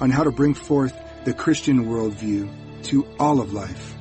on 0.00 0.10
how 0.10 0.24
to 0.24 0.30
bring 0.30 0.54
forth 0.54 0.96
the 1.24 1.34
Christian 1.34 1.86
worldview 1.86 2.48
to 2.84 3.06
all 3.18 3.40
of 3.40 3.52
life. 3.52 3.94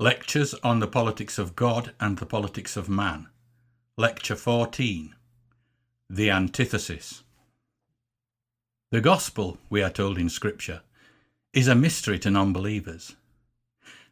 Lectures 0.00 0.54
on 0.64 0.80
the 0.80 0.88
Politics 0.88 1.38
of 1.38 1.54
God 1.54 1.92
and 2.00 2.18
the 2.18 2.26
Politics 2.26 2.76
of 2.76 2.88
Man. 2.88 3.28
Lecture 3.96 4.34
14 4.34 5.14
The 6.10 6.30
Antithesis. 6.30 7.22
The 8.90 9.00
Gospel, 9.00 9.58
we 9.70 9.82
are 9.82 9.90
told 9.90 10.18
in 10.18 10.28
Scripture, 10.28 10.82
is 11.52 11.68
a 11.68 11.74
mystery 11.74 12.18
to 12.18 12.30
non 12.30 12.52
believers. 12.52 13.14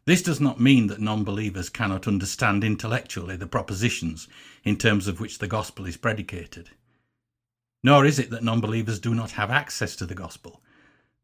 This 0.05 0.21
does 0.21 0.41
not 0.41 0.59
mean 0.59 0.87
that 0.87 0.99
non 0.99 1.23
believers 1.23 1.69
cannot 1.69 2.07
understand 2.07 2.63
intellectually 2.63 3.37
the 3.37 3.47
propositions 3.47 4.27
in 4.63 4.75
terms 4.75 5.07
of 5.07 5.19
which 5.19 5.39
the 5.39 5.47
Gospel 5.47 5.85
is 5.85 5.95
predicated. 5.95 6.71
Nor 7.83 8.05
is 8.05 8.19
it 8.19 8.29
that 8.29 8.43
non 8.43 8.59
believers 8.59 8.99
do 8.99 9.15
not 9.15 9.31
have 9.31 9.49
access 9.49 9.95
to 9.95 10.05
the 10.05 10.15
Gospel, 10.15 10.61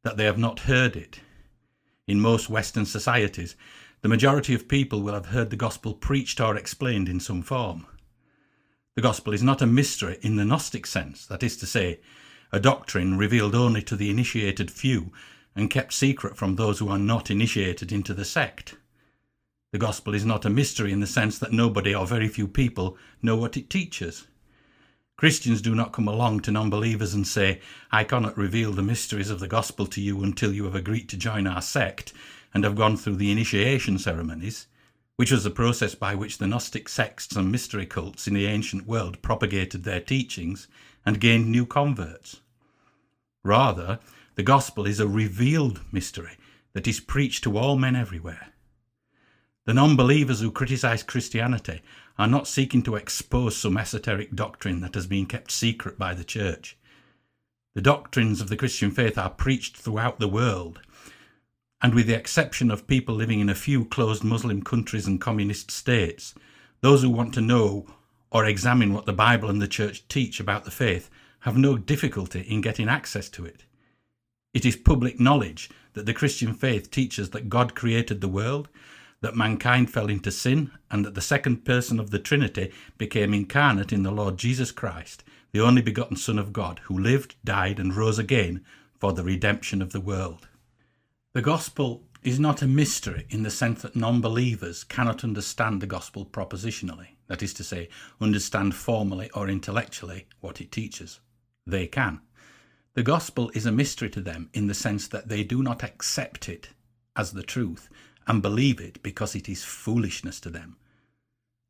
that 0.03 0.15
they 0.15 0.25
have 0.25 0.37
not 0.37 0.61
heard 0.61 0.95
it. 0.95 1.19
In 2.07 2.21
most 2.21 2.49
Western 2.49 2.85
societies, 2.85 3.55
the 4.01 4.09
majority 4.09 4.53
of 4.53 4.69
people 4.69 5.01
will 5.01 5.13
have 5.13 5.27
heard 5.27 5.49
the 5.49 5.57
Gospel 5.57 5.93
preached 5.93 6.39
or 6.39 6.55
explained 6.55 7.09
in 7.09 7.19
some 7.19 7.41
form. 7.41 7.85
The 8.95 9.01
Gospel 9.01 9.33
is 9.33 9.43
not 9.43 9.61
a 9.61 9.67
mystery 9.67 10.17
in 10.21 10.37
the 10.37 10.45
Gnostic 10.45 10.85
sense, 10.85 11.25
that 11.25 11.43
is 11.43 11.57
to 11.57 11.65
say, 11.65 11.99
a 12.51 12.59
doctrine 12.59 13.17
revealed 13.17 13.55
only 13.55 13.81
to 13.83 13.95
the 13.95 14.09
initiated 14.09 14.71
few 14.71 15.11
and 15.59 15.69
kept 15.69 15.91
secret 15.91 16.37
from 16.37 16.55
those 16.55 16.79
who 16.79 16.87
are 16.87 16.97
not 16.97 17.29
initiated 17.29 17.91
into 17.91 18.13
the 18.13 18.23
sect. 18.23 18.75
The 19.73 19.77
gospel 19.77 20.15
is 20.15 20.23
not 20.23 20.45
a 20.45 20.49
mystery 20.49 20.93
in 20.93 21.01
the 21.01 21.05
sense 21.05 21.37
that 21.37 21.51
nobody 21.51 21.93
or 21.93 22.07
very 22.07 22.29
few 22.29 22.47
people 22.47 22.97
know 23.21 23.35
what 23.35 23.57
it 23.57 23.69
teaches. 23.69 24.25
Christians 25.17 25.61
do 25.61 25.75
not 25.75 25.91
come 25.91 26.07
along 26.07 26.39
to 26.41 26.51
non 26.51 26.69
believers 26.69 27.13
and 27.13 27.27
say, 27.27 27.59
I 27.91 28.05
cannot 28.05 28.37
reveal 28.37 28.71
the 28.71 28.81
mysteries 28.81 29.29
of 29.29 29.41
the 29.41 29.49
gospel 29.49 29.85
to 29.87 29.99
you 29.99 30.23
until 30.23 30.53
you 30.53 30.63
have 30.63 30.75
agreed 30.75 31.09
to 31.09 31.17
join 31.17 31.45
our 31.45 31.61
sect 31.61 32.13
and 32.53 32.63
have 32.63 32.75
gone 32.75 32.95
through 32.95 33.17
the 33.17 33.29
initiation 33.29 33.99
ceremonies, 33.99 34.67
which 35.17 35.29
was 35.29 35.43
the 35.43 35.49
process 35.49 35.93
by 35.93 36.15
which 36.15 36.37
the 36.37 36.47
Gnostic 36.47 36.87
sects 36.87 37.35
and 37.35 37.51
mystery 37.51 37.85
cults 37.85 38.29
in 38.29 38.33
the 38.33 38.45
ancient 38.45 38.87
world 38.87 39.21
propagated 39.21 39.83
their 39.83 39.99
teachings 39.99 40.69
and 41.05 41.19
gained 41.19 41.51
new 41.51 41.65
converts. 41.65 42.39
Rather, 43.43 43.99
the 44.39 44.43
gospel 44.43 44.87
is 44.87 45.01
a 45.01 45.05
revealed 45.05 45.81
mystery 45.91 46.37
that 46.71 46.87
is 46.87 47.01
preached 47.01 47.43
to 47.43 47.57
all 47.57 47.75
men 47.75 47.93
everywhere. 47.93 48.53
The 49.65 49.73
non 49.73 49.97
believers 49.97 50.39
who 50.39 50.49
criticize 50.49 51.03
Christianity 51.03 51.81
are 52.17 52.25
not 52.25 52.47
seeking 52.47 52.81
to 52.83 52.95
expose 52.95 53.57
some 53.57 53.75
esoteric 53.75 54.33
doctrine 54.33 54.79
that 54.79 54.95
has 54.95 55.07
been 55.07 55.25
kept 55.25 55.51
secret 55.51 55.99
by 55.99 56.13
the 56.13 56.23
church. 56.23 56.77
The 57.75 57.81
doctrines 57.81 58.39
of 58.39 58.47
the 58.47 58.55
Christian 58.55 58.91
faith 58.91 59.17
are 59.17 59.29
preached 59.29 59.75
throughout 59.75 60.21
the 60.21 60.29
world, 60.29 60.79
and 61.81 61.93
with 61.93 62.07
the 62.07 62.15
exception 62.15 62.71
of 62.71 62.87
people 62.87 63.15
living 63.15 63.41
in 63.41 63.49
a 63.49 63.53
few 63.53 63.83
closed 63.83 64.23
Muslim 64.23 64.61
countries 64.61 65.05
and 65.05 65.19
communist 65.19 65.69
states, 65.69 66.33
those 66.79 67.01
who 67.01 67.09
want 67.09 67.33
to 67.33 67.41
know 67.41 67.87
or 68.31 68.45
examine 68.45 68.93
what 68.93 69.05
the 69.05 69.11
Bible 69.11 69.49
and 69.49 69.61
the 69.61 69.67
church 69.67 70.07
teach 70.07 70.39
about 70.39 70.63
the 70.63 70.71
faith 70.71 71.09
have 71.41 71.57
no 71.57 71.77
difficulty 71.77 72.39
in 72.47 72.61
getting 72.61 72.87
access 72.87 73.27
to 73.31 73.43
it. 73.43 73.65
It 74.53 74.65
is 74.65 74.75
public 74.75 75.19
knowledge 75.19 75.69
that 75.93 76.05
the 76.05 76.13
Christian 76.13 76.53
faith 76.53 76.89
teaches 76.89 77.29
that 77.31 77.49
God 77.49 77.75
created 77.75 78.19
the 78.19 78.27
world, 78.27 78.67
that 79.21 79.35
mankind 79.35 79.91
fell 79.91 80.07
into 80.07 80.31
sin, 80.31 80.71
and 80.89 81.05
that 81.05 81.13
the 81.13 81.21
second 81.21 81.65
person 81.65 81.99
of 81.99 82.09
the 82.09 82.19
Trinity 82.19 82.71
became 82.97 83.33
incarnate 83.33 83.93
in 83.93 84.03
the 84.03 84.11
Lord 84.11 84.37
Jesus 84.37 84.71
Christ, 84.71 85.23
the 85.51 85.61
only 85.61 85.81
begotten 85.81 86.17
Son 86.17 86.39
of 86.39 86.53
God, 86.53 86.79
who 86.85 86.97
lived, 86.97 87.35
died, 87.43 87.79
and 87.79 87.95
rose 87.95 88.17
again 88.17 88.65
for 88.97 89.13
the 89.13 89.23
redemption 89.23 89.81
of 89.81 89.91
the 89.91 90.01
world. 90.01 90.47
The 91.33 91.41
gospel 91.41 92.03
is 92.23 92.39
not 92.39 92.61
a 92.61 92.67
mystery 92.67 93.25
in 93.29 93.43
the 93.43 93.49
sense 93.51 93.83
that 93.83 93.95
non 93.95 94.19
believers 94.19 94.83
cannot 94.83 95.23
understand 95.23 95.79
the 95.79 95.87
gospel 95.87 96.25
propositionally, 96.25 97.09
that 97.27 97.43
is 97.43 97.53
to 97.53 97.63
say, 97.63 97.87
understand 98.19 98.73
formally 98.73 99.29
or 99.31 99.47
intellectually 99.47 100.27
what 100.39 100.59
it 100.59 100.71
teaches. 100.71 101.19
They 101.67 101.87
can. 101.87 102.21
The 102.95 103.03
gospel 103.03 103.51
is 103.53 103.65
a 103.65 103.71
mystery 103.71 104.09
to 104.09 104.21
them 104.21 104.49
in 104.53 104.67
the 104.67 104.73
sense 104.73 105.07
that 105.07 105.27
they 105.29 105.43
do 105.43 105.61
not 105.61 105.83
accept 105.83 106.49
it 106.49 106.69
as 107.15 107.31
the 107.31 107.43
truth 107.43 107.89
and 108.27 108.41
believe 108.41 108.79
it 108.79 109.01
because 109.03 109.35
it 109.35 109.47
is 109.47 109.63
foolishness 109.63 110.39
to 110.41 110.49
them. 110.49 110.77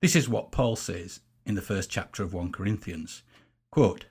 This 0.01 0.15
is 0.15 0.29
what 0.29 0.51
Paul 0.51 0.75
says 0.75 1.19
in 1.45 1.55
the 1.55 1.61
first 1.61 1.89
chapter 1.89 2.23
of 2.23 2.33
1 2.33 2.51
Corinthians. 2.51 3.23
Quote, 3.71 4.05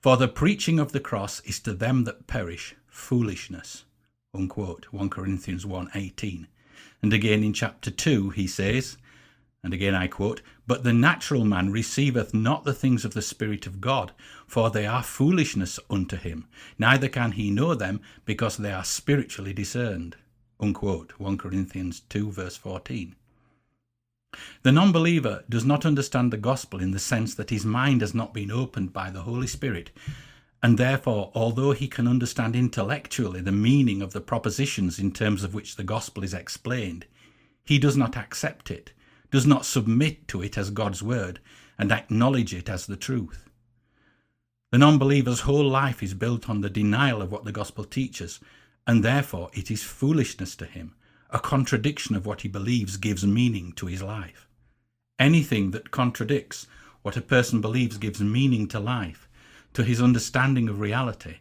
For 0.00 0.16
the 0.16 0.28
preaching 0.28 0.78
of 0.78 0.92
the 0.92 1.00
cross 1.00 1.40
is 1.40 1.60
to 1.60 1.72
them 1.72 2.04
that 2.04 2.26
perish 2.26 2.74
foolishness. 2.86 3.84
Unquote, 4.34 4.86
1 4.90 5.10
Corinthians 5.10 5.64
1.18. 5.64 6.46
And 7.02 7.12
again 7.12 7.44
in 7.44 7.52
chapter 7.52 7.90
2 7.90 8.30
he 8.30 8.46
says, 8.46 8.96
and 9.64 9.72
again 9.72 9.94
I 9.94 10.08
quote, 10.08 10.42
But 10.66 10.84
the 10.84 10.92
natural 10.92 11.46
man 11.46 11.72
receiveth 11.72 12.34
not 12.34 12.64
the 12.64 12.74
things 12.74 13.06
of 13.06 13.14
the 13.14 13.22
Spirit 13.22 13.66
of 13.66 13.80
God, 13.80 14.12
for 14.46 14.68
they 14.68 14.86
are 14.86 15.02
foolishness 15.02 15.80
unto 15.88 16.16
him, 16.16 16.46
neither 16.78 17.08
can 17.08 17.32
he 17.32 17.50
know 17.50 17.74
them, 17.74 18.02
because 18.26 18.58
they 18.58 18.70
are 18.70 18.84
spiritually 18.84 19.54
discerned. 19.54 20.16
Unquote. 20.60 21.14
1 21.18 21.38
Corinthians 21.38 22.00
2, 22.10 22.30
verse 22.30 22.56
14. 22.58 23.16
The 24.62 24.72
non 24.72 24.92
believer 24.92 25.44
does 25.48 25.64
not 25.64 25.86
understand 25.86 26.30
the 26.30 26.36
gospel 26.36 26.80
in 26.80 26.90
the 26.90 26.98
sense 26.98 27.34
that 27.34 27.50
his 27.50 27.64
mind 27.64 28.02
has 28.02 28.12
not 28.12 28.34
been 28.34 28.50
opened 28.50 28.92
by 28.92 29.10
the 29.10 29.22
Holy 29.22 29.46
Spirit, 29.46 29.90
and 30.62 30.76
therefore, 30.76 31.32
although 31.34 31.72
he 31.72 31.88
can 31.88 32.06
understand 32.06 32.54
intellectually 32.54 33.40
the 33.40 33.52
meaning 33.52 34.02
of 34.02 34.12
the 34.12 34.20
propositions 34.20 34.98
in 34.98 35.10
terms 35.10 35.42
of 35.42 35.54
which 35.54 35.76
the 35.76 35.84
gospel 35.84 36.22
is 36.22 36.34
explained, 36.34 37.06
he 37.64 37.78
does 37.78 37.96
not 37.96 38.14
accept 38.14 38.70
it 38.70 38.92
does 39.34 39.46
not 39.48 39.66
submit 39.66 40.28
to 40.28 40.40
it 40.40 40.56
as 40.56 40.70
God's 40.70 41.02
word 41.02 41.40
and 41.76 41.90
acknowledge 41.90 42.54
it 42.54 42.68
as 42.68 42.86
the 42.86 42.96
truth. 42.96 43.50
The 44.70 44.78
non 44.78 44.96
believer's 44.96 45.40
whole 45.40 45.68
life 45.68 46.04
is 46.04 46.14
built 46.14 46.48
on 46.48 46.60
the 46.60 46.70
denial 46.70 47.20
of 47.20 47.32
what 47.32 47.44
the 47.44 47.50
gospel 47.50 47.82
teaches, 47.82 48.38
and 48.86 49.02
therefore 49.02 49.50
it 49.52 49.72
is 49.72 49.82
foolishness 49.82 50.54
to 50.54 50.66
him. 50.66 50.94
A 51.30 51.40
contradiction 51.40 52.14
of 52.14 52.26
what 52.26 52.42
he 52.42 52.48
believes 52.48 52.96
gives 52.96 53.26
meaning 53.26 53.72
to 53.72 53.86
his 53.86 54.04
life. 54.04 54.46
Anything 55.18 55.72
that 55.72 55.90
contradicts 55.90 56.68
what 57.02 57.16
a 57.16 57.20
person 57.20 57.60
believes 57.60 57.98
gives 57.98 58.20
meaning 58.20 58.68
to 58.68 58.78
life, 58.78 59.28
to 59.72 59.82
his 59.82 60.00
understanding 60.00 60.68
of 60.68 60.78
reality, 60.78 61.38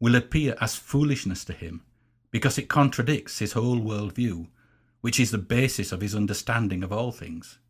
will 0.00 0.16
appear 0.16 0.56
as 0.60 0.74
foolishness 0.74 1.44
to 1.44 1.52
him 1.52 1.84
because 2.32 2.58
it 2.58 2.68
contradicts 2.68 3.38
his 3.38 3.52
whole 3.52 3.78
worldview 3.78 4.48
which 5.06 5.20
is 5.20 5.30
the 5.30 5.38
basis 5.38 5.92
of 5.92 6.00
his 6.00 6.16
understanding 6.16 6.82
of 6.82 6.92
all 6.92 7.12
things. 7.12 7.60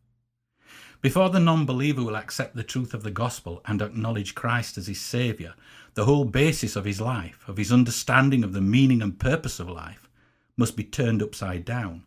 Before 1.01 1.29
the 1.29 1.39
non 1.39 1.67
believer 1.67 2.03
will 2.03 2.15
accept 2.15 2.55
the 2.55 2.63
truth 2.63 2.95
of 2.95 3.03
the 3.03 3.11
gospel 3.11 3.61
and 3.65 3.79
acknowledge 3.79 4.33
Christ 4.33 4.75
as 4.75 4.87
his 4.87 4.99
Saviour, 4.99 5.53
the 5.93 6.05
whole 6.05 6.25
basis 6.25 6.75
of 6.75 6.83
his 6.83 6.99
life, 6.99 7.47
of 7.47 7.57
his 7.57 7.71
understanding 7.71 8.43
of 8.43 8.53
the 8.53 8.59
meaning 8.59 9.03
and 9.03 9.19
purpose 9.19 9.59
of 9.59 9.69
life, 9.69 10.09
must 10.57 10.75
be 10.75 10.83
turned 10.83 11.21
upside 11.21 11.63
down. 11.63 12.05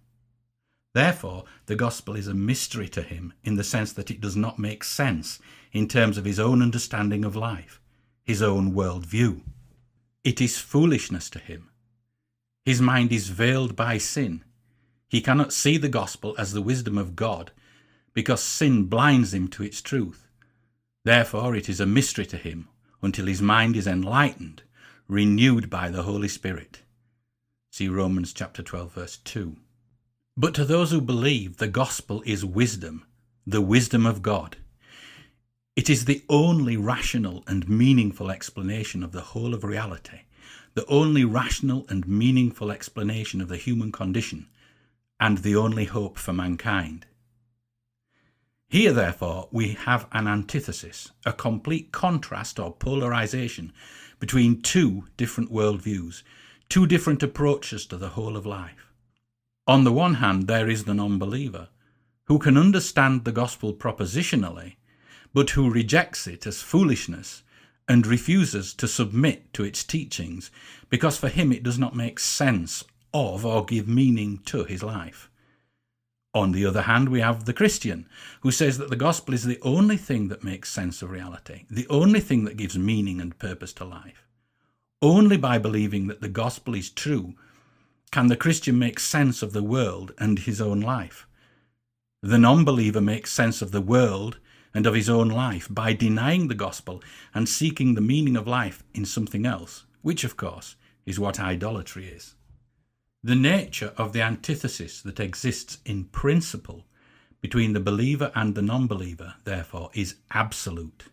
Therefore, 0.95 1.45
the 1.67 1.77
gospel 1.77 2.17
is 2.17 2.27
a 2.27 2.35
mystery 2.35 2.89
to 2.89 3.03
him 3.03 3.33
in 3.45 3.55
the 3.55 3.63
sense 3.63 3.93
that 3.93 4.11
it 4.11 4.21
does 4.21 4.35
not 4.35 4.59
make 4.59 4.83
sense 4.83 5.39
in 5.71 5.87
terms 5.87 6.19
of 6.19 6.25
his 6.25 6.41
own 6.41 6.61
understanding 6.61 7.25
of 7.25 7.37
life, 7.37 7.81
his 8.25 8.43
own 8.43 8.75
world 8.75 9.07
view. 9.07 9.43
It 10.25 10.41
is 10.41 10.59
foolishness 10.59 11.31
to 11.31 11.39
him. 11.39 11.71
His 12.65 12.83
mind 12.83 13.13
is 13.13 13.29
veiled 13.29 13.77
by 13.77 13.97
sin 13.99 14.43
he 15.11 15.21
cannot 15.21 15.53
see 15.53 15.77
the 15.77 15.89
gospel 15.89 16.37
as 16.39 16.53
the 16.53 16.63
wisdom 16.63 16.97
of 16.97 17.17
God 17.17 17.51
because 18.15 18.41
sin 18.41 18.85
blinds 18.85 19.35
him 19.35 19.49
to 19.49 19.65
its 19.65 19.83
truth. 19.83 20.29
Therefore, 21.05 21.57
it 21.57 21.69
is 21.69 21.81
a 21.81 21.87
mystery 21.87 22.25
to 22.27 22.37
him 22.37 22.69
until 23.03 23.27
his 23.27 23.43
mind 23.43 23.75
is 23.75 23.89
enlightened, 23.89 24.63
renewed 25.09 25.69
by 25.69 25.91
the 25.91 26.05
Holy 26.05 26.29
Spirit. 26.29 26.83
See 27.73 27.89
Romans 27.89 28.33
chapter 28.33 28.63
12 28.63 28.93
verse 28.93 29.17
2. 29.17 29.57
But 30.37 30.55
to 30.55 30.65
those 30.65 30.93
who 30.93 31.01
believe, 31.01 31.57
the 31.57 31.67
gospel 31.67 32.23
is 32.25 32.45
wisdom, 32.45 33.05
the 33.45 33.61
wisdom 33.61 34.07
of 34.07 34.23
God. 34.23 34.59
It 35.75 35.91
is 35.91 36.05
the 36.05 36.23
only 36.29 36.77
rational 36.77 37.43
and 37.49 37.69
meaningful 37.69 38.31
explanation 38.31 39.03
of 39.03 39.11
the 39.11 39.23
whole 39.23 39.55
of 39.55 39.65
reality, 39.65 40.21
the 40.75 40.87
only 40.87 41.25
rational 41.25 41.85
and 41.89 42.07
meaningful 42.07 42.71
explanation 42.71 43.41
of 43.41 43.49
the 43.49 43.57
human 43.57 43.91
condition, 43.91 44.47
and 45.21 45.39
the 45.39 45.55
only 45.55 45.85
hope 45.85 46.19
for 46.19 46.33
mankind. 46.33 47.07
Here, 48.69 48.93
therefore, 48.93 49.49
we 49.53 49.73
have 49.73 50.07
an 50.13 50.27
antithesis, 50.27 51.11
a 51.27 51.33
complete 51.33 51.93
contrast 51.93 52.59
or 52.59 52.73
polarization 52.73 53.73
between 54.19 54.63
two 54.63 55.05
different 55.17 55.53
worldviews, 55.53 56.23
two 56.69 56.87
different 56.87 57.23
approaches 57.23 57.85
to 57.87 57.97
the 57.97 58.11
whole 58.11 58.37
of 58.37 58.47
life. 58.47 58.93
On 59.67 59.85
the 59.85 59.93
one 59.93 60.15
hand, 60.15 60.47
there 60.47 60.69
is 60.69 60.85
the 60.85 60.95
non 60.95 61.19
believer, 61.19 61.69
who 62.25 62.39
can 62.39 62.57
understand 62.57 63.25
the 63.25 63.33
gospel 63.33 63.75
propositionally, 63.75 64.77
but 65.35 65.51
who 65.51 65.71
rejects 65.71 66.27
it 66.27 66.47
as 66.47 66.63
foolishness 66.63 67.43
and 67.89 68.07
refuses 68.07 68.73
to 68.75 68.87
submit 68.87 69.53
to 69.53 69.65
its 69.65 69.83
teachings 69.83 70.53
because 70.89 71.19
for 71.19 71.29
him 71.29 71.51
it 71.53 71.65
does 71.65 71.79
not 71.79 71.97
make 71.97 72.21
sense 72.21 72.85
of 73.13 73.45
or 73.45 73.65
give 73.65 73.89
meaning 73.89 74.39
to 74.47 74.65
his 74.65 74.83
life. 74.83 75.31
On 76.33 76.53
the 76.53 76.65
other 76.65 76.83
hand, 76.83 77.09
we 77.09 77.21
have 77.21 77.45
the 77.45 77.53
Christian, 77.53 78.09
who 78.43 78.53
says 78.53 78.79
that 78.79 78.89
the 78.89 78.97
gospel 78.97 79.35
is 79.35 79.45
the 79.45 79.59
only 79.63 79.97
thing 79.97 80.29
that 80.29 80.45
makes 80.45 80.71
sense 80.71 81.03
of 81.03 81.11
reality, 81.11 81.65
the 81.69 81.89
only 81.89 82.21
thing 82.21 82.45
that 82.45 82.57
gives 82.57 82.79
meaning 82.79 83.21
and 83.21 83.39
purpose 83.39 83.73
to 83.75 83.85
life. 83.85 84.29
Only 85.03 85.37
by 85.37 85.59
believing 85.59 86.07
that 86.07 86.21
the 86.21 86.29
gospel 86.29 86.75
is 86.75 86.91
true 86.91 87.35
can 88.13 88.29
the 88.29 88.37
Christian 88.37 88.79
make 88.79 89.01
sense 89.01 89.43
of 89.43 89.53
the 89.53 89.63
world 89.63 90.13
and 90.19 90.39
his 90.39 90.61
own 90.61 90.81
life. 90.81 91.27
The 92.23 92.39
non 92.39 92.65
believer 92.65 93.01
makes 93.01 93.33
sense 93.33 93.63
of 93.63 93.73
the 93.73 93.81
world 93.81 94.39
and 94.75 94.87
of 94.87 94.95
his 94.95 95.09
own 95.09 95.29
life 95.29 95.67
by 95.71 95.95
denying 95.95 96.49
the 96.49 96.55
gospel 96.55 97.03
and 97.35 97.49
seeking 97.49 97.95
the 97.95 98.01
meaning 98.01 98.37
of 98.37 98.47
life 98.47 98.85
in 98.95 99.05
something 99.05 99.47
else, 99.47 99.85
which, 100.03 100.23
of 100.23 100.37
course, 100.37 100.77
is 101.07 101.19
what 101.19 101.41
idolatry 101.41 102.07
is. 102.07 102.35
The 103.23 103.37
nature 103.37 103.93
of 103.99 104.15
the 104.15 104.23
antithesis 104.23 105.03
that 105.03 105.21
exists 105.21 105.79
in 105.85 106.05
principle 106.05 106.87
between 107.43 107.75
the 107.75 107.81
believer 107.81 108.33
and 108.35 108.55
the 108.55 108.63
non 108.63 108.87
believer, 108.87 109.35
therefore, 109.45 109.91
is 109.93 110.17
absolute. 110.31 111.05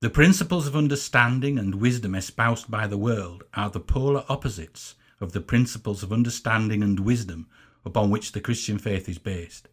The 0.00 0.10
principles 0.10 0.66
of 0.66 0.74
understanding 0.74 1.56
and 1.58 1.76
wisdom 1.76 2.14
espoused 2.14 2.68
by 2.70 2.88
the 2.88 2.98
world 2.98 3.44
are 3.54 3.70
the 3.70 3.80
polar 3.80 4.24
opposites 4.28 4.96
of 5.20 5.32
the 5.32 5.40
principles 5.40 6.02
of 6.02 6.12
understanding 6.12 6.82
and 6.82 7.00
wisdom 7.00 7.46
upon 7.84 8.10
which 8.10 8.32
the 8.32 8.40
Christian 8.40 8.78
faith 8.78 9.08
is 9.08 9.18
based. 9.18 9.68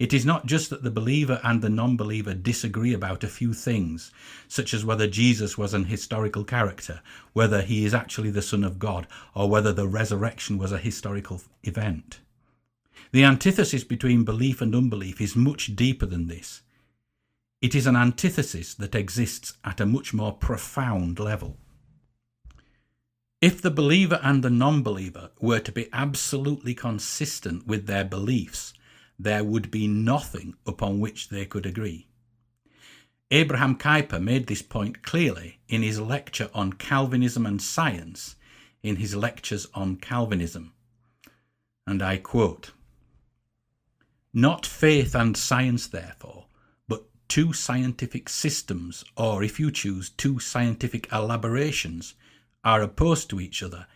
It 0.00 0.14
is 0.14 0.24
not 0.24 0.46
just 0.46 0.70
that 0.70 0.82
the 0.82 0.90
believer 0.90 1.42
and 1.44 1.60
the 1.60 1.68
non 1.68 1.94
believer 1.94 2.32
disagree 2.32 2.94
about 2.94 3.22
a 3.22 3.28
few 3.28 3.52
things, 3.52 4.10
such 4.48 4.72
as 4.72 4.82
whether 4.82 5.06
Jesus 5.06 5.58
was 5.58 5.74
an 5.74 5.84
historical 5.84 6.42
character, 6.42 7.02
whether 7.34 7.60
he 7.60 7.84
is 7.84 7.92
actually 7.92 8.30
the 8.30 8.40
Son 8.40 8.64
of 8.64 8.78
God, 8.78 9.06
or 9.34 9.50
whether 9.50 9.74
the 9.74 9.86
resurrection 9.86 10.56
was 10.56 10.72
a 10.72 10.78
historical 10.78 11.42
event. 11.64 12.20
The 13.12 13.24
antithesis 13.24 13.84
between 13.84 14.24
belief 14.24 14.62
and 14.62 14.74
unbelief 14.74 15.20
is 15.20 15.36
much 15.36 15.76
deeper 15.76 16.06
than 16.06 16.28
this. 16.28 16.62
It 17.60 17.74
is 17.74 17.86
an 17.86 17.94
antithesis 17.94 18.72
that 18.76 18.94
exists 18.94 19.52
at 19.64 19.82
a 19.82 19.86
much 19.86 20.14
more 20.14 20.32
profound 20.32 21.18
level. 21.18 21.58
If 23.42 23.60
the 23.60 23.70
believer 23.70 24.18
and 24.22 24.42
the 24.42 24.48
non 24.48 24.82
believer 24.82 25.32
were 25.38 25.60
to 25.60 25.72
be 25.72 25.90
absolutely 25.92 26.72
consistent 26.72 27.66
with 27.66 27.86
their 27.86 28.04
beliefs, 28.04 28.72
there 29.22 29.44
would 29.44 29.70
be 29.70 29.86
nothing 29.86 30.54
upon 30.66 30.98
which 30.98 31.28
they 31.28 31.44
could 31.44 31.66
agree. 31.66 32.06
Abraham 33.30 33.76
Kuyper 33.76 34.20
made 34.20 34.46
this 34.46 34.62
point 34.62 35.02
clearly 35.02 35.60
in 35.68 35.82
his 35.82 36.00
lecture 36.00 36.50
on 36.54 36.72
Calvinism 36.72 37.44
and 37.44 37.60
science 37.60 38.36
in 38.82 38.96
his 38.96 39.14
lectures 39.14 39.66
on 39.74 39.96
Calvinism. 39.96 40.72
And 41.86 42.02
I 42.02 42.16
quote 42.16 42.70
Not 44.32 44.64
faith 44.64 45.14
and 45.14 45.36
science, 45.36 45.86
therefore, 45.86 46.46
but 46.88 47.04
two 47.28 47.52
scientific 47.52 48.28
systems, 48.30 49.04
or 49.16 49.42
if 49.42 49.60
you 49.60 49.70
choose, 49.70 50.08
two 50.08 50.38
scientific 50.38 51.12
elaborations, 51.12 52.14
are 52.64 52.80
opposed 52.80 53.28
to 53.30 53.40
each 53.40 53.62
other, 53.62 53.86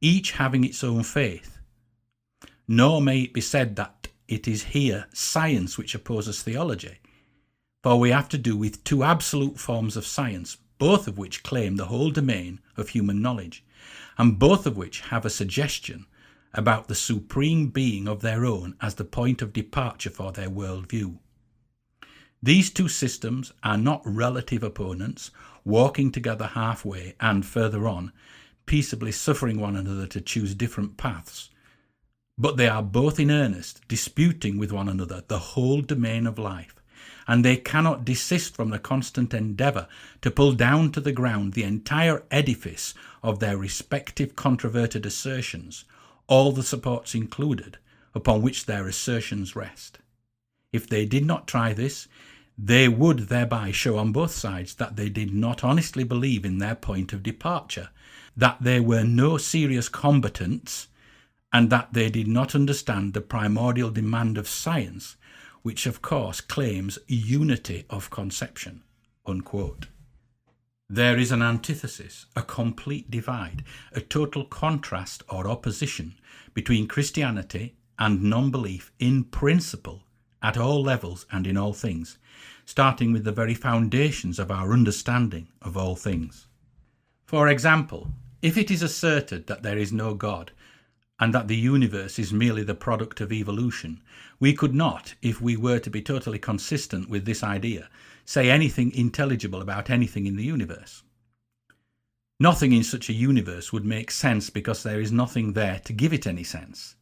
each 0.00 0.32
having 0.32 0.64
its 0.64 0.82
own 0.82 1.04
faith. 1.04 1.58
Nor 2.66 3.00
may 3.00 3.20
it 3.20 3.32
be 3.32 3.40
said 3.40 3.76
that 3.76 4.08
it 4.32 4.48
is 4.48 4.64
here 4.64 5.06
science 5.12 5.76
which 5.76 5.94
opposes 5.94 6.42
theology. 6.42 6.98
For 7.82 7.98
we 7.98 8.10
have 8.10 8.28
to 8.30 8.38
do 8.38 8.56
with 8.56 8.82
two 8.84 9.02
absolute 9.02 9.58
forms 9.58 9.96
of 9.96 10.06
science, 10.06 10.56
both 10.78 11.06
of 11.06 11.18
which 11.18 11.42
claim 11.42 11.76
the 11.76 11.86
whole 11.86 12.10
domain 12.10 12.60
of 12.76 12.88
human 12.88 13.20
knowledge, 13.20 13.64
and 14.16 14.38
both 14.38 14.66
of 14.66 14.76
which 14.76 15.00
have 15.00 15.26
a 15.26 15.30
suggestion 15.30 16.06
about 16.54 16.88
the 16.88 16.94
supreme 16.94 17.68
being 17.68 18.08
of 18.08 18.20
their 18.20 18.44
own 18.46 18.74
as 18.80 18.94
the 18.94 19.04
point 19.04 19.42
of 19.42 19.52
departure 19.52 20.10
for 20.10 20.32
their 20.32 20.50
worldview. 20.50 21.18
These 22.42 22.70
two 22.70 22.88
systems 22.88 23.52
are 23.62 23.78
not 23.78 24.02
relative 24.04 24.62
opponents, 24.62 25.30
walking 25.64 26.10
together 26.10 26.46
halfway 26.48 27.14
and 27.20 27.44
further 27.44 27.86
on, 27.86 28.12
peaceably 28.66 29.12
suffering 29.12 29.60
one 29.60 29.76
another 29.76 30.06
to 30.08 30.20
choose 30.20 30.54
different 30.54 30.96
paths, 30.96 31.50
but 32.42 32.56
they 32.56 32.68
are 32.68 32.82
both 32.82 33.20
in 33.20 33.30
earnest, 33.30 33.86
disputing 33.86 34.58
with 34.58 34.72
one 34.72 34.88
another 34.88 35.22
the 35.28 35.38
whole 35.38 35.80
domain 35.80 36.26
of 36.26 36.40
life, 36.40 36.74
and 37.28 37.44
they 37.44 37.56
cannot 37.56 38.04
desist 38.04 38.56
from 38.56 38.70
the 38.70 38.80
constant 38.80 39.32
endeavour 39.32 39.86
to 40.20 40.28
pull 40.28 40.50
down 40.50 40.90
to 40.90 41.00
the 41.00 41.12
ground 41.12 41.52
the 41.52 41.62
entire 41.62 42.24
edifice 42.32 42.94
of 43.22 43.38
their 43.38 43.56
respective 43.56 44.34
controverted 44.34 45.06
assertions, 45.06 45.84
all 46.26 46.50
the 46.50 46.64
supports 46.64 47.14
included, 47.14 47.78
upon 48.12 48.42
which 48.42 48.66
their 48.66 48.88
assertions 48.88 49.54
rest. 49.54 50.00
If 50.72 50.88
they 50.88 51.06
did 51.06 51.24
not 51.24 51.46
try 51.46 51.72
this, 51.72 52.08
they 52.58 52.88
would 52.88 53.28
thereby 53.28 53.70
show 53.70 53.98
on 53.98 54.10
both 54.10 54.32
sides 54.32 54.74
that 54.74 54.96
they 54.96 55.08
did 55.08 55.32
not 55.32 55.62
honestly 55.62 56.02
believe 56.02 56.44
in 56.44 56.58
their 56.58 56.74
point 56.74 57.12
of 57.12 57.22
departure, 57.22 57.90
that 58.36 58.56
they 58.60 58.80
were 58.80 59.04
no 59.04 59.38
serious 59.38 59.88
combatants 59.88 60.88
and 61.52 61.70
that 61.70 61.92
they 61.92 62.08
did 62.08 62.26
not 62.26 62.54
understand 62.54 63.12
the 63.12 63.20
primordial 63.20 63.90
demand 63.90 64.38
of 64.38 64.48
science, 64.48 65.16
which 65.62 65.86
of 65.86 66.02
course 66.02 66.40
claims 66.40 66.98
unity 67.06 67.84
of 67.90 68.10
conception. 68.10 68.82
Unquote. 69.26 69.88
There 70.88 71.18
is 71.18 71.32
an 71.32 71.42
antithesis, 71.42 72.26
a 72.36 72.42
complete 72.42 73.10
divide, 73.10 73.64
a 73.92 74.00
total 74.00 74.44
contrast 74.44 75.22
or 75.28 75.46
opposition 75.46 76.14
between 76.54 76.88
Christianity 76.88 77.76
and 77.98 78.22
non 78.22 78.50
belief 78.50 78.92
in 78.98 79.24
principle 79.24 80.02
at 80.42 80.58
all 80.58 80.82
levels 80.82 81.24
and 81.30 81.46
in 81.46 81.56
all 81.56 81.72
things, 81.72 82.18
starting 82.64 83.12
with 83.12 83.24
the 83.24 83.32
very 83.32 83.54
foundations 83.54 84.38
of 84.38 84.50
our 84.50 84.72
understanding 84.72 85.48
of 85.62 85.76
all 85.76 85.96
things. 85.96 86.46
For 87.24 87.48
example, 87.48 88.10
if 88.42 88.58
it 88.58 88.70
is 88.70 88.82
asserted 88.82 89.46
that 89.46 89.62
there 89.62 89.78
is 89.78 89.92
no 89.92 90.14
God, 90.14 90.50
and 91.20 91.34
that 91.34 91.48
the 91.48 91.56
universe 91.56 92.18
is 92.18 92.32
merely 92.32 92.64
the 92.64 92.74
product 92.74 93.20
of 93.20 93.32
evolution, 93.32 94.00
we 94.40 94.52
could 94.52 94.74
not, 94.74 95.14
if 95.22 95.40
we 95.40 95.56
were 95.56 95.78
to 95.78 95.90
be 95.90 96.02
totally 96.02 96.38
consistent 96.38 97.08
with 97.08 97.24
this 97.24 97.42
idea, 97.42 97.88
say 98.24 98.50
anything 98.50 98.92
intelligible 98.94 99.62
about 99.62 99.90
anything 99.90 100.26
in 100.26 100.36
the 100.36 100.44
universe. 100.44 101.02
Nothing 102.40 102.72
in 102.72 102.82
such 102.82 103.08
a 103.08 103.12
universe 103.12 103.72
would 103.72 103.84
make 103.84 104.10
sense 104.10 104.50
because 104.50 104.82
there 104.82 105.00
is 105.00 105.12
nothing 105.12 105.52
there 105.52 105.80
to 105.84 105.92
give 105.92 106.12
it 106.12 106.26
any 106.26 106.42
sense. 106.42 106.96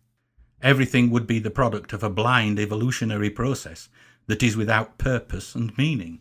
Everything 0.63 1.11
would 1.11 1.27
be 1.27 1.39
the 1.39 1.51
product 1.51 1.95
of 1.95 2.03
a 2.03 2.11
blind 2.11 2.59
evolutionary 2.59 3.31
process 3.31 3.89
that 4.27 4.43
is 4.43 4.57
without 4.57 4.99
purpose 4.99 5.55
and 5.55 5.77
meaning. 5.79 6.21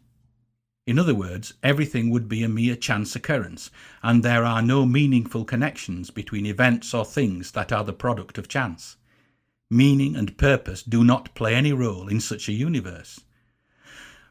In 0.89 0.97
other 0.97 1.13
words, 1.13 1.53
everything 1.61 2.09
would 2.09 2.27
be 2.27 2.41
a 2.41 2.49
mere 2.49 2.75
chance 2.75 3.15
occurrence, 3.15 3.69
and 4.01 4.23
there 4.23 4.43
are 4.43 4.63
no 4.63 4.87
meaningful 4.87 5.45
connections 5.45 6.09
between 6.09 6.47
events 6.47 6.95
or 6.95 7.05
things 7.05 7.51
that 7.51 7.71
are 7.71 7.83
the 7.83 7.93
product 7.93 8.39
of 8.39 8.47
chance. 8.47 8.97
Meaning 9.69 10.15
and 10.15 10.35
purpose 10.35 10.81
do 10.81 11.03
not 11.03 11.35
play 11.35 11.53
any 11.53 11.73
role 11.73 12.07
in 12.07 12.19
such 12.19 12.49
a 12.49 12.53
universe. 12.53 13.19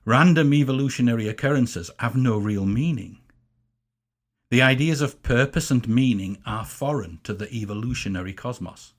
Random 0.04 0.52
evolutionary 0.52 1.28
occurrences 1.28 1.92
have 2.00 2.16
no 2.16 2.38
real 2.38 2.66
meaning. 2.66 3.20
The 4.50 4.62
ideas 4.62 5.00
of 5.00 5.22
purpose 5.22 5.70
and 5.70 5.86
meaning 5.86 6.38
are 6.44 6.64
foreign 6.64 7.20
to 7.22 7.34
the 7.34 7.54
evolutionary 7.54 8.32
cosmos. 8.32 8.94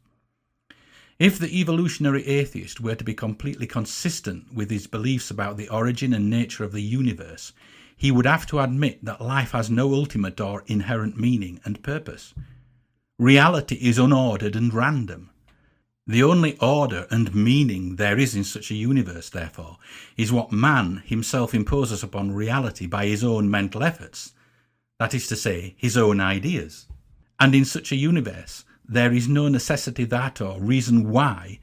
If 1.19 1.37
the 1.37 1.59
evolutionary 1.59 2.25
atheist 2.25 2.79
were 2.79 2.95
to 2.95 3.03
be 3.03 3.13
completely 3.13 3.67
consistent 3.67 4.53
with 4.53 4.71
his 4.71 4.87
beliefs 4.87 5.29
about 5.29 5.57
the 5.57 5.67
origin 5.67 6.13
and 6.13 6.29
nature 6.29 6.63
of 6.63 6.71
the 6.71 6.81
universe, 6.81 7.51
he 7.97 8.09
would 8.09 8.25
have 8.25 8.45
to 8.47 8.61
admit 8.61 9.03
that 9.03 9.19
life 9.19 9.51
has 9.51 9.69
no 9.69 9.93
ultimate 9.93 10.39
or 10.39 10.63
inherent 10.67 11.19
meaning 11.19 11.59
and 11.65 11.83
purpose. 11.83 12.33
Reality 13.17 13.75
is 13.75 13.99
unordered 13.99 14.55
and 14.55 14.73
random. 14.73 15.29
The 16.07 16.23
only 16.23 16.57
order 16.59 17.05
and 17.11 17.35
meaning 17.35 17.97
there 17.97 18.17
is 18.17 18.33
in 18.33 18.45
such 18.45 18.71
a 18.71 18.75
universe, 18.75 19.29
therefore, 19.29 19.77
is 20.15 20.31
what 20.31 20.53
man 20.53 21.03
himself 21.05 21.53
imposes 21.53 22.01
upon 22.01 22.31
reality 22.31 22.87
by 22.87 23.07
his 23.07 23.25
own 23.25 23.51
mental 23.51 23.83
efforts, 23.83 24.31
that 24.99 25.13
is 25.13 25.27
to 25.27 25.35
say, 25.35 25.75
his 25.77 25.97
own 25.97 26.21
ideas. 26.21 26.87
And 27.41 27.53
in 27.53 27.65
such 27.65 27.91
a 27.91 27.97
universe, 27.97 28.63
there 28.89 29.13
is 29.13 29.29
no 29.29 29.47
necessity 29.47 30.03
that 30.05 30.41
or 30.41 30.59
reason 30.59 31.09
why 31.09 31.59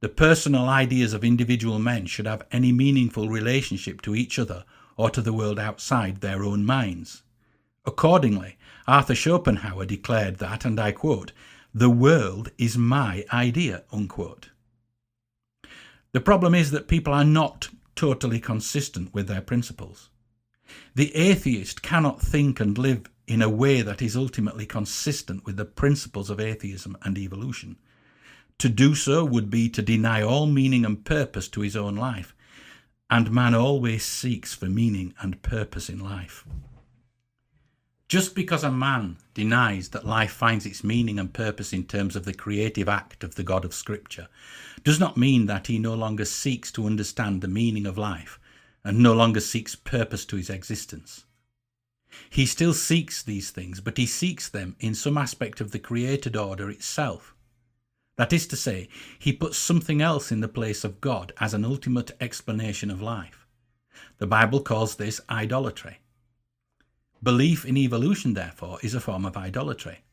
the 0.00 0.08
personal 0.08 0.68
ideas 0.68 1.12
of 1.12 1.22
individual 1.22 1.78
men 1.78 2.04
should 2.04 2.26
have 2.26 2.44
any 2.50 2.72
meaningful 2.72 3.28
relationship 3.28 4.02
to 4.02 4.14
each 4.14 4.40
other 4.40 4.64
or 4.96 5.08
to 5.08 5.22
the 5.22 5.32
world 5.32 5.58
outside 5.58 6.20
their 6.20 6.42
own 6.42 6.64
minds. 6.64 7.22
Accordingly, 7.86 8.58
Arthur 8.88 9.14
Schopenhauer 9.14 9.86
declared 9.86 10.38
that, 10.38 10.64
and 10.64 10.80
I 10.80 10.90
quote, 10.90 11.32
the 11.72 11.90
world 11.90 12.50
is 12.58 12.76
my 12.76 13.24
idea, 13.32 13.84
unquote. 13.92 14.50
The 16.12 16.20
problem 16.20 16.54
is 16.54 16.70
that 16.72 16.88
people 16.88 17.14
are 17.14 17.24
not 17.24 17.68
totally 17.94 18.40
consistent 18.40 19.14
with 19.14 19.28
their 19.28 19.40
principles. 19.40 20.10
The 20.94 21.14
atheist 21.14 21.82
cannot 21.82 22.20
think 22.20 22.58
and 22.58 22.76
live 22.76 23.04
in 23.26 23.40
a 23.40 23.48
way 23.48 23.82
that 23.82 24.02
is 24.02 24.16
ultimately 24.16 24.66
consistent 24.66 25.44
with 25.44 25.56
the 25.56 25.64
principles 25.64 26.30
of 26.30 26.40
atheism 26.40 26.96
and 27.02 27.16
evolution. 27.16 27.76
To 28.58 28.68
do 28.68 28.94
so 28.94 29.24
would 29.24 29.50
be 29.50 29.68
to 29.70 29.82
deny 29.82 30.22
all 30.22 30.46
meaning 30.46 30.84
and 30.84 31.04
purpose 31.04 31.48
to 31.48 31.62
his 31.62 31.76
own 31.76 31.96
life, 31.96 32.34
and 33.10 33.30
man 33.30 33.54
always 33.54 34.04
seeks 34.04 34.54
for 34.54 34.66
meaning 34.66 35.14
and 35.20 35.42
purpose 35.42 35.88
in 35.88 35.98
life. 35.98 36.44
Just 38.06 38.34
because 38.34 38.62
a 38.62 38.70
man 38.70 39.16
denies 39.32 39.88
that 39.88 40.06
life 40.06 40.30
finds 40.30 40.66
its 40.66 40.84
meaning 40.84 41.18
and 41.18 41.32
purpose 41.32 41.72
in 41.72 41.84
terms 41.84 42.14
of 42.14 42.24
the 42.24 42.34
creative 42.34 42.88
act 42.88 43.24
of 43.24 43.34
the 43.34 43.42
God 43.42 43.64
of 43.64 43.74
Scripture 43.74 44.28
does 44.84 45.00
not 45.00 45.16
mean 45.16 45.46
that 45.46 45.66
he 45.66 45.78
no 45.78 45.94
longer 45.94 46.24
seeks 46.24 46.70
to 46.72 46.86
understand 46.86 47.40
the 47.40 47.48
meaning 47.48 47.86
of 47.86 47.98
life 47.98 48.38
and 48.84 48.98
no 48.98 49.14
longer 49.14 49.40
seeks 49.40 49.74
purpose 49.74 50.26
to 50.26 50.36
his 50.36 50.50
existence. 50.50 51.24
He 52.30 52.46
still 52.46 52.74
seeks 52.74 53.22
these 53.22 53.50
things, 53.50 53.80
but 53.80 53.96
he 53.96 54.06
seeks 54.06 54.48
them 54.48 54.76
in 54.80 54.94
some 54.94 55.18
aspect 55.18 55.60
of 55.60 55.70
the 55.70 55.78
created 55.78 56.36
order 56.36 56.70
itself. 56.70 57.34
That 58.16 58.32
is 58.32 58.46
to 58.48 58.56
say, 58.56 58.88
he 59.18 59.32
puts 59.32 59.58
something 59.58 60.00
else 60.00 60.30
in 60.30 60.40
the 60.40 60.48
place 60.48 60.84
of 60.84 61.00
God 61.00 61.32
as 61.40 61.54
an 61.54 61.64
ultimate 61.64 62.12
explanation 62.20 62.90
of 62.90 63.02
life. 63.02 63.46
The 64.18 64.26
Bible 64.26 64.60
calls 64.60 64.96
this 64.96 65.20
idolatry. 65.28 65.98
Belief 67.22 67.64
in 67.64 67.76
evolution, 67.76 68.34
therefore, 68.34 68.78
is 68.82 68.94
a 68.94 69.00
form 69.00 69.24
of 69.24 69.36
idolatry. 69.36 70.04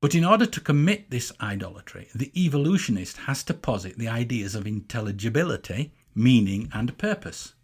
But 0.00 0.14
in 0.14 0.24
order 0.24 0.46
to 0.46 0.60
commit 0.60 1.10
this 1.10 1.32
idolatry, 1.40 2.08
the 2.14 2.32
evolutionist 2.36 3.18
has 3.18 3.44
to 3.44 3.54
posit 3.54 3.98
the 3.98 4.08
ideas 4.08 4.54
of 4.54 4.66
intelligibility, 4.66 5.92
meaning, 6.14 6.70
and 6.72 6.96
purpose. 6.98 7.54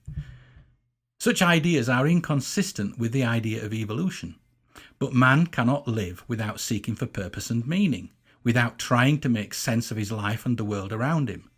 Such 1.18 1.42
ideas 1.42 1.88
are 1.88 2.06
inconsistent 2.06 2.98
with 2.98 3.12
the 3.12 3.24
idea 3.24 3.64
of 3.64 3.72
evolution. 3.72 4.36
But 4.98 5.14
man 5.14 5.46
cannot 5.46 5.88
live 5.88 6.24
without 6.28 6.60
seeking 6.60 6.94
for 6.94 7.06
purpose 7.06 7.50
and 7.50 7.66
meaning, 7.66 8.10
without 8.44 8.78
trying 8.78 9.20
to 9.20 9.28
make 9.28 9.54
sense 9.54 9.90
of 9.90 9.96
his 9.96 10.12
life 10.12 10.46
and 10.46 10.56
the 10.56 10.64
world 10.64 10.92
around 10.92 11.28
him. 11.28 11.50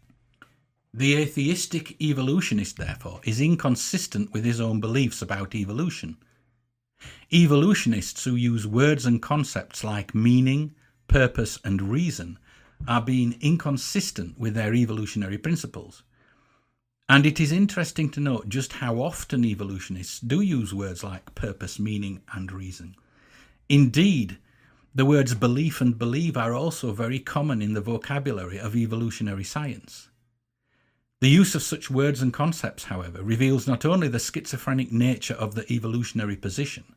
The 0.93 1.15
atheistic 1.17 2.01
evolutionist, 2.01 2.77
therefore, 2.77 3.21
is 3.25 3.41
inconsistent 3.41 4.33
with 4.33 4.45
his 4.45 4.61
own 4.61 4.81
beliefs 4.81 5.23
about 5.23 5.55
evolution 5.55 6.17
Evolutionists 7.33 8.25
who 8.25 8.35
use 8.35 8.67
words 8.67 9.07
and 9.07 9.23
concepts 9.23 9.83
like 9.83 10.15
meaning, 10.15 10.75
purpose, 11.09 11.59
and 11.65 11.81
reason 11.81 12.39
are 12.87 13.01
being 13.01 13.39
inconsistent 13.41 14.39
with 14.39 14.55
their 14.55 14.75
evolutionary 14.75 15.39
principles. 15.39 16.03
And 17.11 17.27
it 17.27 17.41
is 17.41 17.51
interesting 17.51 18.09
to 18.11 18.21
note 18.21 18.49
just 18.49 18.75
how 18.75 19.01
often 19.01 19.45
evolutionists 19.45 20.21
do 20.21 20.41
use 20.41 20.73
words 20.73 21.03
like 21.03 21.35
purpose, 21.35 21.81
meaning, 21.81 22.23
and 22.33 22.53
reason. 22.53 22.95
Indeed, 23.69 24.39
the 24.95 25.05
words 25.05 25.35
belief 25.35 25.81
and 25.81 25.99
believe 25.99 26.37
are 26.37 26.55
also 26.55 26.93
very 26.93 27.19
common 27.19 27.63
in 27.63 27.73
the 27.75 27.81
vocabulary 27.81 28.61
of 28.61 28.77
evolutionary 28.77 29.43
science. 29.43 30.09
The 31.21 31.29
use 31.29 31.57
of 31.57 31.65
such 31.65 31.91
words 31.91 32.23
and 32.23 32.33
concepts, 32.33 32.85
however, 32.85 33.25
reveals 33.25 33.67
not 33.67 33.85
only 33.85 34.07
the 34.07 34.21
schizophrenic 34.21 34.93
nature 34.93 35.35
of 35.35 35.57
the 35.57 35.67
evolutionary 35.69 36.37
position, 36.37 36.95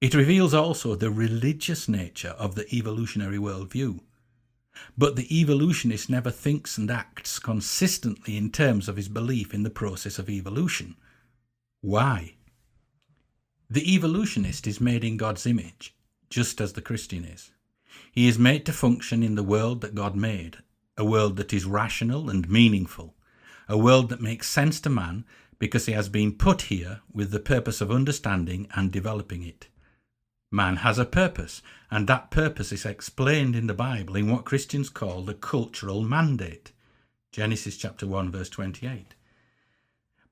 it 0.00 0.14
reveals 0.14 0.54
also 0.54 0.94
the 0.94 1.10
religious 1.10 1.88
nature 1.88 2.36
of 2.38 2.54
the 2.54 2.72
evolutionary 2.72 3.38
worldview. 3.38 3.98
But 4.96 5.16
the 5.16 5.40
evolutionist 5.40 6.10
never 6.10 6.30
thinks 6.30 6.78
and 6.78 6.90
acts 6.90 7.38
consistently 7.38 8.36
in 8.36 8.50
terms 8.50 8.88
of 8.88 8.96
his 8.96 9.08
belief 9.08 9.54
in 9.54 9.62
the 9.62 9.70
process 9.70 10.18
of 10.18 10.28
evolution. 10.28 10.96
Why? 11.80 12.34
The 13.70 13.94
evolutionist 13.94 14.66
is 14.66 14.80
made 14.80 15.04
in 15.04 15.16
God's 15.16 15.46
image, 15.46 15.94
just 16.30 16.60
as 16.60 16.72
the 16.72 16.82
Christian 16.82 17.24
is. 17.24 17.50
He 18.10 18.28
is 18.28 18.38
made 18.38 18.64
to 18.66 18.72
function 18.72 19.22
in 19.22 19.34
the 19.34 19.42
world 19.42 19.80
that 19.82 19.94
God 19.94 20.16
made, 20.16 20.58
a 20.96 21.04
world 21.04 21.36
that 21.36 21.52
is 21.52 21.64
rational 21.64 22.30
and 22.30 22.48
meaningful, 22.48 23.14
a 23.68 23.78
world 23.78 24.08
that 24.08 24.20
makes 24.20 24.48
sense 24.48 24.80
to 24.80 24.90
man 24.90 25.24
because 25.58 25.86
he 25.86 25.92
has 25.92 26.08
been 26.08 26.32
put 26.32 26.62
here 26.62 27.00
with 27.12 27.30
the 27.30 27.40
purpose 27.40 27.80
of 27.80 27.90
understanding 27.90 28.68
and 28.74 28.90
developing 28.90 29.42
it. 29.42 29.68
Man 30.50 30.76
has 30.76 30.98
a 30.98 31.04
purpose, 31.04 31.62
and 31.90 32.06
that 32.06 32.30
purpose 32.30 32.72
is 32.72 32.84
explained 32.84 33.56
in 33.56 33.66
the 33.66 33.74
Bible 33.74 34.16
in 34.16 34.30
what 34.30 34.44
Christians 34.44 34.88
call 34.88 35.22
the 35.22 35.34
cultural 35.34 36.02
mandate. 36.02 36.72
Genesis 37.32 37.76
chapter 37.76 38.06
1 38.06 38.30
verse 38.30 38.48
28. 38.48 39.14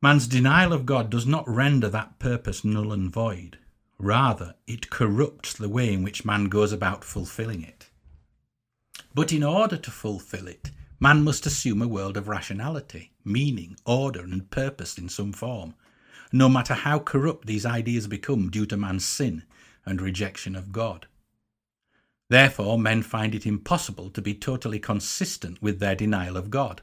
Man's 0.02 0.26
denial 0.26 0.72
of 0.72 0.86
God 0.86 1.10
does 1.10 1.26
not 1.26 1.48
render 1.48 1.88
that 1.88 2.18
purpose 2.18 2.64
null 2.64 2.92
and 2.92 3.10
void. 3.10 3.58
Rather, 3.98 4.54
it 4.66 4.90
corrupts 4.90 5.54
the 5.54 5.68
way 5.68 5.92
in 5.92 6.02
which 6.02 6.24
man 6.24 6.46
goes 6.46 6.72
about 6.72 7.02
fulfilling 7.02 7.62
it. 7.62 7.88
But 9.14 9.32
in 9.32 9.42
order 9.42 9.78
to 9.78 9.90
fulfill 9.90 10.46
it, 10.46 10.70
Man 10.98 11.24
must 11.24 11.44
assume 11.44 11.82
a 11.82 11.88
world 11.88 12.16
of 12.16 12.26
rationality, 12.26 13.12
meaning, 13.22 13.76
order, 13.84 14.20
and 14.20 14.50
purpose 14.50 14.96
in 14.96 15.10
some 15.10 15.30
form, 15.30 15.74
no 16.32 16.48
matter 16.48 16.72
how 16.72 16.98
corrupt 16.98 17.46
these 17.46 17.66
ideas 17.66 18.06
become 18.06 18.48
due 18.48 18.64
to 18.64 18.78
man's 18.78 19.04
sin 19.04 19.42
and 19.84 20.00
rejection 20.00 20.56
of 20.56 20.72
God. 20.72 21.06
Therefore, 22.28 22.78
men 22.78 23.02
find 23.02 23.34
it 23.34 23.46
impossible 23.46 24.10
to 24.10 24.20
be 24.20 24.34
totally 24.34 24.78
consistent 24.78 25.62
with 25.62 25.78
their 25.78 25.94
denial 25.94 26.36
of 26.36 26.50
God. 26.50 26.82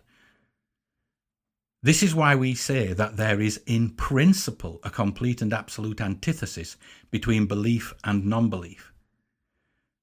This 1.81 2.01
is 2.01 2.15
why 2.15 2.33
we 2.33 2.55
say 2.55 2.93
that 2.93 3.17
there 3.17 3.41
is 3.41 3.61
in 3.65 3.89
principle 3.89 4.79
a 4.83 4.89
complete 4.89 5.41
and 5.41 5.51
absolute 5.51 5.99
antithesis 5.99 6.77
between 7.11 7.45
belief 7.45 7.93
and 8.05 8.25
non 8.25 8.49
belief. 8.49 8.93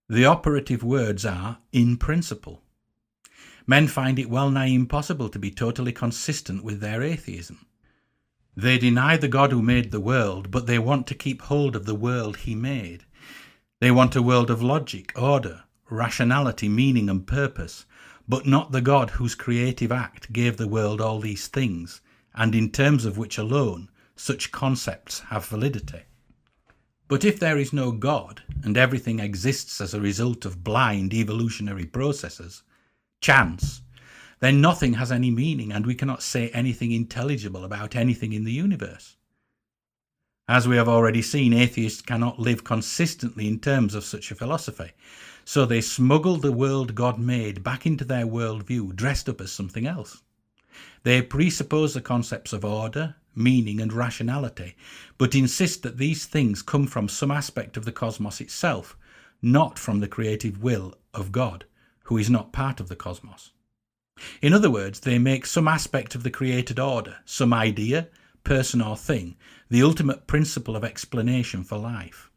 The 0.07 0.27
operative 0.27 0.83
words 0.83 1.25
are 1.25 1.59
in 1.73 1.97
principle. 1.97 2.63
Men 3.67 3.89
find 3.89 4.19
it 4.19 4.29
well 4.29 4.51
nigh 4.51 4.67
impossible 4.67 5.31
to 5.31 5.39
be 5.39 5.51
totally 5.51 5.93
consistent 5.93 6.63
with 6.63 6.81
their 6.81 7.03
atheism. 7.03 7.65
They 8.55 8.77
deny 8.77 9.17
the 9.17 9.29
God 9.29 9.53
who 9.53 9.63
made 9.63 9.91
the 9.91 10.01
world, 10.01 10.51
but 10.51 10.67
they 10.67 10.79
want 10.79 11.07
to 11.07 11.15
keep 11.15 11.43
hold 11.43 11.77
of 11.77 11.87
the 11.87 11.95
world 11.95 12.39
he 12.39 12.55
made. 12.55 13.05
They 13.81 13.91
want 13.91 14.15
a 14.15 14.23
world 14.23 14.51
of 14.51 14.63
logic, 14.63 15.11
order, 15.17 15.65
rationality, 15.89 16.69
meaning, 16.69 17.09
and 17.09 17.27
purpose, 17.27 17.87
but 18.29 18.47
not 18.47 18.73
the 18.73 18.83
God 18.83 19.11
whose 19.11 19.35
creative 19.35 19.91
act 19.91 20.33
gave 20.33 20.59
the 20.59 20.69
world 20.69 21.01
all 21.01 21.19
these 21.19 21.49
things, 21.49 22.03
and 22.35 22.55
in 22.55 22.71
terms 22.71 23.07
of 23.07 23.17
which 23.17 23.39
alone 23.39 23.89
such 24.15 24.53
concepts 24.53 25.21
have 25.31 25.47
validity. 25.47 26.03
But 27.09 27.25
if 27.25 27.41
there 27.41 27.57
is 27.57 27.73
no 27.73 27.91
God, 27.91 28.43
and 28.63 28.77
everything 28.77 29.19
exists 29.19 29.81
as 29.81 29.95
a 29.95 30.01
result 30.01 30.45
of 30.45 30.63
blind 30.63 31.15
evolutionary 31.15 31.87
processes, 31.87 32.63
chance, 33.23 33.81
then 34.41 34.61
nothing 34.61 34.93
has 34.95 35.11
any 35.11 35.31
meaning 35.31 35.73
and 35.73 35.87
we 35.87 35.95
cannot 35.95 36.23
say 36.23 36.51
anything 36.51 36.93
intelligible 36.93 37.65
about 37.65 37.97
anything 37.97 38.35
in 38.35 38.45
the 38.45 38.53
universe. 38.53 39.17
As 40.51 40.67
we 40.67 40.75
have 40.75 40.89
already 40.89 41.23
seen, 41.23 41.53
atheists 41.53 42.03
cannot 42.03 42.41
live 42.41 42.65
consistently 42.65 43.47
in 43.47 43.61
terms 43.61 43.95
of 43.95 44.03
such 44.03 44.33
a 44.33 44.35
philosophy, 44.35 44.91
so 45.45 45.65
they 45.65 45.81
smuggle 45.81 46.39
the 46.39 46.51
world 46.51 46.97
God 46.97 47.21
made 47.21 47.63
back 47.63 47.87
into 47.87 48.05
their 48.05 48.27
worldview, 48.27 48.97
dressed 48.97 49.29
up 49.29 49.41
as 49.41 49.53
something 49.53 49.87
else. 49.87 50.25
They 51.05 51.23
presuppose 51.23 51.95
the 51.95 52.01
concepts 52.01 52.53
of 52.53 52.65
order, 52.65 53.15
meaning, 53.33 53.81
and 53.81 53.93
rationality, 53.93 54.75
but 55.19 55.37
insist 55.37 55.85
that 55.85 55.99
these 55.99 56.27
things 56.27 56.63
come 56.63 56.89
from 56.89 57.09
some 57.09 57.31
aspect 57.31 57.77
of 57.77 57.85
the 57.85 57.93
cosmos 57.93 58.41
itself, 58.41 58.97
not 59.41 59.79
from 59.79 60.01
the 60.01 60.09
creative 60.09 60.61
will 60.61 60.97
of 61.15 61.31
God 61.31 61.65
who 62.07 62.19
is 62.19 62.29
not 62.29 62.53
part 62.53 62.81
of 62.81 62.89
the 62.89 62.97
cosmos. 62.97 63.53
In 64.43 64.53
other 64.53 64.69
words, 64.69 64.99
they 64.99 65.21
make 65.21 65.47
some 65.47 65.69
aspect 65.69 66.17
of 66.17 66.25
the 66.25 66.31
created 66.31 66.81
order, 66.81 67.19
some 67.25 67.55
idea, 67.55 68.09
person, 68.45 68.81
or 68.81 68.97
thing, 68.97 69.37
the 69.69 69.83
ultimate 69.83 70.27
principle 70.27 70.77
of 70.77 70.85
explanation 70.85 71.63
for 71.65 71.79
life. 71.79 72.31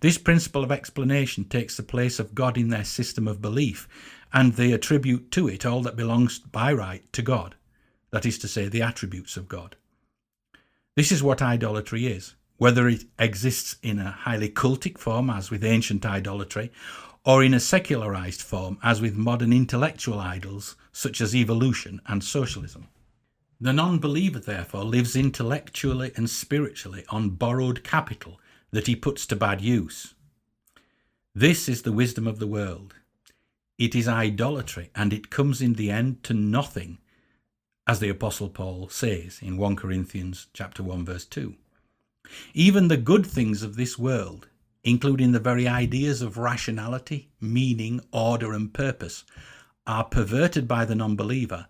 This 0.00 0.18
principle 0.18 0.62
of 0.62 0.72
explanation 0.72 1.44
takes 1.44 1.76
the 1.76 1.82
place 1.82 2.18
of 2.18 2.34
God 2.34 2.56
in 2.56 2.68
their 2.68 2.84
system 2.84 3.26
of 3.26 3.42
belief, 3.42 3.88
and 4.32 4.52
they 4.52 4.72
attribute 4.72 5.30
to 5.32 5.48
it 5.48 5.66
all 5.66 5.82
that 5.82 5.96
belongs 5.96 6.38
by 6.38 6.72
right 6.72 7.10
to 7.12 7.22
God, 7.22 7.56
that 8.10 8.26
is 8.26 8.38
to 8.38 8.48
say, 8.48 8.68
the 8.68 8.82
attributes 8.82 9.36
of 9.36 9.48
God. 9.48 9.76
This 10.94 11.10
is 11.10 11.22
what 11.22 11.42
idolatry 11.42 12.06
is, 12.06 12.34
whether 12.58 12.88
it 12.88 13.04
exists 13.18 13.76
in 13.82 13.98
a 13.98 14.10
highly 14.10 14.48
cultic 14.48 14.98
form, 14.98 15.30
as 15.30 15.50
with 15.50 15.64
ancient 15.64 16.06
idolatry, 16.06 16.70
or 17.24 17.42
in 17.42 17.54
a 17.54 17.60
secularized 17.60 18.42
form, 18.42 18.78
as 18.82 19.00
with 19.00 19.16
modern 19.16 19.52
intellectual 19.52 20.18
idols 20.18 20.76
such 20.92 21.20
as 21.20 21.34
evolution 21.34 22.00
and 22.06 22.22
socialism. 22.22 22.88
The 23.62 23.72
non 23.72 24.00
believer, 24.00 24.40
therefore, 24.40 24.82
lives 24.82 25.14
intellectually 25.14 26.10
and 26.16 26.28
spiritually 26.28 27.04
on 27.10 27.36
borrowed 27.36 27.84
capital 27.84 28.40
that 28.72 28.88
he 28.88 28.96
puts 28.96 29.24
to 29.26 29.36
bad 29.36 29.60
use. 29.60 30.14
This 31.32 31.68
is 31.68 31.82
the 31.82 31.92
wisdom 31.92 32.26
of 32.26 32.40
the 32.40 32.48
world. 32.48 32.96
It 33.78 33.94
is 33.94 34.08
idolatry, 34.08 34.90
and 34.96 35.12
it 35.12 35.30
comes 35.30 35.62
in 35.62 35.74
the 35.74 35.92
end 35.92 36.24
to 36.24 36.34
nothing, 36.34 36.98
as 37.86 38.00
the 38.00 38.08
Apostle 38.08 38.48
Paul 38.48 38.88
says 38.88 39.38
in 39.40 39.56
1 39.56 39.76
Corinthians 39.76 40.48
chapter 40.52 40.82
1 40.82 41.04
verse 41.04 41.24
2. 41.26 41.54
Even 42.54 42.88
the 42.88 42.96
good 42.96 43.24
things 43.24 43.62
of 43.62 43.76
this 43.76 43.96
world, 43.96 44.48
including 44.82 45.30
the 45.30 45.38
very 45.38 45.68
ideas 45.68 46.20
of 46.20 46.36
rationality, 46.36 47.30
meaning, 47.40 48.00
order, 48.10 48.54
and 48.54 48.74
purpose, 48.74 49.22
are 49.86 50.02
perverted 50.02 50.66
by 50.66 50.84
the 50.84 50.96
non 50.96 51.14
believer 51.14 51.68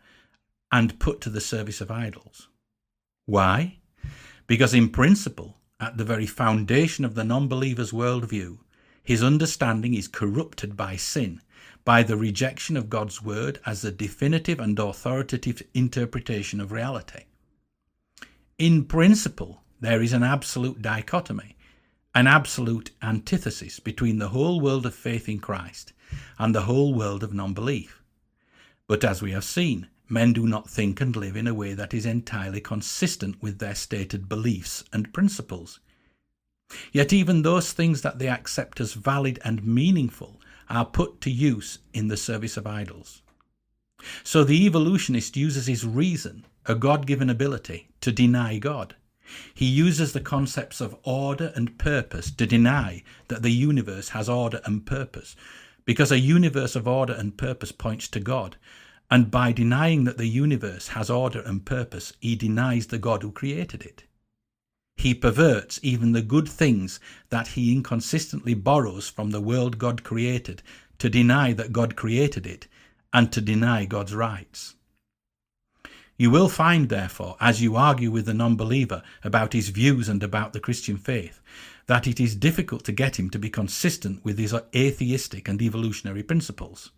and 0.73 0.99
put 0.99 1.21
to 1.21 1.31
the 1.31 1.41
service 1.41 1.83
of 1.83 1.91
idols. 1.91 2.49
Why? 3.27 3.79
Because, 4.47 4.75
in 4.75 4.89
principle, 4.89 5.59
at 5.79 5.99
the 5.99 6.05
very 6.05 6.27
foundation 6.27 7.05
of 7.05 7.15
the 7.15 7.25
non 7.25 7.47
believer's 7.47 7.93
worldview, 7.93 8.59
his 9.05 9.23
understanding 9.23 9.95
is 9.95 10.09
corrupted 10.09 10.77
by 10.77 10.97
sin, 10.97 11.41
by 11.85 12.03
the 12.03 12.17
rejection 12.17 12.77
of 12.77 12.89
God's 12.89 13.23
word 13.23 13.61
as 13.67 13.83
the 13.83 13.93
definitive 13.93 14.59
and 14.59 14.79
authoritative 14.79 15.63
interpretation 15.75 16.61
of 16.61 16.73
reality. 16.73 17.25
In 18.59 18.85
principle, 18.85 19.63
there 19.81 20.01
is 20.01 20.13
an 20.13 20.23
absolute 20.23 20.81
dichotomy, 20.81 21.57
an 22.15 22.27
absolute 22.27 22.93
antithesis 23.03 23.81
between 23.81 24.19
the 24.19 24.29
whole 24.29 24.61
world 24.61 24.87
of 24.87 24.95
faith 24.95 25.29
in 25.29 25.41
Christ 25.41 25.93
and 26.39 26.55
the 26.55 26.63
whole 26.63 26.95
world 26.95 27.23
of 27.25 27.35
non 27.35 27.55
belief. 27.55 28.03
But 28.87 29.05
as 29.05 29.21
we 29.23 29.33
have 29.33 29.45
seen, 29.45 29.89
men 30.09 30.33
do 30.33 30.47
not 30.47 30.69
think 30.69 31.01
and 31.01 31.15
live 31.17 31.37
in 31.37 31.47
a 31.47 31.55
way 31.55 31.75
that 31.75 31.95
is 31.95 32.07
entirely 32.07 32.61
consistent 32.61 33.43
with 33.43 33.59
their 33.59 33.75
stated 33.75 34.29
beliefs 34.29 34.85
and 34.93 35.13
principles. 35.13 35.81
Yet 36.91 37.13
even 37.13 37.43
those 37.43 37.73
things 37.73 38.03
that 38.03 38.19
they 38.19 38.29
accept 38.29 38.81
as 38.81 38.95
valid 38.95 39.39
and 39.45 39.65
meaningful 39.67 40.41
are 40.71 40.87
put 40.87 41.21
to 41.21 41.31
use 41.31 41.79
in 41.93 42.09
the 42.09 42.17
service 42.17 42.57
of 42.57 42.67
idols. 42.67 43.23
So 44.25 44.43
the 44.43 44.67
evolutionist 44.67 45.37
uses 45.37 45.67
his 45.67 45.87
reason, 45.87 46.47
a 46.67 46.75
God 46.75 47.07
given 47.07 47.31
ability, 47.31 47.89
to 48.01 48.11
deny 48.11 48.59
God. 48.59 48.97
He 49.55 49.67
uses 49.67 50.13
the 50.13 50.21
concepts 50.21 50.81
of 50.81 50.97
order 51.05 51.53
and 51.55 51.79
purpose 51.79 52.31
to 52.33 52.47
deny 52.47 53.03
that 53.29 53.43
the 53.43 53.53
universe 53.53 54.11
has 54.11 54.29
order 54.29 54.61
and 54.65 54.85
purpose, 54.85 55.37
because 55.85 56.11
a 56.11 56.19
universe 56.19 56.75
of 56.75 56.89
order 56.89 57.13
and 57.13 57.37
purpose 57.37 57.73
points 57.73 58.09
to 58.09 58.21
God, 58.21 58.57
and 59.13 59.31
by 59.31 59.53
denying 59.53 60.05
that 60.05 60.17
the 60.17 60.27
universe 60.27 60.89
has 60.89 61.11
order 61.11 61.43
and 61.43 61.67
purpose, 61.67 62.15
he 62.19 62.35
denies 62.35 62.87
the 62.87 62.97
God 62.97 63.23
who 63.23 63.31
created 63.31 63.83
it. 63.83 64.05
He 64.97 65.13
perverts 65.13 65.79
even 65.83 66.13
the 66.13 66.23
good 66.23 66.49
things 66.49 66.99
that 67.29 67.49
he 67.49 67.75
inconsistently 67.75 68.55
borrows 68.55 69.11
from 69.11 69.29
the 69.29 69.41
world 69.43 69.77
God 69.77 70.03
created 70.03 70.63
to 70.97 71.11
deny 71.11 71.53
that 71.53 71.75
God 71.75 71.95
created 71.95 72.47
it 72.47 72.69
and 73.13 73.31
to 73.33 73.43
deny 73.43 73.85
God's 73.85 74.15
rights. 74.15 74.77
You 76.17 76.31
will 76.31 76.49
find, 76.49 76.89
therefore, 76.89 77.37
as 77.39 77.61
you 77.61 77.77
argue 77.77 78.11
with 78.11 78.25
the 78.25 78.33
non 78.33 78.57
believer 78.57 79.03
about 79.23 79.53
his 79.53 79.69
views 79.69 80.09
and 80.09 80.23
about 80.23 80.55
the 80.55 80.61
Christian 80.61 80.97
faith, 80.97 81.43
that 81.87 82.07
it 82.07 82.19
is 82.19 82.35
difficult 82.35 82.83
to 82.87 82.93
get 82.93 83.19
him 83.19 83.29
to 83.29 83.39
be 83.39 83.51
consistent 83.51 84.25
with 84.25 84.39
his 84.39 84.55
atheistic 84.75 85.49
and 85.49 85.61
evolutionary 85.61 86.23
principles. 86.23 86.93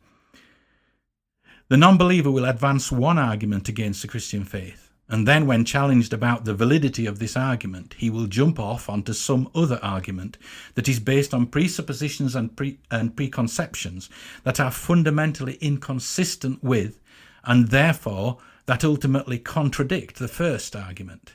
The 1.69 1.79
non 1.79 1.97
believer 1.97 2.31
will 2.31 2.45
advance 2.45 2.93
one 2.93 3.19
argument 3.19 3.71
against 3.71 4.03
the 4.03 4.09
Christian 4.09 4.45
faith, 4.45 4.93
and 5.09 5.27
then, 5.27 5.47
when 5.47 5.65
challenged 5.65 6.13
about 6.13 6.45
the 6.45 6.53
validity 6.53 7.07
of 7.07 7.19
this 7.19 7.39
argument, 7.39 7.95
he 7.97 8.11
will 8.11 8.27
jump 8.27 8.59
off 8.59 8.91
onto 8.91 9.15
some 9.15 9.49
other 9.55 9.79
argument 9.83 10.37
that 10.75 10.91
is 10.91 11.01
based 11.01 11.33
on 11.33 11.47
presuppositions 11.47 12.35
and, 12.35 12.55
pre- 12.55 12.81
and 12.91 13.17
preconceptions 13.17 14.11
that 14.43 14.61
are 14.61 14.71
fundamentally 14.71 15.55
inconsistent 15.63 16.63
with, 16.63 17.01
and 17.45 17.69
therefore 17.69 18.37
that 18.67 18.85
ultimately 18.85 19.39
contradict 19.39 20.19
the 20.19 20.29
first 20.29 20.77
argument. 20.77 21.33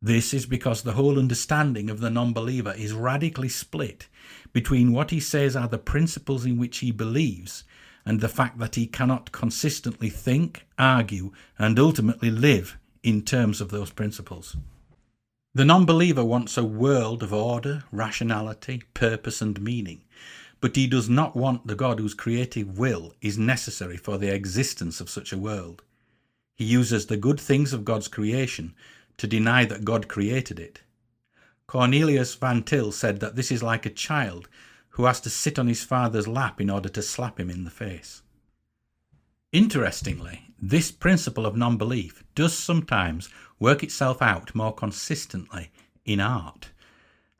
This 0.00 0.32
is 0.32 0.46
because 0.46 0.82
the 0.82 0.92
whole 0.92 1.18
understanding 1.18 1.90
of 1.90 2.00
the 2.00 2.10
non 2.10 2.32
believer 2.32 2.72
is 2.72 2.94
radically 2.94 3.50
split 3.50 4.08
between 4.54 4.92
what 4.92 5.10
he 5.10 5.20
says 5.20 5.54
are 5.54 5.68
the 5.68 5.76
principles 5.76 6.46
in 6.46 6.56
which 6.56 6.78
he 6.78 6.92
believes 6.92 7.64
and 8.06 8.20
the 8.20 8.28
fact 8.28 8.58
that 8.58 8.74
he 8.74 8.86
cannot 8.86 9.32
consistently 9.32 10.10
think, 10.10 10.66
argue, 10.78 11.32
and 11.58 11.78
ultimately 11.78 12.30
live 12.30 12.78
in 13.02 13.22
terms 13.22 13.60
of 13.60 13.70
those 13.70 13.90
principles. 13.90 14.56
The 15.54 15.64
non 15.64 15.86
believer 15.86 16.24
wants 16.24 16.56
a 16.56 16.64
world 16.64 17.22
of 17.22 17.32
order, 17.32 17.84
rationality, 17.92 18.82
purpose, 18.92 19.40
and 19.40 19.60
meaning, 19.60 20.02
but 20.60 20.76
he 20.76 20.86
does 20.86 21.08
not 21.08 21.36
want 21.36 21.66
the 21.66 21.76
God 21.76 22.00
whose 22.00 22.14
creative 22.14 22.78
will 22.78 23.14
is 23.20 23.38
necessary 23.38 23.96
for 23.96 24.18
the 24.18 24.34
existence 24.34 25.00
of 25.00 25.10
such 25.10 25.32
a 25.32 25.38
world. 25.38 25.82
He 26.56 26.64
uses 26.64 27.06
the 27.06 27.16
good 27.16 27.38
things 27.38 27.72
of 27.72 27.84
God's 27.84 28.08
creation 28.08 28.74
to 29.18 29.26
deny 29.26 29.64
that 29.66 29.84
God 29.84 30.08
created 30.08 30.58
it. 30.58 30.82
Cornelius 31.66 32.34
Van 32.34 32.62
Til 32.62 32.92
said 32.92 33.20
that 33.20 33.36
this 33.36 33.52
is 33.52 33.62
like 33.62 33.86
a 33.86 33.90
child 33.90 34.48
who 34.94 35.06
has 35.06 35.20
to 35.20 35.30
sit 35.30 35.58
on 35.58 35.66
his 35.66 35.82
father's 35.82 36.28
lap 36.28 36.60
in 36.60 36.70
order 36.70 36.88
to 36.88 37.02
slap 37.02 37.40
him 37.40 37.50
in 37.50 37.64
the 37.64 37.70
face. 37.70 38.22
Interestingly, 39.52 40.52
this 40.60 40.92
principle 40.92 41.46
of 41.46 41.56
non 41.56 41.76
belief 41.76 42.22
does 42.34 42.56
sometimes 42.56 43.28
work 43.58 43.82
itself 43.82 44.22
out 44.22 44.54
more 44.54 44.72
consistently 44.72 45.70
in 46.04 46.20
art. 46.20 46.70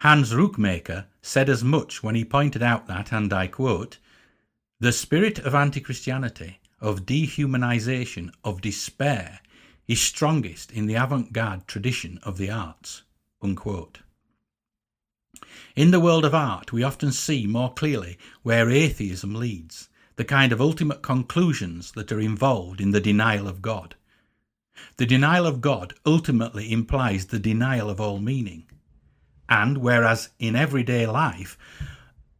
Hans 0.00 0.32
Rookmaaker 0.32 1.06
said 1.22 1.48
as 1.48 1.62
much 1.62 2.02
when 2.02 2.16
he 2.16 2.24
pointed 2.24 2.62
out 2.62 2.86
that, 2.88 3.12
and 3.12 3.32
I 3.32 3.46
quote, 3.46 3.98
the 4.80 4.92
spirit 4.92 5.38
of 5.38 5.54
anti 5.54 5.80
Christianity, 5.80 6.58
of 6.80 7.06
dehumanization, 7.06 8.32
of 8.42 8.60
despair, 8.60 9.40
is 9.86 10.00
strongest 10.00 10.72
in 10.72 10.86
the 10.86 10.94
avant 10.96 11.32
garde 11.32 11.68
tradition 11.68 12.18
of 12.24 12.36
the 12.36 12.50
arts. 12.50 13.02
Unquote. 13.40 14.00
In 15.76 15.90
the 15.90 16.00
world 16.00 16.24
of 16.24 16.34
art, 16.34 16.72
we 16.72 16.82
often 16.82 17.12
see 17.12 17.46
more 17.46 17.72
clearly 17.72 18.18
where 18.42 18.70
atheism 18.70 19.34
leads, 19.34 19.88
the 20.16 20.24
kind 20.24 20.52
of 20.52 20.60
ultimate 20.60 21.02
conclusions 21.02 21.92
that 21.92 22.12
are 22.12 22.20
involved 22.20 22.80
in 22.80 22.90
the 22.90 23.00
denial 23.00 23.48
of 23.48 23.62
God. 23.62 23.94
The 24.96 25.06
denial 25.06 25.46
of 25.46 25.60
God 25.60 25.94
ultimately 26.04 26.72
implies 26.72 27.26
the 27.26 27.38
denial 27.38 27.90
of 27.90 28.00
all 28.00 28.18
meaning. 28.18 28.64
And 29.48 29.78
whereas 29.78 30.30
in 30.38 30.56
everyday 30.56 31.06
life, 31.06 31.58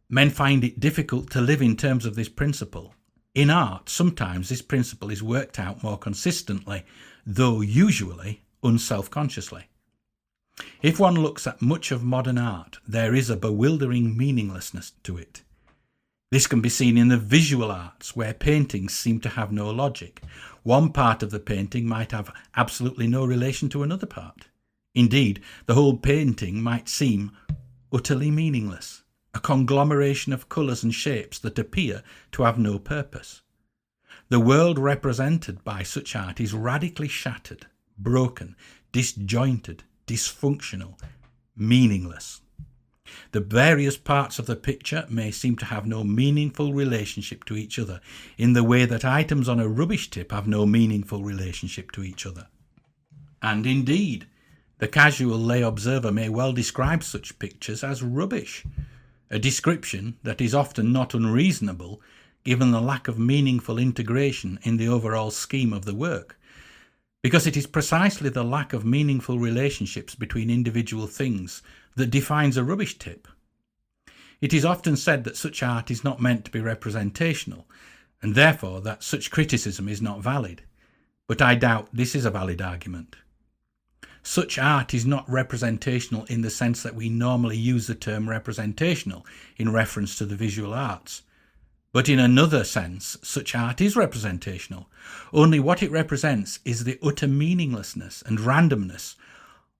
men 0.09 0.29
find 0.29 0.63
it 0.63 0.79
difficult 0.79 1.29
to 1.31 1.41
live 1.41 1.61
in 1.61 1.75
terms 1.75 2.05
of 2.05 2.15
this 2.15 2.29
principle, 2.29 2.95
in 3.35 3.49
art, 3.49 3.89
sometimes 3.89 4.47
this 4.47 4.61
principle 4.61 5.11
is 5.11 5.21
worked 5.21 5.59
out 5.59 5.83
more 5.83 5.97
consistently, 5.97 6.85
though 7.25 7.59
usually 7.59 8.43
unself 8.63 9.09
consciously. 9.09 9.65
If 10.81 10.99
one 10.99 11.15
looks 11.15 11.47
at 11.47 11.61
much 11.61 11.91
of 11.91 12.03
modern 12.03 12.37
art, 12.37 12.79
there 12.87 13.13
is 13.13 13.29
a 13.29 13.35
bewildering 13.35 14.15
meaninglessness 14.15 14.93
to 15.03 15.17
it. 15.17 15.43
This 16.31 16.47
can 16.47 16.61
be 16.61 16.69
seen 16.69 16.97
in 16.97 17.09
the 17.09 17.17
visual 17.17 17.71
arts, 17.71 18.15
where 18.15 18.33
paintings 18.33 18.93
seem 18.93 19.19
to 19.21 19.29
have 19.29 19.51
no 19.51 19.69
logic. 19.69 20.21
One 20.63 20.91
part 20.91 21.23
of 21.23 21.31
the 21.31 21.39
painting 21.39 21.87
might 21.87 22.11
have 22.11 22.33
absolutely 22.55 23.07
no 23.07 23.25
relation 23.25 23.69
to 23.69 23.83
another 23.83 24.07
part. 24.07 24.47
Indeed, 24.93 25.41
the 25.65 25.75
whole 25.75 25.97
painting 25.97 26.61
might 26.61 26.89
seem 26.89 27.31
utterly 27.91 28.31
meaningless, 28.31 29.03
a 29.33 29.39
conglomeration 29.39 30.33
of 30.33 30.49
colours 30.49 30.83
and 30.83 30.93
shapes 30.93 31.37
that 31.39 31.59
appear 31.59 32.01
to 32.31 32.43
have 32.43 32.57
no 32.57 32.79
purpose. 32.79 33.41
The 34.29 34.39
world 34.39 34.79
represented 34.79 35.63
by 35.63 35.83
such 35.83 36.15
art 36.15 36.39
is 36.39 36.53
radically 36.53 37.07
shattered, 37.07 37.67
broken, 37.97 38.55
disjointed, 38.91 39.83
dysfunctional, 40.07 40.99
meaningless. 41.55 42.41
The 43.31 43.39
various 43.39 43.97
parts 43.97 44.39
of 44.39 44.45
the 44.45 44.55
picture 44.55 45.05
may 45.09 45.31
seem 45.31 45.55
to 45.57 45.65
have 45.65 45.85
no 45.85 46.03
meaningful 46.03 46.73
relationship 46.73 47.43
to 47.45 47.55
each 47.55 47.77
other, 47.79 48.01
in 48.37 48.53
the 48.53 48.63
way 48.63 48.85
that 48.85 49.05
items 49.05 49.47
on 49.47 49.59
a 49.59 49.67
rubbish 49.67 50.09
tip 50.09 50.31
have 50.31 50.47
no 50.47 50.65
meaningful 50.65 51.23
relationship 51.23 51.91
to 51.91 52.03
each 52.03 52.25
other. 52.25 52.47
And 53.41 53.65
indeed, 53.65 54.27
the 54.79 54.87
casual 54.87 55.37
lay 55.37 55.61
observer 55.61 56.11
may 56.11 56.29
well 56.29 56.51
describe 56.51 57.03
such 57.03 57.39
pictures 57.39 57.83
as 57.83 58.03
rubbish. 58.03 58.65
a 59.29 59.39
description 59.39 60.17
that 60.23 60.41
is 60.41 60.53
often 60.53 60.91
not 60.91 61.13
unreasonable 61.13 62.01
given 62.43 62.71
the 62.71 62.81
lack 62.81 63.07
of 63.07 63.17
meaningful 63.17 63.77
integration 63.77 64.59
in 64.63 64.77
the 64.77 64.87
overall 64.87 65.31
scheme 65.31 65.73
of 65.73 65.85
the 65.85 65.95
work. 65.95 66.39
Because 67.25 67.47
it 67.47 67.57
is 67.57 67.65
precisely 67.65 68.29
the 68.29 68.43
lack 68.43 68.71
of 68.71 68.85
meaningful 68.85 69.39
relationships 69.39 70.13
between 70.13 70.51
individual 70.51 71.07
things 71.07 71.63
that 71.95 72.11
defines 72.11 72.55
a 72.55 72.63
rubbish 72.63 72.99
tip. 72.99 73.27
It 74.41 74.53
is 74.53 74.63
often 74.63 74.95
said 74.95 75.23
that 75.23 75.35
such 75.35 75.63
art 75.63 75.89
is 75.89 76.03
not 76.03 76.21
meant 76.21 76.45
to 76.45 76.51
be 76.51 76.59
representational, 76.59 77.65
and 78.21 78.35
therefore 78.35 78.79
that 78.81 79.01
such 79.01 79.31
criticism 79.31 79.89
is 79.89 80.03
not 80.03 80.21
valid. 80.21 80.61
But 81.25 81.41
I 81.41 81.55
doubt 81.55 81.89
this 81.91 82.13
is 82.13 82.25
a 82.25 82.29
valid 82.29 82.61
argument. 82.61 83.15
Such 84.21 84.59
art 84.59 84.93
is 84.93 85.07
not 85.07 85.27
representational 85.27 86.25
in 86.25 86.41
the 86.41 86.51
sense 86.51 86.83
that 86.83 86.93
we 86.93 87.09
normally 87.09 87.57
use 87.57 87.87
the 87.87 87.95
term 87.95 88.29
representational 88.29 89.25
in 89.57 89.73
reference 89.73 90.15
to 90.19 90.27
the 90.27 90.35
visual 90.35 90.75
arts. 90.75 91.23
But 91.95 92.09
in 92.09 92.19
another 92.19 92.65
sense, 92.65 93.17
such 93.23 93.55
art 93.55 93.79
is 93.79 93.95
representational. 93.95 94.89
Only 95.31 95.61
what 95.61 95.81
it 95.81 95.89
represents 95.89 96.59
is 96.65 96.83
the 96.83 96.99
utter 97.01 97.25
meaninglessness 97.25 98.21
and 98.25 98.37
randomness 98.37 99.15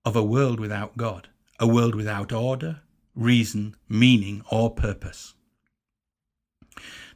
of 0.05 0.15
a 0.15 0.23
world 0.23 0.57
without 0.57 0.95
God, 0.95 1.27
a 1.59 1.67
world 1.67 1.93
without 1.93 2.31
order, 2.31 2.79
reason, 3.15 3.75
meaning, 3.89 4.43
or 4.49 4.69
purpose. 4.69 5.33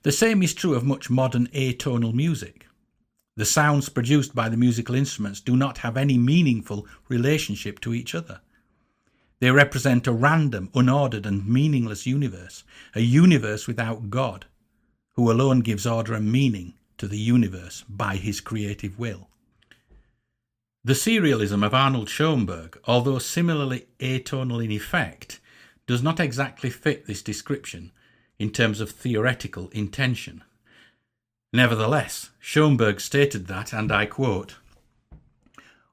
The 0.04 0.12
same 0.12 0.44
is 0.44 0.54
true 0.54 0.74
of 0.76 0.84
much 0.84 1.10
modern 1.10 1.48
atonal 1.54 2.14
music. 2.14 2.68
The 3.38 3.46
sounds 3.46 3.88
produced 3.88 4.36
by 4.36 4.50
the 4.50 4.58
musical 4.58 4.96
instruments 4.96 5.40
do 5.40 5.56
not 5.56 5.78
have 5.78 5.96
any 5.96 6.18
meaningful 6.18 6.86
relationship 7.08 7.80
to 7.80 7.94
each 7.94 8.14
other. 8.14 8.42
They 9.40 9.52
represent 9.52 10.08
a 10.08 10.12
random, 10.12 10.70
unordered, 10.76 11.26
and 11.26 11.48
meaningless 11.48 12.06
universe, 12.06 12.66
a 12.94 13.00
universe 13.00 13.66
without 13.66 14.10
God, 14.10 14.46
who 15.20 15.30
alone 15.30 15.60
gives 15.60 15.86
order 15.86 16.14
and 16.14 16.32
meaning 16.32 16.74
to 16.98 17.06
the 17.06 17.18
universe 17.18 17.84
by 17.90 18.16
his 18.16 18.40
creative 18.40 18.98
will. 18.98 19.28
The 20.86 20.94
serialism 20.94 21.62
of 21.62 21.74
Arnold 21.74 22.08
Schoenberg, 22.08 22.80
although 22.86 23.20
similarly 23.20 23.88
atonal 24.00 24.64
in 24.64 24.72
effect, 24.72 25.42
does 25.88 26.02
not 26.02 26.22
exactly 26.22 26.70
fit 26.70 27.06
this 27.06 27.22
description 27.22 27.92
in 28.40 28.50
terms 28.50 28.80
of 28.80 28.92
theoretical 28.92 29.68
intention. 29.74 30.42
Nevertheless, 31.52 32.30
Schoenberg 32.40 33.02
stated 33.02 33.48
that, 33.48 33.74
and 33.74 33.92
I 33.92 34.06
quote, 34.06 34.56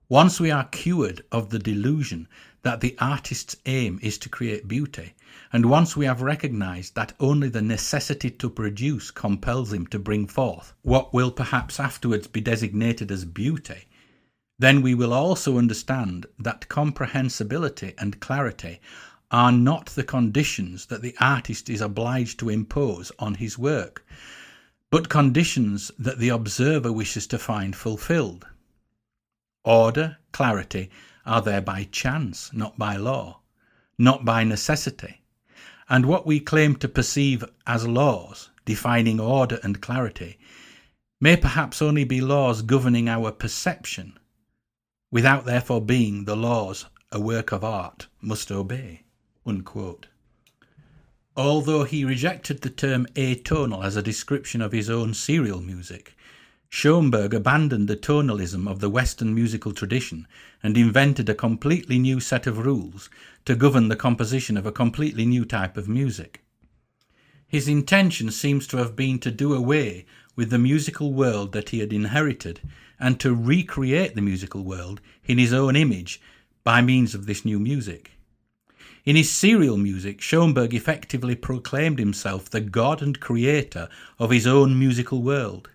Once 0.08 0.38
we 0.38 0.52
are 0.52 0.68
cured 0.68 1.24
of 1.32 1.50
the 1.50 1.58
delusion 1.58 2.28
that 2.62 2.80
the 2.80 2.96
artist's 3.00 3.56
aim 3.66 3.98
is 4.04 4.18
to 4.18 4.28
create 4.28 4.68
beauty, 4.68 5.14
and 5.52 5.70
once 5.70 5.96
we 5.96 6.06
have 6.06 6.22
recognized 6.22 6.94
that 6.96 7.12
only 7.20 7.48
the 7.48 7.62
necessity 7.62 8.30
to 8.30 8.50
produce 8.50 9.12
compels 9.12 9.72
him 9.72 9.86
to 9.86 9.98
bring 9.98 10.26
forth 10.26 10.74
what 10.82 11.14
will 11.14 11.30
perhaps 11.30 11.78
afterwards 11.78 12.26
be 12.26 12.40
designated 12.40 13.12
as 13.12 13.24
beauty, 13.24 13.84
then 14.58 14.82
we 14.82 14.94
will 14.94 15.12
also 15.12 15.56
understand 15.56 16.26
that 16.38 16.68
comprehensibility 16.68 17.94
and 17.98 18.20
clarity 18.20 18.80
are 19.30 19.52
not 19.52 19.86
the 19.86 20.04
conditions 20.04 20.86
that 20.86 21.02
the 21.02 21.14
artist 21.20 21.68
is 21.70 21.80
obliged 21.80 22.38
to 22.40 22.48
impose 22.48 23.12
on 23.18 23.34
his 23.34 23.56
work, 23.56 24.04
but 24.90 25.08
conditions 25.08 25.92
that 25.98 26.18
the 26.18 26.28
observer 26.28 26.92
wishes 26.92 27.26
to 27.26 27.38
find 27.38 27.76
fulfilled. 27.76 28.46
Order, 29.64 30.18
clarity 30.32 30.90
are 31.24 31.42
there 31.42 31.60
by 31.60 31.84
chance, 31.84 32.52
not 32.52 32.78
by 32.78 32.96
law, 32.96 33.40
not 33.98 34.24
by 34.24 34.42
necessity 34.42 35.22
and 35.88 36.06
what 36.06 36.26
we 36.26 36.40
claim 36.40 36.74
to 36.76 36.88
perceive 36.88 37.44
as 37.66 37.86
laws 37.86 38.50
defining 38.64 39.20
order 39.20 39.60
and 39.62 39.80
clarity 39.80 40.38
may 41.20 41.36
perhaps 41.36 41.80
only 41.80 42.04
be 42.04 42.20
laws 42.20 42.62
governing 42.62 43.08
our 43.08 43.32
perception, 43.32 44.18
without 45.10 45.44
therefore 45.44 45.80
being 45.80 46.24
the 46.24 46.36
laws 46.36 46.86
a 47.12 47.20
work 47.20 47.52
of 47.52 47.64
art 47.64 48.08
must 48.20 48.50
obey. 48.50 49.02
Unquote. 49.46 50.08
Although 51.36 51.84
he 51.84 52.04
rejected 52.04 52.60
the 52.60 52.70
term 52.70 53.06
atonal 53.14 53.84
as 53.84 53.96
a 53.96 54.02
description 54.02 54.60
of 54.60 54.72
his 54.72 54.90
own 54.90 55.14
serial 55.14 55.60
music, 55.60 56.16
Schoenberg 56.68 57.32
abandoned 57.32 57.88
the 57.88 57.96
tonalism 57.96 58.66
of 58.66 58.80
the 58.80 58.90
Western 58.90 59.34
musical 59.34 59.72
tradition 59.72 60.26
and 60.62 60.76
invented 60.76 61.28
a 61.28 61.34
completely 61.34 61.98
new 61.98 62.20
set 62.20 62.46
of 62.46 62.58
rules 62.58 63.08
to 63.44 63.54
govern 63.54 63.88
the 63.88 63.96
composition 63.96 64.56
of 64.56 64.66
a 64.66 64.72
completely 64.72 65.24
new 65.24 65.44
type 65.44 65.76
of 65.76 65.88
music. 65.88 66.42
His 67.46 67.68
intention 67.68 68.30
seems 68.30 68.66
to 68.66 68.78
have 68.78 68.96
been 68.96 69.20
to 69.20 69.30
do 69.30 69.54
away 69.54 70.06
with 70.34 70.50
the 70.50 70.58
musical 70.58 71.12
world 71.12 71.52
that 71.52 71.70
he 71.70 71.78
had 71.78 71.92
inherited 71.92 72.60
and 72.98 73.20
to 73.20 73.34
recreate 73.34 74.14
the 74.14 74.22
musical 74.22 74.64
world 74.64 75.00
in 75.24 75.38
his 75.38 75.52
own 75.52 75.76
image 75.76 76.20
by 76.64 76.82
means 76.82 77.14
of 77.14 77.26
this 77.26 77.44
new 77.44 77.60
music. 77.60 78.10
In 79.04 79.14
his 79.14 79.30
serial 79.30 79.76
music, 79.76 80.20
Schoenberg 80.20 80.74
effectively 80.74 81.36
proclaimed 81.36 82.00
himself 82.00 82.50
the 82.50 82.60
god 82.60 83.00
and 83.00 83.20
creator 83.20 83.88
of 84.18 84.30
his 84.30 84.48
own 84.48 84.76
musical 84.76 85.22
world. 85.22 85.70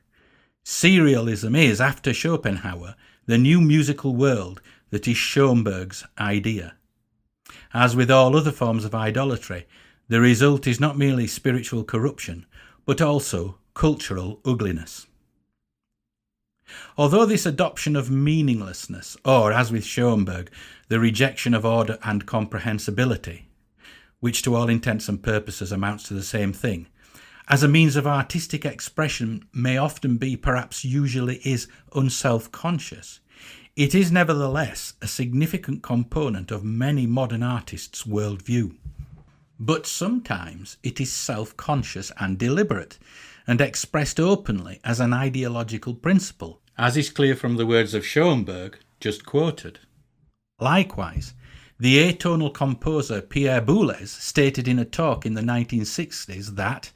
Serialism 0.64 1.58
is, 1.58 1.82
after 1.82 2.14
Schopenhauer, 2.14 2.96
the 3.26 3.38
new 3.38 3.60
musical 3.62 4.16
world 4.16 4.62
that 4.92 5.08
is 5.08 5.18
Schoenberg's 5.18 6.06
idea. 6.20 6.76
As 7.74 7.96
with 7.96 8.12
all 8.12 8.36
other 8.36 8.52
forms 8.52 8.86
of 8.86 8.94
idolatry, 8.94 9.66
the 10.08 10.22
result 10.22 10.68
is 10.68 10.80
not 10.80 10.98
merely 10.98 11.28
spiritual 11.28 11.84
corruption, 11.84 12.46
but 12.86 13.02
also 13.02 13.58
cultural 13.74 14.40
ugliness. 14.46 15.08
Although 16.98 17.26
this 17.26 17.46
adoption 17.46 17.96
of 17.96 18.12
meaninglessness, 18.12 19.18
or 19.26 19.52
as 19.52 19.72
with 19.72 19.86
Schoenberg, 19.86 20.52
the 20.90 21.00
rejection 21.00 21.54
of 21.54 21.66
order 21.66 21.98
and 22.04 22.26
comprehensibility, 22.26 23.48
which 24.20 24.42
to 24.44 24.56
all 24.56 24.70
intents 24.70 25.10
and 25.10 25.24
purposes 25.24 25.72
amounts 25.72 26.04
to 26.04 26.14
the 26.14 26.24
same 26.24 26.54
thing, 26.54 26.88
as 27.52 27.64
a 27.64 27.68
means 27.68 27.98
of 27.98 28.08
artistic 28.08 28.64
expression 28.64 29.44
may 29.54 29.76
often 29.76 30.16
be, 30.16 30.38
perhaps 30.38 30.86
usually 30.86 31.36
is, 31.44 31.68
unself 31.94 32.50
conscious, 32.50 33.20
it 33.76 33.94
is 33.94 34.10
nevertheless 34.10 34.94
a 35.02 35.08
significant 35.08 35.84
component 35.84 36.50
of 36.50 36.64
many 36.64 37.06
modern 37.06 37.44
artists' 37.44 38.04
worldview. 38.04 38.74
But 39.60 39.86
sometimes 39.86 40.78
it 40.82 41.02
is 41.02 41.12
self 41.12 41.58
conscious 41.58 42.10
and 42.18 42.38
deliberate, 42.38 42.98
and 43.46 43.60
expressed 43.60 44.18
openly 44.18 44.80
as 44.86 45.02
an 45.02 45.12
ideological 45.12 45.94
principle, 45.94 46.62
as 46.78 46.96
is 46.96 47.10
clear 47.10 47.36
from 47.36 47.58
the 47.58 47.66
words 47.66 47.94
of 47.94 48.06
Schoenberg 48.06 48.80
just 49.02 49.26
quoted. 49.26 49.80
Likewise, 50.58 51.34
the 51.78 51.98
atonal 51.98 52.54
composer 52.54 53.22
Pierre 53.22 53.62
Boulez 53.62 54.08
stated 54.08 54.70
in 54.70 54.80
a 54.80 54.86
talk 54.86 55.26
in 55.26 55.34
the 55.34 55.42
1960s 55.42 56.56
that, 56.56 56.94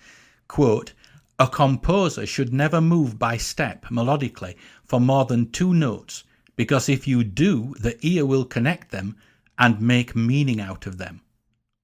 quote, 0.47 0.93
a 1.37 1.47
composer 1.47 2.25
should 2.25 2.53
never 2.53 2.79
move 2.79 3.19
by 3.19 3.37
step 3.37 3.85
melodically 3.87 4.55
for 4.85 4.99
more 4.99 5.25
than 5.25 5.51
two 5.51 5.73
notes 5.73 6.23
because 6.55 6.87
if 6.87 7.07
you 7.07 7.23
do, 7.23 7.75
the 7.79 7.97
ear 8.05 8.25
will 8.25 8.45
connect 8.45 8.91
them 8.91 9.17
and 9.57 9.81
make 9.81 10.15
meaning 10.15 10.61
out 10.61 10.85
of 10.85 10.97
them. 10.97 11.21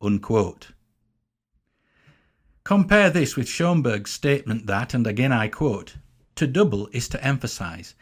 Unquote. 0.02 0.72
Compare 2.64 3.10
this 3.10 3.36
with 3.36 3.50
Schoenberg's 3.50 4.12
statement 4.12 4.68
that, 4.68 4.94
and 4.94 5.06
again 5.06 5.32
I 5.32 5.48
quote, 5.48 5.96
to 6.36 6.48
double 6.48 6.88
is 6.92 7.10
to 7.10 7.24
emphasize, 7.24 7.96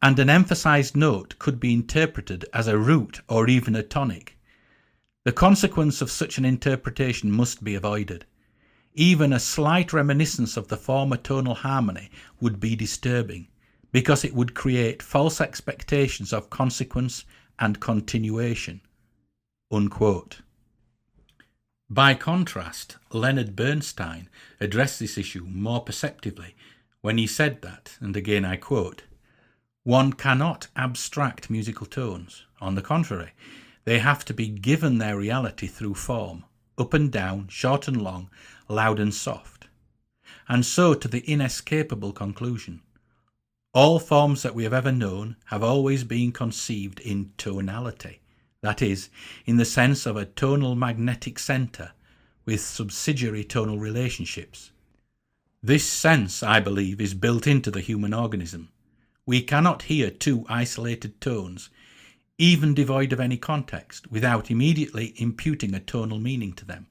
and 0.00 0.18
an 0.18 0.30
emphasized 0.30 0.96
note 0.96 1.38
could 1.38 1.60
be 1.60 1.72
interpreted 1.72 2.44
as 2.52 2.66
a 2.66 2.78
root 2.78 3.20
or 3.28 3.48
even 3.48 3.74
a 3.74 3.82
tonic. 3.82 4.38
The 5.24 5.32
consequence 5.32 6.00
of 6.00 6.10
such 6.10 6.38
an 6.38 6.44
interpretation 6.44 7.30
must 7.30 7.64
be 7.64 7.74
avoided. 7.74 8.24
Even 8.94 9.32
a 9.32 9.40
slight 9.40 9.92
reminiscence 9.92 10.56
of 10.56 10.68
the 10.68 10.76
former 10.76 11.16
tonal 11.16 11.56
harmony 11.56 12.10
would 12.40 12.60
be 12.60 12.76
disturbing, 12.76 13.48
because 13.90 14.24
it 14.24 14.34
would 14.34 14.54
create 14.54 15.02
false 15.02 15.40
expectations 15.40 16.32
of 16.32 16.50
consequence 16.50 17.24
and 17.58 17.80
continuation. 17.80 18.80
Unquote. 19.70 20.42
By 21.90 22.14
contrast, 22.14 22.96
Leonard 23.10 23.56
Bernstein 23.56 24.28
addressed 24.60 25.00
this 25.00 25.18
issue 25.18 25.44
more 25.44 25.82
perceptively 25.82 26.54
when 27.00 27.18
he 27.18 27.26
said 27.26 27.62
that, 27.62 27.96
and 28.00 28.16
again 28.16 28.44
I 28.44 28.56
quote, 28.56 29.02
one 29.82 30.14
cannot 30.14 30.68
abstract 30.76 31.50
musical 31.50 31.86
tones. 31.86 32.46
On 32.60 32.74
the 32.74 32.80
contrary, 32.80 33.32
they 33.84 33.98
have 33.98 34.24
to 34.24 34.32
be 34.32 34.48
given 34.48 34.98
their 34.98 35.18
reality 35.18 35.66
through 35.66 35.94
form, 35.94 36.44
up 36.78 36.94
and 36.94 37.12
down, 37.12 37.48
short 37.48 37.86
and 37.86 38.00
long, 38.00 38.30
loud 38.68 38.98
and 39.00 39.14
soft. 39.14 39.68
And 40.48 40.64
so 40.64 40.94
to 40.94 41.08
the 41.08 41.20
inescapable 41.20 42.12
conclusion 42.12 42.82
all 43.74 43.98
forms 43.98 44.42
that 44.44 44.54
we 44.54 44.62
have 44.62 44.72
ever 44.72 44.92
known 44.92 45.34
have 45.46 45.64
always 45.64 46.04
been 46.04 46.30
conceived 46.30 47.00
in 47.00 47.32
tonality, 47.36 48.20
that 48.60 48.80
is, 48.80 49.10
in 49.46 49.56
the 49.56 49.64
sense 49.64 50.06
of 50.06 50.16
a 50.16 50.24
tonal 50.24 50.76
magnetic 50.76 51.40
centre, 51.40 51.90
with 52.44 52.60
subsidiary 52.60 53.42
tonal 53.42 53.80
relationships. 53.80 54.70
This 55.60 55.84
sense, 55.84 56.40
I 56.40 56.60
believe, 56.60 57.00
is 57.00 57.14
built 57.14 57.48
into 57.48 57.72
the 57.72 57.80
human 57.80 58.14
organism. 58.14 58.68
We 59.26 59.42
cannot 59.42 59.82
hear 59.82 60.08
two 60.08 60.46
isolated 60.48 61.20
tones, 61.20 61.68
even 62.38 62.74
devoid 62.74 63.12
of 63.12 63.18
any 63.18 63.38
context, 63.38 64.08
without 64.08 64.52
immediately 64.52 65.14
imputing 65.16 65.74
a 65.74 65.80
tonal 65.80 66.20
meaning 66.20 66.52
to 66.52 66.64
them. 66.64 66.86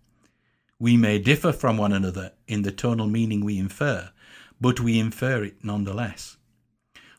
We 0.84 0.98
may 0.98 1.17
differ 1.17 1.54
from 1.54 1.78
one 1.78 1.93
another 1.93 2.34
in 2.46 2.63
the 2.63 2.72
tonal 2.74 3.08
meaning 3.08 3.46
we 3.46 3.58
infer, 3.58 4.12
but 4.60 4.82
we 4.82 5.00
infer 5.00 5.41
it 5.41 5.63
nonetheless. 5.63 6.36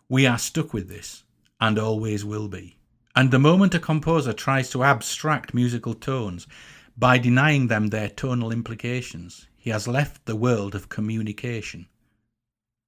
We 0.06 0.26
are 0.26 0.36
stuck 0.36 0.74
with 0.74 0.90
this, 0.90 1.24
and 1.58 1.78
always 1.78 2.26
will 2.26 2.48
be. 2.48 2.76
And 3.16 3.30
the 3.30 3.38
moment 3.38 3.74
a 3.74 3.78
composer 3.78 4.34
tries 4.34 4.68
to 4.72 4.84
abstract 4.84 5.54
musical 5.54 5.94
tones 5.94 6.46
by 6.98 7.16
denying 7.16 7.68
them 7.68 7.86
their 7.86 8.10
tonal 8.10 8.52
implications, 8.52 9.48
he 9.56 9.70
has 9.70 9.88
left 9.88 10.26
the 10.26 10.36
world 10.36 10.74
of 10.74 10.90
communication. 10.90 11.86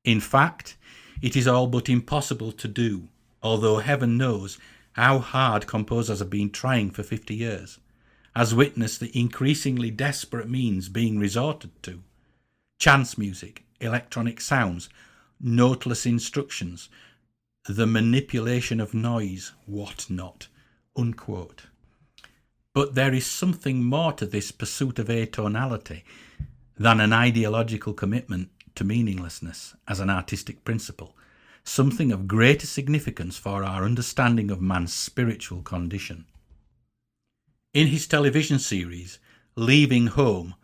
In 0.05 0.21
fact, 0.21 0.77
it 1.23 1.37
is 1.37 1.49
all 1.49 1.69
but 1.69 1.89
impossible 1.89 2.53
to 2.53 2.69
do, 2.69 3.09
although 3.43 3.79
heaven 3.79 4.19
knows 4.19 4.59
how 4.93 5.21
hard 5.21 5.67
composers 5.67 6.19
have 6.19 6.29
been 6.29 6.51
trying 6.51 6.91
for 6.91 7.03
50 7.03 7.35
years, 7.35 7.79
as 8.37 8.55
witness 8.55 8.99
the 8.99 9.19
increasingly 9.19 9.91
desperate 9.91 10.49
means 10.49 10.91
being 10.91 11.19
resorted 11.19 11.71
to 11.83 12.03
chance 12.79 13.17
music, 13.17 13.65
electronic 13.81 14.43
sounds, 14.43 14.91
noteless 15.41 16.05
instructions, 16.05 16.91
the 17.67 17.87
manipulation 17.87 18.79
of 18.79 18.93
noise, 18.93 19.53
what 19.65 20.05
not. 20.11 20.49
Unquote. 20.95 21.63
But 22.75 22.95
there 22.95 23.15
is 23.15 23.25
something 23.25 23.83
more 23.83 24.13
to 24.13 24.27
this 24.27 24.53
pursuit 24.53 24.99
of 24.99 25.09
atonality 25.09 26.03
than 26.77 27.01
an 27.01 27.15
ideological 27.15 27.95
commitment 27.95 28.51
to 28.75 28.85
meaninglessness 28.85 29.75
as 29.89 29.99
an 29.99 30.11
artistic 30.11 30.63
principle, 30.63 31.17
something 31.65 32.13
of 32.13 32.29
greater 32.29 32.67
significance 32.67 33.39
for 33.39 33.65
our 33.65 33.83
understanding 33.83 34.51
of 34.51 34.61
man's 34.61 34.93
spiritual 34.93 35.63
condition. 35.63 36.27
In 37.77 37.89
his 37.89 38.07
television 38.07 38.59
series, 38.59 39.19
Leaving 39.55 40.07
Home 40.07 40.55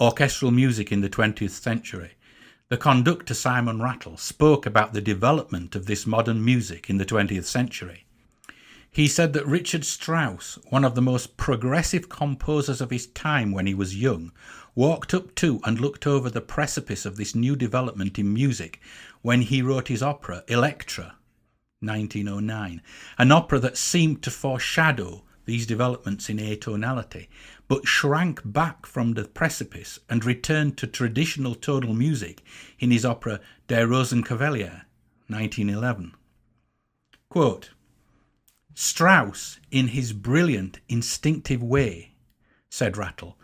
Orchestral 0.00 0.50
Music 0.50 0.90
in 0.90 1.02
the 1.02 1.10
20th 1.10 1.50
Century, 1.50 2.12
the 2.70 2.78
conductor 2.78 3.34
Simon 3.34 3.82
Rattle 3.82 4.16
spoke 4.16 4.64
about 4.64 4.94
the 4.94 5.02
development 5.02 5.76
of 5.76 5.84
this 5.84 6.06
modern 6.06 6.42
music 6.42 6.88
in 6.88 6.96
the 6.96 7.04
20th 7.04 7.44
century. 7.44 8.06
He 8.90 9.06
said 9.06 9.34
that 9.34 9.46
Richard 9.46 9.84
Strauss, 9.84 10.58
one 10.70 10.86
of 10.86 10.94
the 10.94 11.02
most 11.02 11.36
progressive 11.36 12.08
composers 12.08 12.80
of 12.80 12.88
his 12.88 13.08
time 13.08 13.52
when 13.52 13.66
he 13.66 13.74
was 13.74 14.00
young, 14.00 14.32
walked 14.74 15.12
up 15.12 15.34
to 15.34 15.60
and 15.64 15.78
looked 15.78 16.06
over 16.06 16.30
the 16.30 16.40
precipice 16.40 17.04
of 17.04 17.18
this 17.18 17.34
new 17.34 17.56
development 17.56 18.18
in 18.18 18.32
music 18.32 18.80
when 19.20 19.42
he 19.42 19.60
wrote 19.60 19.88
his 19.88 20.02
opera 20.02 20.42
Elektra, 20.48 21.16
1909, 21.80 22.80
an 23.18 23.32
opera 23.32 23.58
that 23.58 23.76
seemed 23.76 24.22
to 24.22 24.30
foreshadow 24.30 25.24
these 25.44 25.66
developments 25.66 26.28
in 26.28 26.38
atonality, 26.38 27.28
but 27.68 27.86
shrank 27.86 28.40
back 28.44 28.86
from 28.86 29.14
the 29.14 29.24
precipice 29.24 29.98
and 30.08 30.24
returned 30.24 30.76
to 30.78 30.86
traditional 30.86 31.54
tonal 31.54 31.94
music 31.94 32.42
in 32.78 32.90
his 32.90 33.04
opera 33.04 33.40
Der 33.68 33.86
Rosenkavalier, 33.86 34.82
1911. 35.28 36.14
Quote, 37.28 37.70
Strauss, 38.74 39.60
in 39.70 39.88
his 39.88 40.12
brilliant, 40.12 40.80
instinctive 40.88 41.62
way, 41.62 42.14
said 42.68 42.96
Rattle, 42.96 43.38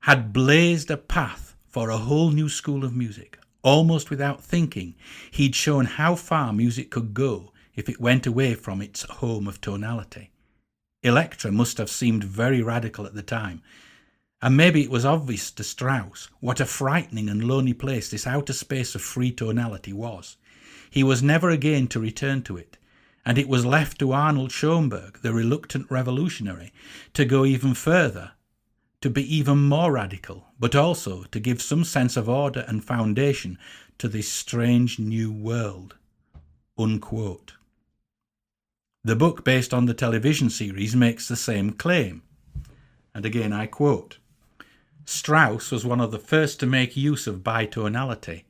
had 0.00 0.32
blazed 0.32 0.90
a 0.90 0.96
path 0.96 1.56
for 1.66 1.90
a 1.90 1.98
whole 1.98 2.30
new 2.30 2.48
school 2.48 2.84
of 2.84 2.94
music. 2.94 3.38
Almost 3.62 4.10
without 4.10 4.42
thinking, 4.42 4.94
he'd 5.32 5.56
shown 5.56 5.86
how 5.86 6.14
far 6.14 6.52
music 6.52 6.90
could 6.90 7.12
go 7.12 7.52
if 7.74 7.88
it 7.88 8.00
went 8.00 8.26
away 8.26 8.54
from 8.54 8.80
its 8.80 9.02
home 9.02 9.48
of 9.48 9.60
tonality. 9.60 10.30
Elektra 11.06 11.52
must 11.52 11.78
have 11.78 11.88
seemed 11.88 12.24
very 12.24 12.60
radical 12.60 13.06
at 13.06 13.14
the 13.14 13.22
time, 13.22 13.62
and 14.42 14.56
maybe 14.56 14.82
it 14.82 14.90
was 14.90 15.04
obvious 15.04 15.52
to 15.52 15.62
Strauss 15.62 16.28
what 16.40 16.58
a 16.58 16.66
frightening 16.66 17.28
and 17.28 17.44
lonely 17.44 17.72
place 17.72 18.10
this 18.10 18.26
outer 18.26 18.52
space 18.52 18.94
of 18.96 19.02
free 19.02 19.30
tonality 19.30 19.92
was. 19.92 20.36
He 20.90 21.04
was 21.04 21.22
never 21.22 21.48
again 21.48 21.86
to 21.88 22.00
return 22.00 22.42
to 22.42 22.56
it, 22.56 22.76
and 23.24 23.38
it 23.38 23.48
was 23.48 23.64
left 23.64 24.00
to 24.00 24.10
Arnold 24.10 24.50
Schoenberg, 24.50 25.20
the 25.22 25.32
reluctant 25.32 25.88
revolutionary, 25.90 26.72
to 27.14 27.24
go 27.24 27.44
even 27.44 27.74
further, 27.74 28.32
to 29.00 29.08
be 29.08 29.22
even 29.36 29.58
more 29.58 29.92
radical, 29.92 30.48
but 30.58 30.74
also 30.74 31.22
to 31.24 31.38
give 31.38 31.62
some 31.62 31.84
sense 31.84 32.16
of 32.16 32.28
order 32.28 32.64
and 32.66 32.84
foundation 32.84 33.58
to 33.98 34.08
this 34.08 34.28
strange 34.28 34.98
new 34.98 35.30
world. 35.32 35.94
Unquote. 36.76 37.55
The 39.06 39.14
book, 39.14 39.44
based 39.44 39.72
on 39.72 39.86
the 39.86 39.94
television 39.94 40.50
series, 40.50 40.96
makes 40.96 41.28
the 41.28 41.36
same 41.36 41.70
claim. 41.70 42.22
And 43.14 43.24
again, 43.24 43.52
I 43.52 43.66
quote 43.66 44.18
Strauss 45.04 45.70
was 45.70 45.86
one 45.86 46.00
of 46.00 46.10
the 46.10 46.18
first 46.18 46.58
to 46.58 46.66
make 46.66 46.96
use 46.96 47.28
of 47.28 47.44
bitonality, 47.44 48.42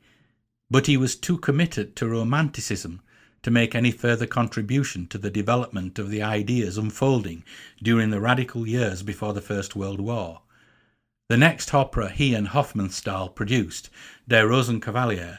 but 0.71 0.87
he 0.87 0.97
was 0.97 1.15
too 1.15 1.37
committed 1.37 1.95
to 1.97 2.07
romanticism 2.07 3.03
to 3.43 3.51
make 3.51 3.75
any 3.75 3.91
further 3.91 4.25
contribution 4.25 5.05
to 5.09 5.19
the 5.19 5.29
development 5.29 5.99
of 5.99 6.09
the 6.09 6.23
ideas 6.23 6.75
unfolding 6.75 7.43
during 7.83 8.09
the 8.09 8.19
radical 8.19 8.67
years 8.67 9.03
before 9.03 9.33
the 9.33 9.41
First 9.41 9.75
World 9.75 10.01
War. 10.01 10.41
The 11.29 11.37
next 11.37 11.71
opera 11.71 12.09
he 12.09 12.33
and 12.33 12.47
Hofmannsthal 12.47 13.35
produced, 13.35 13.91
Der 14.27 14.47
Rosenkavalier, 14.47 15.37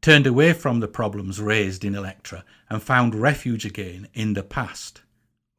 turned 0.00 0.26
away 0.26 0.52
from 0.52 0.80
the 0.80 0.88
problems 0.88 1.40
raised 1.40 1.84
in 1.84 1.94
Elektra 1.94 2.44
and 2.70 2.82
found 2.82 3.14
refuge 3.14 3.64
again 3.64 4.08
in 4.14 4.34
the 4.34 4.42
past. 4.42 5.02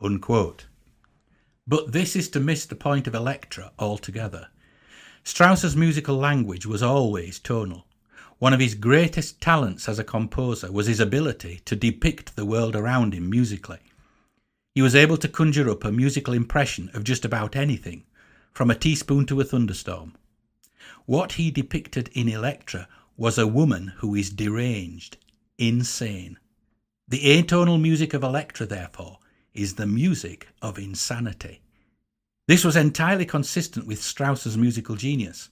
Unquote. 0.02 0.66
But 1.68 1.92
this 1.92 2.16
is 2.16 2.30
to 2.30 2.40
miss 2.40 2.66
the 2.66 2.76
point 2.76 3.06
of 3.06 3.14
Elektra 3.14 3.72
altogether. 3.78 4.48
Strauss's 5.24 5.76
musical 5.76 6.16
language 6.16 6.66
was 6.66 6.82
always 6.82 7.40
tonal. 7.40 7.86
One 8.40 8.54
of 8.54 8.62
his 8.62 8.74
greatest 8.74 9.42
talents 9.42 9.90
as 9.90 10.00
a 10.00 10.04
composer 10.04 10.72
was 10.72 10.88
his 10.88 11.02
ability 11.02 11.62
to 11.66 11.76
depict 11.76 12.36
the 12.36 12.46
world 12.46 12.76
around 12.76 13.14
him 13.14 13.30
musically. 13.30 13.80
He 14.74 14.82
was 14.82 14.96
able 14.96 15.18
to 15.18 15.28
conjure 15.28 15.70
up 15.70 15.84
a 15.84 15.92
musical 15.92 16.34
impression 16.34 16.90
of 16.94 17.04
just 17.04 17.26
about 17.26 17.58
anything, 17.58 18.06
from 18.54 18.72
a 18.72 18.76
teaspoon 18.76 19.26
to 19.26 19.42
a 19.42 19.44
thunderstorm. 19.44 20.16
What 21.06 21.34
he 21.34 21.52
depicted 21.52 22.10
in 22.14 22.30
Elektra 22.30 22.88
was 23.20 23.38
a 23.38 23.46
woman 23.46 23.92
who 23.98 24.16
is 24.16 24.30
deranged, 24.30 25.18
insane. 25.58 26.38
The 27.06 27.20
atonal 27.20 27.80
music 27.80 28.14
of 28.14 28.24
Elektra, 28.24 28.66
therefore, 28.66 29.20
is 29.54 29.76
the 29.76 29.86
music 29.86 30.48
of 30.62 30.80
insanity. 30.80 31.62
This 32.48 32.64
was 32.64 32.78
entirely 32.78 33.26
consistent 33.26 33.86
with 33.86 34.02
Strauss's 34.02 34.58
musical 34.58 34.96
genius. 34.96 35.50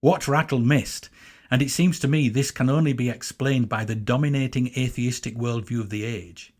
What 0.00 0.26
Rattle 0.26 0.58
missed, 0.58 1.10
and 1.50 1.60
it 1.60 1.70
seems 1.70 2.00
to 2.00 2.08
me 2.08 2.30
this 2.30 2.50
can 2.50 2.70
only 2.70 2.94
be 2.94 3.10
explained 3.10 3.68
by 3.68 3.84
the 3.84 3.94
dominating 3.94 4.68
atheistic 4.68 5.36
worldview 5.36 5.80
of 5.80 5.90
the 5.90 6.02
age, 6.02 6.54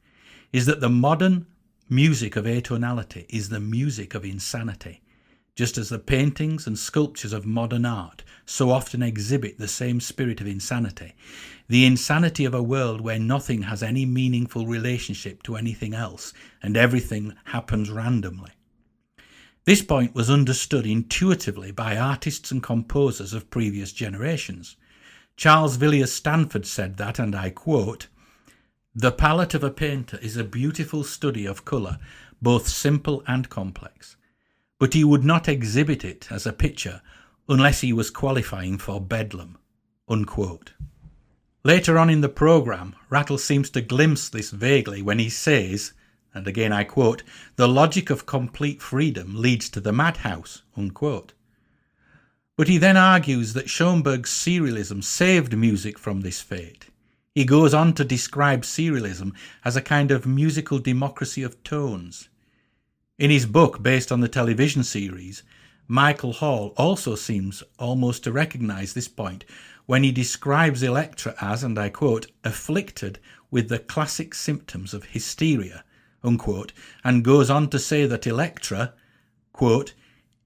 is 0.53 0.67
that 0.67 0.81
the 0.81 0.91
modern 0.91 1.47
music 1.89 2.37
of 2.37 2.45
atonality 2.45 3.25
is 3.31 3.49
the 3.49 3.61
music 3.61 4.15
of 4.15 4.23
insanity 4.23 5.01
just 5.57 5.79
as 5.79 5.89
the 5.89 5.99
paintings 5.99 6.67
and 6.67 6.79
sculptures 6.79 7.33
of 7.33 7.47
modern 7.47 7.87
art 7.87 8.23
so 8.47 8.71
often 8.71 9.03
exhibit 9.03 9.59
the 9.59 9.69
same 9.69 10.01
spirit 10.01 10.41
of 10.41 10.47
insanity, 10.47 11.15
the 11.69 11.85
insanity 11.85 12.45
of 12.45 12.55
a 12.55 12.63
world 12.63 13.01
where 13.01 13.19
nothing 13.19 13.63
has 13.63 13.83
any 13.83 14.07
meaningful 14.07 14.67
relationship 14.67 15.43
to 15.43 15.57
anything 15.57 15.93
else 15.93 16.33
and 16.63 16.77
everything 16.77 17.35
happens 17.47 17.91
randomly. 17.91 18.53
This 19.65 19.83
point 19.83 20.15
was 20.15 20.31
understood 20.31 20.87
intuitively 20.87 21.73
by 21.73 21.97
artists 21.97 22.53
and 22.53 22.63
composers 22.63 23.33
of 23.33 23.51
previous 23.51 23.93
generations. 23.93 24.77
Charles 25.37 25.77
Villiers 25.77 26.13
Stanford 26.13 26.65
said 26.65 26.97
that, 26.97 27.19
and 27.19 27.35
I 27.35 27.51
quote, 27.51 28.07
The 28.95 29.13
palette 29.13 29.55
of 29.55 29.65
a 29.65 29.71
painter 29.71 30.19
is 30.23 30.37
a 30.37 30.45
beautiful 30.45 31.03
study 31.03 31.45
of 31.45 31.65
colour, 31.65 31.99
both 32.41 32.69
simple 32.69 33.25
and 33.27 33.51
complex 33.51 34.17
but 34.79 34.95
he 34.95 35.05
would 35.05 35.25
not 35.25 35.49
exhibit 35.49 36.05
it 36.05 36.31
as 36.31 36.47
a 36.47 36.53
picture 36.53 37.01
unless 37.49 37.81
he 37.81 37.93
was 37.93 38.11
qualifying 38.11 38.79
for 38.79 39.01
Bedlam. 39.01 39.59
Unquote. 40.09 40.73
Later 41.65 41.99
on 41.99 42.11
in 42.11 42.21
the 42.21 42.29
programme, 42.29 42.95
Rattle 43.11 43.39
seems 43.39 43.71
to 43.71 43.81
glimpse 43.81 44.29
this 44.29 44.51
vaguely 44.51 45.03
when 45.03 45.19
he 45.19 45.29
says, 45.29 45.93
and 46.33 46.47
again 46.47 46.73
I 46.73 46.85
quote, 46.85 47.23
the 47.57 47.67
logic 47.67 48.11
of 48.11 48.27
complete 48.27 48.81
freedom 48.81 49.35
leads 49.35 49.69
to 49.71 49.81
the 49.81 49.93
madhouse. 49.93 50.63
Unquote. 50.77 51.33
But 52.57 52.69
he 52.69 52.79
then 52.79 52.97
argues 52.97 53.53
that 53.53 53.69
Schoenberg's 53.69 54.31
serialism 54.31 55.03
saved 55.03 55.57
music 55.57 55.99
from 55.99 56.21
this 56.21 56.41
fate. 56.41 56.87
He 57.35 57.45
goes 57.45 57.75
on 57.75 57.93
to 57.95 58.05
describe 58.05 58.63
serialism 58.63 59.33
as 59.65 59.77
a 59.77 59.83
kind 59.83 60.11
of 60.11 60.25
musical 60.25 60.79
democracy 60.79 61.43
of 61.43 61.63
tones. 61.65 62.29
In 63.19 63.31
his 63.31 63.45
book, 63.45 63.83
based 63.83 64.11
on 64.11 64.21
the 64.21 64.29
television 64.29 64.85
series, 64.85 65.43
Michael 65.89 66.33
Hall 66.33 66.75
also 66.77 67.15
seems 67.15 67.63
almost 67.79 68.25
to 68.25 68.33
recognize 68.33 68.93
this 68.93 69.09
point 69.09 69.45
when 69.87 70.03
he 70.03 70.11
describes 70.11 70.83
Elektra 70.83 71.35
as, 71.41 71.63
and 71.63 71.79
I 71.79 71.91
quote, 71.91 72.27
afflicted 72.43 73.21
with 73.51 73.69
the 73.69 73.79
classic 73.79 74.35
symptoms 74.35 74.93
of 74.93 75.05
hysteria, 75.05 75.85
unquote, 76.25 76.73
and 77.05 77.25
goes 77.25 77.51
on 77.51 77.71
to 77.71 77.79
say 77.79 78.05
that 78.07 78.27
Elektra, 78.27 78.95
quote, 79.53 79.95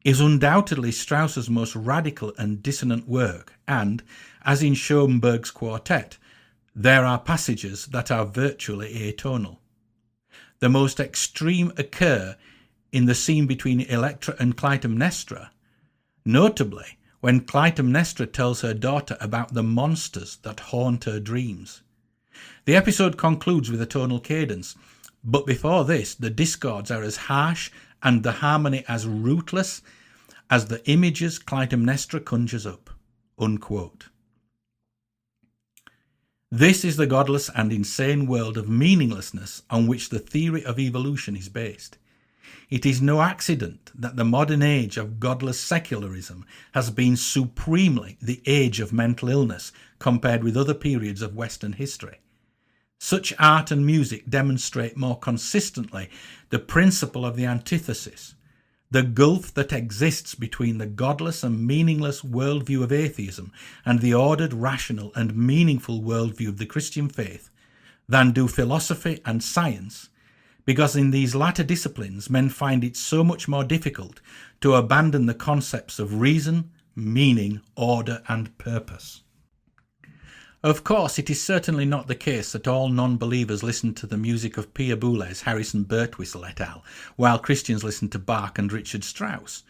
is 0.04 0.20
undoubtedly 0.20 0.92
Strauss's 0.92 1.48
most 1.48 1.74
radical 1.74 2.32
and 2.38 2.62
dissonant 2.62 3.08
work, 3.08 3.54
and, 3.66 4.02
as 4.44 4.62
in 4.62 4.74
Schoenberg's 4.74 5.50
quartet, 5.50 6.18
there 6.74 7.04
are 7.04 7.18
passages 7.18 7.86
that 7.86 8.10
are 8.10 8.24
virtually 8.24 9.12
atonal. 9.12 9.58
The 10.60 10.68
most 10.68 11.00
extreme 11.00 11.72
occur 11.78 12.36
in 12.92 13.06
the 13.06 13.14
scene 13.14 13.46
between 13.46 13.80
Elektra 13.80 14.34
and 14.38 14.56
Clytemnestra, 14.56 15.50
notably 16.24 16.98
when 17.20 17.40
Clytemnestra 17.40 18.32
tells 18.32 18.62
her 18.62 18.74
daughter 18.74 19.16
about 19.20 19.54
the 19.54 19.62
monsters 19.62 20.36
that 20.42 20.60
haunt 20.60 21.04
her 21.04 21.20
dreams. 21.20 21.82
The 22.64 22.76
episode 22.76 23.18
concludes 23.18 23.70
with 23.70 23.80
a 23.82 23.86
tonal 23.86 24.20
cadence, 24.20 24.74
but 25.22 25.46
before 25.46 25.84
this, 25.84 26.14
the 26.14 26.30
discords 26.30 26.90
are 26.90 27.02
as 27.02 27.16
harsh 27.16 27.70
and 28.02 28.22
the 28.22 28.32
harmony 28.32 28.84
as 28.88 29.06
rootless 29.06 29.82
as 30.48 30.66
the 30.66 30.84
images 30.88 31.38
Clytemnestra 31.38 32.24
conjures 32.24 32.66
up. 32.66 32.90
Unquote. 33.38 34.08
This 36.50 36.84
is 36.84 36.96
the 36.96 37.06
godless 37.06 37.48
and 37.54 37.72
insane 37.72 38.26
world 38.26 38.56
of 38.56 38.68
meaninglessness 38.68 39.62
on 39.70 39.86
which 39.86 40.08
the 40.08 40.18
theory 40.18 40.64
of 40.64 40.80
evolution 40.80 41.36
is 41.36 41.48
based. 41.48 41.96
It 42.68 42.86
is 42.86 43.02
no 43.02 43.22
accident 43.22 43.90
that 43.94 44.16
the 44.16 44.24
modern 44.24 44.62
age 44.62 44.96
of 44.96 45.18
godless 45.18 45.60
secularism 45.60 46.44
has 46.72 46.90
been 46.90 47.16
supremely 47.16 48.16
the 48.20 48.42
age 48.46 48.80
of 48.80 48.92
mental 48.92 49.28
illness 49.28 49.72
compared 49.98 50.44
with 50.44 50.56
other 50.56 50.74
periods 50.74 51.22
of 51.22 51.34
Western 51.34 51.72
history. 51.74 52.18
Such 52.98 53.32
art 53.38 53.70
and 53.70 53.86
music 53.86 54.28
demonstrate 54.28 54.94
more 54.94 55.18
consistently 55.18 56.10
the 56.50 56.58
principle 56.58 57.24
of 57.24 57.34
the 57.34 57.46
antithesis, 57.46 58.34
the 58.90 59.02
gulf 59.02 59.54
that 59.54 59.72
exists 59.72 60.34
between 60.34 60.76
the 60.76 60.86
godless 60.86 61.42
and 61.42 61.66
meaningless 61.66 62.20
worldview 62.20 62.82
of 62.82 62.92
atheism 62.92 63.52
and 63.86 64.00
the 64.00 64.12
ordered, 64.12 64.52
rational, 64.52 65.12
and 65.14 65.34
meaningful 65.34 66.02
worldview 66.02 66.48
of 66.48 66.58
the 66.58 66.66
Christian 66.66 67.08
faith, 67.08 67.48
than 68.06 68.32
do 68.32 68.46
philosophy 68.46 69.22
and 69.24 69.42
science, 69.42 70.09
because 70.70 70.94
in 70.94 71.10
these 71.10 71.34
latter 71.34 71.64
disciplines 71.64 72.30
men 72.30 72.48
find 72.48 72.84
it 72.84 72.96
so 72.96 73.24
much 73.24 73.48
more 73.48 73.64
difficult 73.64 74.20
to 74.60 74.76
abandon 74.76 75.26
the 75.26 75.34
concepts 75.34 75.98
of 75.98 76.20
reason, 76.20 76.70
meaning, 76.94 77.60
order, 77.74 78.22
and 78.28 78.56
purpose. 78.56 79.22
Of 80.62 80.84
course, 80.84 81.18
it 81.18 81.28
is 81.28 81.42
certainly 81.42 81.84
not 81.84 82.06
the 82.06 82.14
case 82.14 82.52
that 82.52 82.68
all 82.68 82.88
non 82.88 83.16
believers 83.16 83.64
listen 83.64 83.94
to 83.94 84.06
the 84.06 84.16
music 84.16 84.56
of 84.56 84.72
Pierre 84.72 84.96
Boulez, 84.96 85.42
Harrison 85.42 85.84
Birtwistle 85.84 86.48
et 86.48 86.60
al., 86.60 86.84
while 87.16 87.40
Christians 87.40 87.82
listen 87.82 88.08
to 88.10 88.20
Bach 88.20 88.56
and 88.56 88.72
Richard 88.72 89.02
Strauss. 89.02 89.64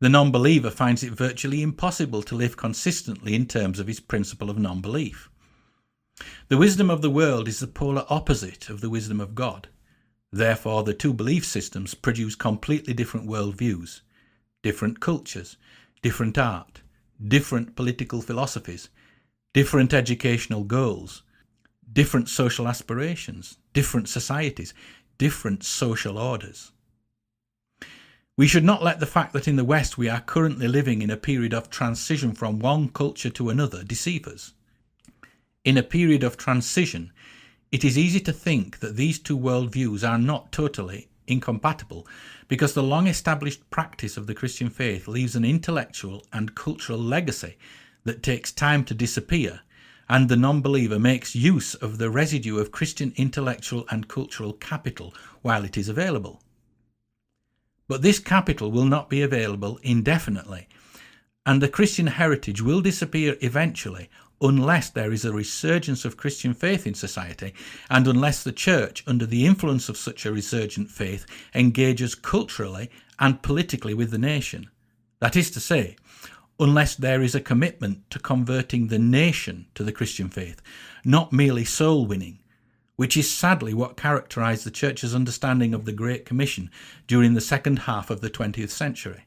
The 0.00 0.08
non 0.08 0.32
believer 0.32 0.72
finds 0.72 1.04
it 1.04 1.12
virtually 1.12 1.62
impossible 1.62 2.24
to 2.24 2.34
live 2.34 2.56
consistently 2.56 3.36
in 3.36 3.46
terms 3.46 3.78
of 3.78 3.86
his 3.86 4.00
principle 4.00 4.50
of 4.50 4.58
non 4.58 4.80
belief. 4.80 5.30
The 6.48 6.58
wisdom 6.58 6.90
of 6.90 7.00
the 7.00 7.10
world 7.10 7.46
is 7.46 7.60
the 7.60 7.68
polar 7.68 8.04
opposite 8.08 8.68
of 8.68 8.80
the 8.80 8.90
wisdom 8.90 9.20
of 9.20 9.36
God. 9.36 9.68
Therefore, 10.36 10.82
the 10.82 10.92
two 10.92 11.14
belief 11.14 11.46
systems 11.46 11.94
produce 11.94 12.34
completely 12.34 12.92
different 12.92 13.26
worldviews, 13.26 14.02
different 14.62 15.00
cultures, 15.00 15.56
different 16.02 16.36
art, 16.36 16.82
different 17.26 17.74
political 17.74 18.20
philosophies, 18.20 18.90
different 19.54 19.94
educational 19.94 20.64
goals, 20.64 21.22
different 21.90 22.28
social 22.28 22.68
aspirations, 22.68 23.56
different 23.72 24.10
societies, 24.10 24.74
different 25.16 25.64
social 25.64 26.18
orders. 26.18 26.70
We 28.36 28.46
should 28.46 28.64
not 28.64 28.84
let 28.84 29.00
the 29.00 29.06
fact 29.06 29.32
that 29.32 29.48
in 29.48 29.56
the 29.56 29.64
West 29.64 29.96
we 29.96 30.10
are 30.10 30.20
currently 30.20 30.68
living 30.68 31.00
in 31.00 31.08
a 31.08 31.16
period 31.16 31.54
of 31.54 31.70
transition 31.70 32.34
from 32.34 32.58
one 32.58 32.90
culture 32.90 33.30
to 33.30 33.48
another 33.48 33.82
deceive 33.82 34.26
us. 34.28 34.52
In 35.64 35.78
a 35.78 35.82
period 35.82 36.22
of 36.22 36.36
transition, 36.36 37.10
it 37.76 37.84
is 37.84 37.98
easy 37.98 38.20
to 38.20 38.32
think 38.32 38.78
that 38.78 38.96
these 38.96 39.18
two 39.18 39.38
worldviews 39.38 40.02
are 40.02 40.16
not 40.16 40.50
totally 40.50 41.10
incompatible 41.26 42.08
because 42.48 42.72
the 42.72 42.82
long 42.82 43.06
established 43.06 43.68
practice 43.68 44.16
of 44.16 44.26
the 44.26 44.34
Christian 44.34 44.70
faith 44.70 45.06
leaves 45.06 45.36
an 45.36 45.44
intellectual 45.44 46.24
and 46.32 46.54
cultural 46.54 46.98
legacy 46.98 47.58
that 48.04 48.22
takes 48.22 48.50
time 48.50 48.82
to 48.86 48.94
disappear, 48.94 49.60
and 50.08 50.30
the 50.30 50.38
non 50.38 50.62
believer 50.62 50.98
makes 50.98 51.36
use 51.36 51.74
of 51.74 51.98
the 51.98 52.08
residue 52.08 52.58
of 52.58 52.72
Christian 52.72 53.12
intellectual 53.16 53.84
and 53.90 54.08
cultural 54.08 54.54
capital 54.54 55.12
while 55.42 55.62
it 55.62 55.76
is 55.76 55.90
available. 55.90 56.40
But 57.88 58.00
this 58.00 58.18
capital 58.18 58.72
will 58.72 58.86
not 58.86 59.10
be 59.10 59.20
available 59.20 59.78
indefinitely, 59.82 60.66
and 61.44 61.60
the 61.60 61.68
Christian 61.68 62.06
heritage 62.06 62.62
will 62.62 62.80
disappear 62.80 63.36
eventually 63.42 64.08
unless 64.40 64.90
there 64.90 65.12
is 65.12 65.24
a 65.24 65.32
resurgence 65.32 66.04
of 66.04 66.16
Christian 66.16 66.54
faith 66.54 66.86
in 66.86 66.94
society, 66.94 67.54
and 67.88 68.06
unless 68.06 68.42
the 68.42 68.52
Church, 68.52 69.02
under 69.06 69.26
the 69.26 69.46
influence 69.46 69.88
of 69.88 69.96
such 69.96 70.26
a 70.26 70.32
resurgent 70.32 70.90
faith, 70.90 71.26
engages 71.54 72.14
culturally 72.14 72.90
and 73.18 73.42
politically 73.42 73.94
with 73.94 74.10
the 74.10 74.18
nation. 74.18 74.68
That 75.20 75.36
is 75.36 75.50
to 75.52 75.60
say, 75.60 75.96
unless 76.58 76.94
there 76.94 77.22
is 77.22 77.34
a 77.34 77.40
commitment 77.40 78.08
to 78.10 78.18
converting 78.18 78.88
the 78.88 78.98
nation 78.98 79.66
to 79.74 79.84
the 79.84 79.92
Christian 79.92 80.28
faith, 80.28 80.60
not 81.04 81.32
merely 81.32 81.64
soul 81.64 82.06
winning, 82.06 82.40
which 82.96 83.16
is 83.16 83.30
sadly 83.30 83.74
what 83.74 83.96
characterized 83.96 84.64
the 84.64 84.70
Church's 84.70 85.14
understanding 85.14 85.74
of 85.74 85.84
the 85.84 85.92
Great 85.92 86.24
Commission 86.24 86.70
during 87.06 87.34
the 87.34 87.40
second 87.40 87.80
half 87.80 88.10
of 88.10 88.22
the 88.22 88.30
20th 88.30 88.70
century. 88.70 89.25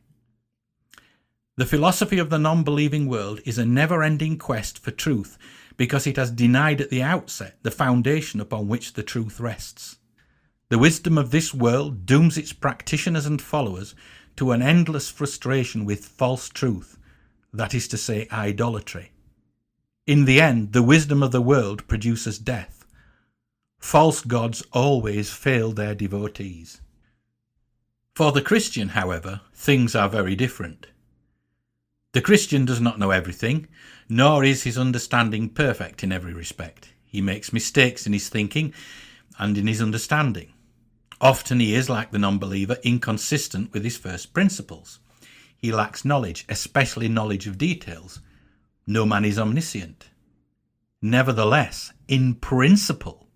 The 1.59 1.65
philosophy 1.65 2.19
of 2.19 2.29
the 2.29 2.39
non 2.39 2.63
believing 2.63 3.05
world 3.09 3.41
is 3.43 3.57
a 3.57 3.65
never 3.65 4.01
ending 4.01 4.37
quest 4.37 4.79
for 4.79 4.91
truth 4.91 5.37
because 5.75 6.07
it 6.07 6.15
has 6.15 6.31
denied 6.31 6.79
at 6.79 6.89
the 6.89 7.03
outset 7.03 7.57
the 7.63 7.69
foundation 7.69 8.39
upon 8.39 8.69
which 8.69 8.93
the 8.93 9.03
truth 9.03 9.41
rests. 9.41 9.97
The 10.69 10.77
wisdom 10.77 11.17
of 11.17 11.31
this 11.31 11.53
world 11.53 12.05
dooms 12.05 12.37
its 12.37 12.53
practitioners 12.53 13.25
and 13.25 13.41
followers 13.41 13.93
to 14.37 14.53
an 14.53 14.61
endless 14.61 15.09
frustration 15.09 15.83
with 15.83 16.05
false 16.05 16.47
truth 16.47 16.97
that 17.51 17.73
is 17.73 17.89
to 17.89 17.97
say, 17.97 18.29
idolatry. 18.31 19.11
In 20.07 20.23
the 20.23 20.39
end, 20.39 20.71
the 20.71 20.81
wisdom 20.81 21.21
of 21.21 21.33
the 21.33 21.41
world 21.41 21.85
produces 21.89 22.39
death. 22.39 22.85
False 23.79 24.21
gods 24.21 24.63
always 24.71 25.33
fail 25.33 25.73
their 25.73 25.93
devotees. 25.93 26.79
For 28.15 28.31
the 28.31 28.41
Christian, 28.41 28.87
however, 28.89 29.41
things 29.53 29.93
are 29.93 30.07
very 30.07 30.37
different. 30.37 30.87
The 32.11 32.21
Christian 32.21 32.65
does 32.65 32.81
not 32.81 32.97
know 32.97 33.11
everything, 33.11 33.67
nor 34.09 34.43
is 34.43 34.63
his 34.63 34.79
understanding 34.79 35.47
perfect 35.47 36.03
in 36.03 36.11
every 36.11 36.33
respect. 36.33 36.93
He 37.05 37.21
makes 37.21 37.53
mistakes 37.53 38.07
in 38.07 38.13
his 38.13 38.29
thinking 38.29 38.73
and 39.37 39.55
in 39.55 39.67
his 39.67 39.79
understanding. 39.79 40.53
Often 41.21 41.59
he 41.59 41.75
is, 41.75 41.87
like 41.87 42.09
the 42.09 42.17
non 42.17 42.39
believer, 42.39 42.77
inconsistent 42.81 43.73
with 43.73 43.83
his 43.83 43.95
first 43.95 44.33
principles. 44.33 44.97
He 45.55 45.71
lacks 45.71 46.03
knowledge, 46.03 46.45
especially 46.49 47.09
knowledge 47.09 47.45
of 47.45 47.59
details. 47.59 48.21
No 48.87 49.05
man 49.05 49.23
is 49.23 49.37
omniscient. 49.37 50.09
Nevertheless, 51.03 51.93
in 52.07 52.33
principle, 52.33 53.27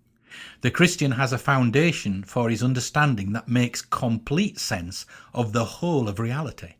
the 0.62 0.72
Christian 0.72 1.12
has 1.12 1.32
a 1.32 1.38
foundation 1.38 2.24
for 2.24 2.50
his 2.50 2.62
understanding 2.62 3.34
that 3.34 3.46
makes 3.46 3.82
complete 3.82 4.58
sense 4.58 5.06
of 5.32 5.52
the 5.52 5.64
whole 5.64 6.08
of 6.08 6.18
reality. 6.18 6.74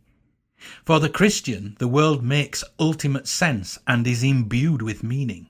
For 0.85 1.01
the 1.01 1.09
Christian, 1.09 1.77
the 1.79 1.89
world 1.89 2.23
makes 2.23 2.65
ultimate 2.79 3.27
sense 3.27 3.79
and 3.87 4.07
is 4.07 4.23
imbued 4.23 4.83
with 4.83 5.03
meaning. 5.03 5.49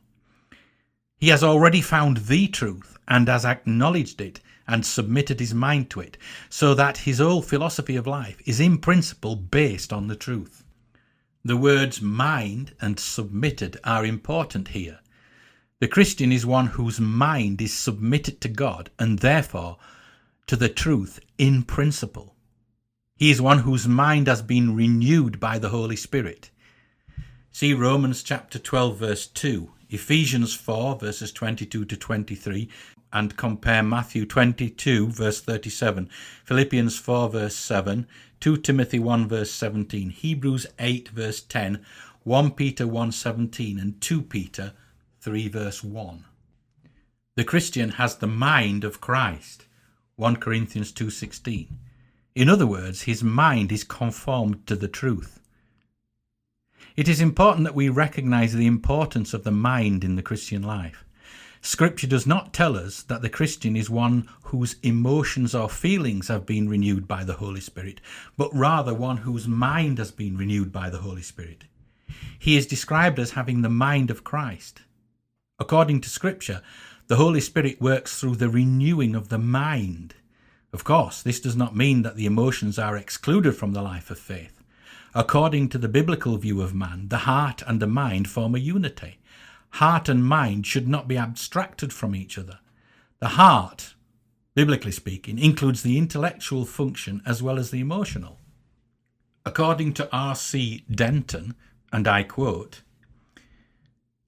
He 1.18 1.28
has 1.28 1.42
already 1.42 1.80
found 1.80 2.18
the 2.18 2.48
truth 2.48 2.96
and 3.08 3.28
has 3.28 3.44
acknowledged 3.44 4.20
it 4.20 4.40
and 4.66 4.84
submitted 4.84 5.40
his 5.40 5.54
mind 5.54 5.90
to 5.90 6.00
it, 6.00 6.16
so 6.48 6.74
that 6.74 6.98
his 6.98 7.18
whole 7.18 7.42
philosophy 7.42 7.96
of 7.96 8.06
life 8.06 8.40
is 8.46 8.60
in 8.60 8.78
principle 8.78 9.36
based 9.36 9.92
on 9.92 10.06
the 10.06 10.16
truth. 10.16 10.64
The 11.44 11.56
words 11.56 12.00
mind 12.00 12.74
and 12.80 12.98
submitted 12.98 13.78
are 13.84 14.06
important 14.06 14.68
here. 14.68 15.00
The 15.80 15.88
Christian 15.88 16.32
is 16.32 16.46
one 16.46 16.68
whose 16.68 16.98
mind 16.98 17.60
is 17.60 17.74
submitted 17.74 18.40
to 18.40 18.48
God 18.48 18.90
and 18.98 19.18
therefore 19.18 19.76
to 20.46 20.56
the 20.56 20.70
truth 20.70 21.20
in 21.36 21.62
principle. 21.62 22.33
He 23.16 23.30
is 23.30 23.40
one 23.40 23.60
whose 23.60 23.86
mind 23.86 24.26
has 24.26 24.42
been 24.42 24.74
renewed 24.74 25.38
by 25.38 25.60
the 25.60 25.68
Holy 25.68 25.94
Spirit. 25.94 26.50
See 27.52 27.72
Romans 27.72 28.24
chapter 28.24 28.58
12 28.58 28.98
verse 28.98 29.26
2, 29.28 29.70
Ephesians 29.88 30.52
4 30.54 30.96
verses 30.96 31.30
22 31.30 31.84
to 31.84 31.96
23, 31.96 32.68
and 33.12 33.36
compare 33.36 33.84
Matthew 33.84 34.26
22, 34.26 35.06
verse 35.10 35.40
37, 35.40 36.10
Philippians 36.44 36.98
4, 36.98 37.30
verse 37.30 37.54
7, 37.54 38.08
2 38.40 38.56
Timothy 38.56 38.98
1 38.98 39.28
verse 39.28 39.52
17, 39.52 40.10
Hebrews 40.10 40.66
8 40.80 41.10
verse 41.10 41.40
10, 41.40 41.86
1 42.24 42.50
Peter 42.50 42.88
1 42.88 43.12
17, 43.12 43.78
and 43.78 44.00
2 44.00 44.22
Peter 44.22 44.72
3 45.20 45.48
verse 45.48 45.84
1. 45.84 46.24
The 47.36 47.44
Christian 47.44 47.90
has 47.90 48.16
the 48.16 48.26
mind 48.26 48.82
of 48.82 49.00
Christ, 49.00 49.66
1 50.16 50.36
Corinthians 50.36 50.92
2:16. 50.92 51.68
In 52.34 52.48
other 52.48 52.66
words, 52.66 53.02
his 53.02 53.22
mind 53.22 53.70
is 53.70 53.84
conformed 53.84 54.66
to 54.66 54.74
the 54.74 54.88
truth. 54.88 55.40
It 56.96 57.08
is 57.08 57.20
important 57.20 57.64
that 57.64 57.74
we 57.74 57.88
recognize 57.88 58.52
the 58.52 58.66
importance 58.66 59.34
of 59.34 59.44
the 59.44 59.52
mind 59.52 60.02
in 60.02 60.16
the 60.16 60.22
Christian 60.22 60.62
life. 60.62 61.04
Scripture 61.60 62.06
does 62.06 62.26
not 62.26 62.52
tell 62.52 62.76
us 62.76 63.02
that 63.04 63.22
the 63.22 63.28
Christian 63.28 63.74
is 63.74 63.88
one 63.88 64.28
whose 64.42 64.76
emotions 64.82 65.54
or 65.54 65.68
feelings 65.68 66.28
have 66.28 66.44
been 66.44 66.68
renewed 66.68 67.08
by 67.08 67.24
the 67.24 67.34
Holy 67.34 67.60
Spirit, 67.60 68.00
but 68.36 68.54
rather 68.54 68.92
one 68.92 69.18
whose 69.18 69.48
mind 69.48 69.98
has 69.98 70.10
been 70.10 70.36
renewed 70.36 70.70
by 70.70 70.90
the 70.90 70.98
Holy 70.98 71.22
Spirit. 71.22 71.64
He 72.38 72.56
is 72.56 72.66
described 72.66 73.18
as 73.18 73.30
having 73.30 73.62
the 73.62 73.70
mind 73.70 74.10
of 74.10 74.24
Christ. 74.24 74.82
According 75.58 76.00
to 76.02 76.10
Scripture, 76.10 76.62
the 77.06 77.16
Holy 77.16 77.40
Spirit 77.40 77.80
works 77.80 78.20
through 78.20 78.36
the 78.36 78.48
renewing 78.48 79.14
of 79.14 79.28
the 79.28 79.38
mind. 79.38 80.14
Of 80.74 80.82
course, 80.82 81.22
this 81.22 81.38
does 81.38 81.54
not 81.54 81.76
mean 81.76 82.02
that 82.02 82.16
the 82.16 82.26
emotions 82.26 82.80
are 82.80 82.96
excluded 82.96 83.52
from 83.52 83.74
the 83.74 83.80
life 83.80 84.10
of 84.10 84.18
faith. 84.18 84.60
According 85.14 85.68
to 85.68 85.78
the 85.78 85.86
biblical 85.86 86.36
view 86.36 86.60
of 86.60 86.74
man, 86.74 87.06
the 87.10 87.18
heart 87.18 87.62
and 87.64 87.78
the 87.78 87.86
mind 87.86 88.28
form 88.28 88.56
a 88.56 88.58
unity. 88.58 89.18
Heart 89.74 90.08
and 90.08 90.24
mind 90.26 90.66
should 90.66 90.88
not 90.88 91.06
be 91.06 91.16
abstracted 91.16 91.92
from 91.92 92.16
each 92.16 92.36
other. 92.36 92.58
The 93.20 93.38
heart, 93.38 93.94
biblically 94.56 94.90
speaking, 94.90 95.38
includes 95.38 95.84
the 95.84 95.96
intellectual 95.96 96.64
function 96.64 97.22
as 97.24 97.40
well 97.40 97.60
as 97.60 97.70
the 97.70 97.78
emotional. 97.78 98.40
According 99.46 99.92
to 99.92 100.08
R.C. 100.10 100.84
Dentan, 100.90 101.54
and 101.92 102.08
I 102.08 102.24
quote, 102.24 102.82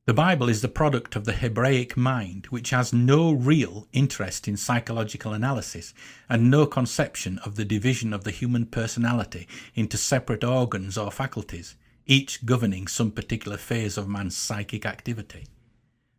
the 0.06 0.14
Bible 0.14 0.48
is 0.48 0.62
the 0.62 0.68
product 0.68 1.16
of 1.16 1.24
the 1.24 1.32
Hebraic 1.32 1.96
mind, 1.96 2.46
which 2.46 2.70
has 2.70 2.92
no 2.92 3.32
real 3.32 3.88
interest 3.92 4.46
in 4.46 4.56
psychological 4.56 5.32
analysis 5.32 5.92
and 6.28 6.48
no 6.48 6.64
conception 6.64 7.40
of 7.40 7.56
the 7.56 7.64
division 7.64 8.12
of 8.12 8.22
the 8.22 8.30
human 8.30 8.66
personality 8.66 9.48
into 9.74 9.96
separate 9.96 10.44
organs 10.44 10.96
or 10.96 11.10
faculties, 11.10 11.74
each 12.06 12.46
governing 12.46 12.86
some 12.86 13.10
particular 13.10 13.56
phase 13.56 13.98
of 13.98 14.08
man's 14.08 14.36
psychic 14.36 14.86
activity. 14.86 15.48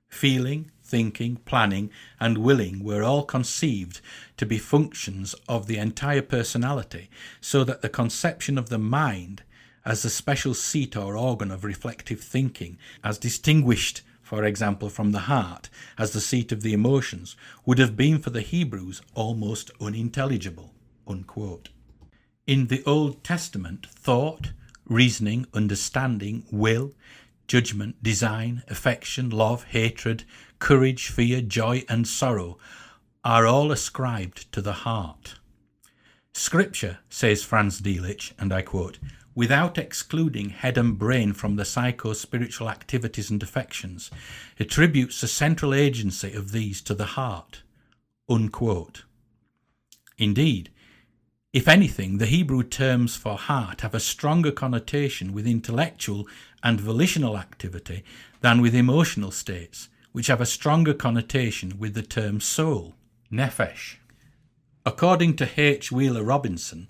Feeling, 0.09 0.69
thinking, 0.83 1.37
planning, 1.45 1.89
and 2.19 2.39
willing 2.39 2.83
were 2.83 3.03
all 3.03 3.23
conceived 3.23 4.01
to 4.35 4.45
be 4.45 4.57
functions 4.57 5.33
of 5.47 5.67
the 5.67 5.77
entire 5.77 6.21
personality, 6.21 7.09
so 7.39 7.63
that 7.63 7.81
the 7.81 7.89
conception 7.89 8.57
of 8.57 8.67
the 8.67 8.77
mind 8.77 9.43
as 9.87 10.03
the 10.03 10.09
special 10.09 10.53
seat 10.53 10.97
or 10.97 11.15
organ 11.15 11.49
of 11.49 11.63
reflective 11.63 12.19
thinking, 12.19 12.77
as 13.05 13.17
distinguished, 13.17 14.01
for 14.21 14.43
example, 14.43 14.89
from 14.89 15.13
the 15.13 15.27
heart 15.31 15.69
as 15.97 16.11
the 16.11 16.19
seat 16.19 16.51
of 16.51 16.61
the 16.61 16.73
emotions, 16.73 17.37
would 17.65 17.79
have 17.79 17.95
been 17.95 18.19
for 18.19 18.29
the 18.29 18.41
Hebrews 18.41 19.01
almost 19.15 19.71
unintelligible. 19.79 20.73
Unquote. 21.07 21.69
In 22.45 22.67
the 22.67 22.83
Old 22.85 23.23
Testament, 23.23 23.87
thought, 23.87 24.51
reasoning, 24.85 25.47
understanding, 25.53 26.43
will, 26.51 26.91
judgment, 27.47 28.03
design, 28.03 28.63
affection, 28.67 29.29
love, 29.29 29.63
hatred, 29.69 30.25
courage, 30.59 31.07
fear, 31.07 31.39
joy, 31.39 31.85
and 31.87 32.05
sorrow 32.05 32.57
are 33.23 33.47
all 33.47 33.71
ascribed 33.71 34.51
to 34.51 34.61
the 34.61 34.83
heart. 34.83 35.35
Scripture, 36.33 36.99
says 37.09 37.41
Franz 37.41 37.79
Delitzsch, 37.79 38.33
and 38.37 38.51
I 38.51 38.63
quote, 38.63 38.99
without 39.37 39.77
excluding 39.77 40.49
head 40.49 40.79
and 40.79 40.97
brain 40.97 41.31
from 41.31 41.57
the 41.57 41.63
psycho-spiritual 41.63 42.67
activities 42.67 43.29
and 43.29 43.43
affections, 43.43 44.09
attributes 44.59 45.21
the 45.21 45.27
central 45.27 45.75
agency 45.75 46.33
of 46.33 46.51
these 46.51 46.81
to 46.81 46.95
the 46.95 47.05
heart. 47.05 47.61
Unquote. 48.27 49.03
Indeed, 50.17 50.71
if 51.53 51.67
anything, 51.67 52.17
the 52.17 52.25
Hebrew 52.25 52.63
terms 52.63 53.15
for 53.15 53.37
heart 53.37 53.81
have 53.81 53.93
a 53.93 53.99
stronger 53.99 54.51
connotation 54.51 55.33
with 55.33 55.45
intellectual 55.45 56.27
and 56.63 56.81
volitional 56.81 57.37
activity 57.37 58.03
than 58.41 58.59
with 58.59 58.73
emotional 58.73 59.29
states, 59.29 59.87
which 60.13 60.27
have 60.27 60.41
a 60.41 60.47
stronger 60.47 60.95
connotation 60.95 61.77
with 61.77 61.93
the 61.93 62.01
term 62.01 62.41
soul, 62.41 62.95
nephesh. 63.31 63.97
According 64.83 65.35
to 65.35 65.49
H. 65.57 65.91
Wheeler 65.91 66.23
Robinson, 66.23 66.89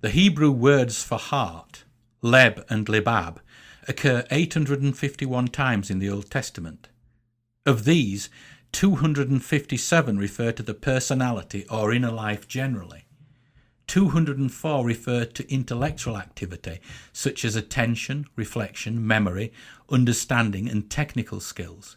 the 0.00 0.10
Hebrew 0.10 0.52
words 0.52 1.02
for 1.02 1.18
heart, 1.18 1.82
leb 2.22 2.64
and 2.70 2.86
libab, 2.86 3.38
occur 3.88 4.24
851 4.30 5.48
times 5.48 5.90
in 5.90 5.98
the 5.98 6.08
Old 6.08 6.30
Testament. 6.30 6.88
Of 7.66 7.84
these, 7.84 8.30
257 8.70 10.16
refer 10.16 10.52
to 10.52 10.62
the 10.62 10.74
personality 10.74 11.66
or 11.68 11.92
inner 11.92 12.12
life 12.12 12.46
generally. 12.46 13.06
204 13.88 14.86
refer 14.86 15.24
to 15.24 15.52
intellectual 15.52 16.16
activity 16.16 16.78
such 17.12 17.44
as 17.44 17.56
attention, 17.56 18.26
reflection, 18.36 19.04
memory, 19.04 19.52
understanding, 19.90 20.68
and 20.68 20.88
technical 20.88 21.40
skills. 21.40 21.96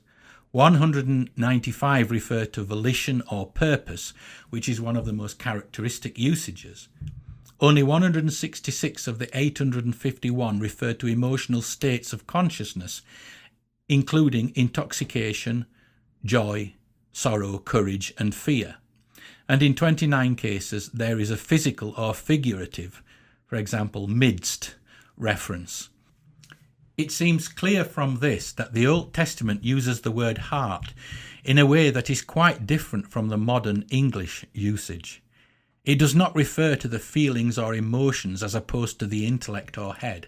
195 0.52 2.10
refer 2.10 2.46
to 2.46 2.64
volition 2.64 3.22
or 3.30 3.46
purpose, 3.46 4.14
which 4.50 4.68
is 4.68 4.82
one 4.82 4.98
of 4.98 5.06
the 5.06 5.14
most 5.14 5.38
characteristic 5.38 6.18
usages. 6.18 6.90
Only 7.64 7.84
166 7.84 9.08
of 9.08 9.20
the 9.20 9.30
851 9.38 10.60
refer 10.60 10.94
to 10.94 11.08
emotional 11.08 11.62
states 11.62 12.12
of 12.12 12.26
consciousness, 12.26 13.04
including 13.88 14.52
intoxication, 14.56 15.68
joy, 16.26 16.74
sorrow, 17.12 17.60
courage, 17.60 18.16
and 18.18 18.34
fear. 18.34 18.78
And 19.48 19.62
in 19.62 19.76
29 19.76 20.36
cases, 20.36 20.90
there 20.90 21.20
is 21.20 21.30
a 21.30 21.38
physical 21.38 21.94
or 21.96 22.16
figurative, 22.16 23.04
for 23.46 23.58
example, 23.58 24.08
midst, 24.08 24.74
reference. 25.16 25.90
It 26.98 27.12
seems 27.12 27.48
clear 27.48 27.84
from 27.84 28.18
this 28.18 28.52
that 28.54 28.74
the 28.74 28.88
Old 28.88 29.14
Testament 29.14 29.64
uses 29.64 30.02
the 30.02 30.12
word 30.12 30.38
heart 30.38 30.96
in 31.44 31.60
a 31.60 31.68
way 31.68 31.92
that 31.92 32.10
is 32.10 32.24
quite 32.24 32.66
different 32.66 33.12
from 33.12 33.30
the 33.30 33.38
modern 33.38 33.86
English 33.92 34.46
usage. 34.52 35.21
It 35.84 35.98
does 35.98 36.14
not 36.14 36.36
refer 36.36 36.76
to 36.76 36.88
the 36.88 37.00
feelings 37.00 37.58
or 37.58 37.74
emotions 37.74 38.44
as 38.44 38.54
opposed 38.54 39.00
to 39.00 39.08
the 39.08 39.26
intellect 39.26 39.80
or 39.80 39.96
head, 39.96 40.28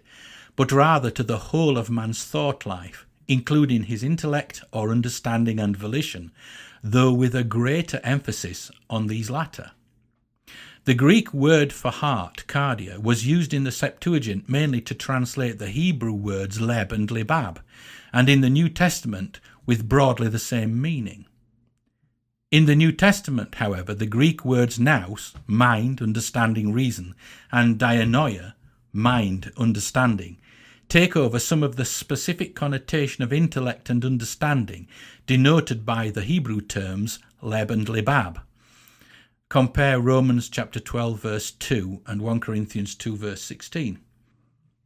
but 0.55 0.71
rather 0.71 1.11
to 1.11 1.21
the 1.21 1.37
whole 1.37 1.77
of 1.77 1.91
man's 1.91 2.23
thought 2.25 2.65
life, 2.65 3.05
including 3.27 3.83
his 3.83 4.03
intellect 4.03 4.63
or 4.71 4.89
understanding 4.89 5.59
and 5.59 5.77
volition, 5.77 6.31
though 6.83 7.13
with 7.13 7.35
a 7.35 7.43
greater 7.43 8.01
emphasis 8.03 8.71
on 8.89 9.07
these 9.07 9.29
latter. 9.29 9.71
The 10.85 10.95
Greek 10.95 11.33
word 11.33 11.71
for 11.71 11.91
heart, 11.91 12.45
cardia, 12.47 13.01
was 13.01 13.27
used 13.27 13.53
in 13.53 13.63
the 13.63 13.71
Septuagint 13.71 14.49
mainly 14.49 14.81
to 14.81 14.95
translate 14.95 15.59
the 15.59 15.69
Hebrew 15.69 16.13
words 16.13 16.59
leb 16.59 16.91
and 16.91 17.07
libab, 17.09 17.59
and 18.11 18.27
in 18.27 18.41
the 18.41 18.49
New 18.49 18.69
Testament 18.69 19.39
with 19.65 19.87
broadly 19.87 20.27
the 20.27 20.39
same 20.39 20.81
meaning. 20.81 21.25
In 22.53 22.67
the 22.67 22.75
New 22.75 22.91
Testament, 22.91 23.55
however, 23.55 23.95
the 23.95 24.05
Greek 24.05 24.45
words 24.45 24.79
nous, 24.79 25.33
mind, 25.47 26.03
understanding, 26.03 26.71
reason, 26.71 27.15
and 27.51 27.79
dianoia, 27.79 28.53
mind, 28.91 29.51
understanding, 29.57 30.37
take 30.87 31.15
over 31.15 31.39
some 31.39 31.63
of 31.63 31.77
the 31.77 31.83
specific 31.83 32.53
connotation 32.53 33.23
of 33.23 33.33
intellect 33.33 33.89
and 33.89 34.05
understanding 34.05 34.87
denoted 35.25 35.83
by 35.83 36.11
the 36.11 36.21
Hebrew 36.21 36.61
terms 36.61 37.17
leb 37.41 37.71
and 37.71 37.87
libab. 37.87 38.43
Compare 39.49 39.99
Romans 39.99 40.47
chapter 40.47 40.79
12 40.79 41.19
verse 41.19 41.49
2 41.49 42.03
and 42.05 42.21
1 42.21 42.39
Corinthians 42.39 42.93
2 42.93 43.17
verse 43.17 43.41
16. 43.41 43.97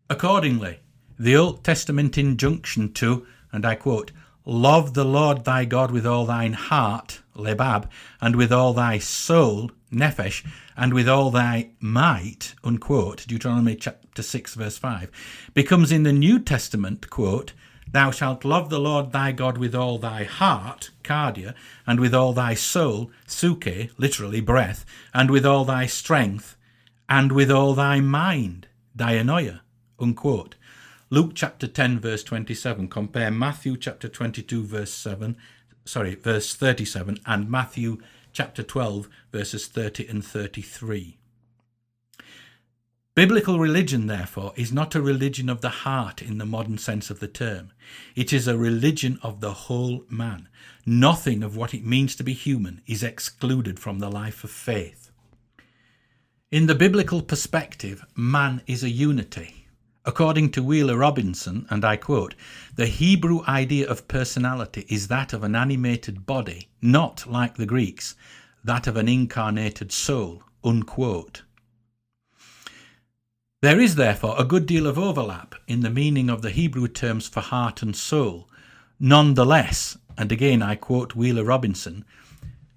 Accordingly, 0.09 0.80
the 1.20 1.36
Old 1.36 1.65
Testament 1.65 2.18
injunction 2.18 2.93
to, 2.93 3.28
and 3.51 3.65
I 3.65 3.76
quote, 3.76 4.13
Love 4.50 4.93
the 4.93 5.04
Lord 5.04 5.43
thy 5.43 5.66
God 5.66 5.91
with 5.91 6.06
all 6.06 6.26
thine 6.26 6.54
heart, 6.54 7.20
lebab, 7.36 7.89
and 8.22 8.34
with 8.34 8.50
all 8.50 8.72
thy 8.74 8.98
soul, 8.98 9.72
nephesh, 9.91 10.45
and 10.78 10.93
with 10.93 11.10
all 11.10 11.32
thy 11.32 11.72
might, 11.82 12.56
unquote, 12.64 13.26
Deuteronomy 13.28 13.76
chapter 13.76 14.24
6, 14.24 14.54
verse 14.56 14.78
5, 14.78 15.52
becomes 15.54 15.91
in 15.91 16.04
the 16.04 16.14
New 16.14 16.39
Testament, 16.39 17.10
quote, 17.10 17.52
Thou 17.91 18.10
shalt 18.10 18.45
love 18.45 18.70
the 18.70 18.80
Lord 18.80 19.12
thy 19.12 19.34
God 19.34 19.58
with 19.58 19.76
all 19.76 19.98
thy 19.98 20.24
heart, 20.24 20.91
cardia, 21.04 21.54
and 21.86 22.00
with 22.00 22.16
all 22.16 22.32
thy 22.32 22.54
soul, 22.54 23.12
psuche, 23.28 23.89
literally 23.98 24.39
breath, 24.39 24.86
and 25.14 25.30
with 25.30 25.45
all 25.45 25.66
thy 25.66 25.88
strength, 25.88 26.56
and 27.10 27.34
with 27.34 27.52
all 27.52 27.74
thy 27.74 28.00
mind, 28.00 28.70
dianoia, 28.95 29.60
unquote. 30.00 30.56
Luke 31.10 31.32
chapter 31.34 31.68
10 31.68 31.99
verse 31.99 32.22
27 32.22 32.89
compare 32.89 33.32
Matthew 33.32 33.78
chapter 33.78 34.10
22 34.10 34.62
verse 34.64 34.91
7 34.91 35.38
sorry 35.86 36.16
verse 36.16 36.53
37 36.53 37.20
and 37.26 37.49
Matthew 37.49 37.99
chapter 38.34 38.62
12 38.62 39.08
verses 39.32 39.68
30 39.68 40.05
and 40.08 40.26
33 40.26 41.18
Biblical 43.16 43.58
religion, 43.58 44.05
therefore, 44.05 44.53
is 44.55 44.72
not 44.72 44.93
a 44.93 45.01
religion 45.01 45.49
of 45.49 45.62
the 45.62 45.70
heart 45.70 46.22
in 46.22 46.38
the 46.38 46.45
modern 46.45 46.78
sense 46.78 47.10
of 47.10 47.20
the 47.20 47.28
term. 47.28 47.72
It 48.16 48.32
is 48.32 48.47
a 48.47 48.55
religion 48.55 49.18
of 49.24 49.41
the 49.41 49.53
whole 49.53 50.03
man. 50.08 50.49
Nothing 50.86 51.41
of 51.41 51.58
what 51.58 51.74
it 51.74 51.84
means 51.84 52.16
to 52.18 52.24
be 52.24 52.34
human 52.34 52.82
is 52.86 53.01
excluded 53.01 53.80
from 53.80 53.97
the 53.97 54.12
life 54.12 54.43
of 54.43 54.51
faith. 54.51 55.10
In 56.51 56.68
the 56.68 56.76
biblical 56.76 57.24
perspective, 57.24 58.05
man 58.16 58.62
is 58.68 58.84
a 58.84 58.89
unity. 58.91 59.66
According 60.08 60.51
to 60.51 60.64
Wheeler 60.64 60.95
Robinson, 60.95 61.68
and 61.70 61.84
I 61.84 61.97
quote, 61.97 62.34
the 62.74 62.86
Hebrew 62.86 63.43
idea 63.45 63.89
of 63.89 64.08
personality 64.08 64.86
is 64.88 65.10
that 65.10 65.34
of 65.34 65.43
an 65.43 65.53
animated 65.53 66.26
body, 66.26 66.70
not, 66.82 67.28
like 67.28 67.58
the 67.58 67.66
Greeks, 67.66 68.16
that 68.64 68.88
of 68.88 68.95
an 68.95 69.10
incarnated 69.10 69.91
soul. 69.91 70.43
Unquote. 70.64 71.41
There 73.62 73.82
is 73.82 73.95
therefore 73.95 74.36
a 74.39 74.45
good 74.45 74.66
deal 74.66 74.88
of 74.88 74.97
overlap 74.97 75.55
in 75.68 75.82
the 75.82 75.89
meaning 75.89 76.30
of 76.30 76.41
the 76.41 76.51
Hebrew 76.51 76.88
terms 76.88 77.28
for 77.28 77.41
heart 77.41 77.82
and 77.82 77.93
soul. 77.93 78.47
Nonetheless, 79.01 79.97
and 80.18 80.32
again 80.32 80.62
I 80.62 80.76
quote 80.76 81.16
Wheeler 81.16 81.43
Robinson, 81.43 82.05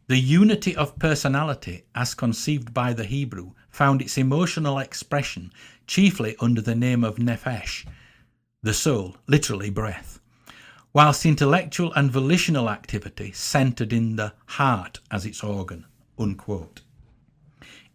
the 0.09 0.18
unity 0.18 0.74
of 0.74 0.99
personality, 0.99 1.85
as 1.95 2.14
conceived 2.14 2.74
by 2.74 2.93
the 2.93 3.05
Hebrew, 3.05 3.53
found 3.70 4.03
its 4.03 4.18
emotional 4.18 4.81
expression 4.81 5.53
chiefly 5.91 6.36
under 6.38 6.61
the 6.61 6.76
name 6.76 7.03
of 7.03 7.16
nephesh, 7.16 7.84
the 8.62 8.72
soul, 8.72 9.16
literally 9.26 9.70
breath, 9.70 10.20
whilst 10.93 11.26
intellectual 11.26 11.93
and 11.95 12.12
volitional 12.12 12.70
activity 12.70 13.32
centred 13.32 13.93
in 13.93 14.14
the 14.14 14.32
heart 14.47 15.01
as 15.11 15.26
its 15.26 15.43
organ. 15.43 15.84
Unquote. 16.16 16.82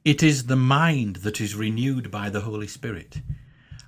It 0.03 0.21
is 0.21 0.47
the 0.47 0.57
mind 0.57 1.17
that 1.17 1.39
is 1.39 1.55
renewed 1.55 2.11
by 2.11 2.29
the 2.29 2.41
Holy 2.41 2.67
Spirit. 2.67 3.21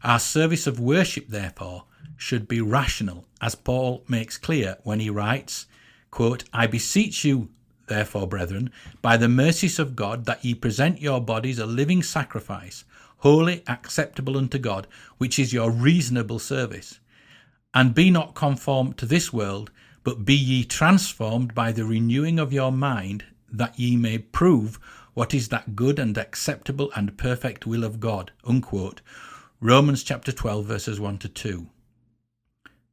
Our 0.05 0.19
service 0.19 0.67
of 0.67 0.79
worship, 0.79 1.27
therefore, 1.27 1.83
should 2.15 2.47
be 2.47 2.61
rational, 2.61 3.25
as 3.41 3.55
Paul 3.55 4.05
makes 4.07 4.37
clear 4.37 4.77
when 4.83 5.01
he 5.01 5.09
writes, 5.09 5.65
quote, 6.11 6.45
I 6.53 6.65
beseech 6.65 7.25
you, 7.25 7.49
therefore, 7.87 8.25
brethren, 8.25 8.71
by 9.01 9.17
the 9.17 9.27
mercies 9.27 9.79
of 9.79 9.97
God, 9.97 10.23
that 10.27 10.45
ye 10.45 10.53
present 10.53 11.01
your 11.01 11.19
bodies 11.19 11.59
a 11.59 11.65
living 11.65 12.01
sacrifice, 12.01 12.85
holy, 13.17 13.63
acceptable 13.67 14.37
unto 14.37 14.57
God, 14.57 14.87
which 15.17 15.39
is 15.39 15.53
your 15.53 15.71
reasonable 15.71 16.39
service. 16.39 16.99
And 17.73 17.93
be 17.93 18.09
not 18.09 18.35
conformed 18.35 18.97
to 18.97 19.05
this 19.05 19.33
world, 19.33 19.71
but 20.03 20.25
be 20.25 20.35
ye 20.35 20.63
transformed 20.63 21.53
by 21.53 21.71
the 21.71 21.85
renewing 21.85 22.39
of 22.39 22.53
your 22.53 22.71
mind, 22.71 23.25
that 23.51 23.77
ye 23.77 23.95
may 23.95 24.17
prove 24.17 24.79
what 25.13 25.33
is 25.33 25.49
that 25.49 25.75
good 25.75 25.97
and 25.99 26.17
acceptable 26.17 26.91
and 26.95 27.17
perfect 27.17 27.65
will 27.65 27.83
of 27.83 27.99
God. 27.99 28.31
Unquote. 28.45 29.01
Romans 29.59 30.03
chapter 30.03 30.31
12, 30.31 30.65
verses 30.65 30.99
1 30.99 31.17
to 31.17 31.27
2. 31.27 31.67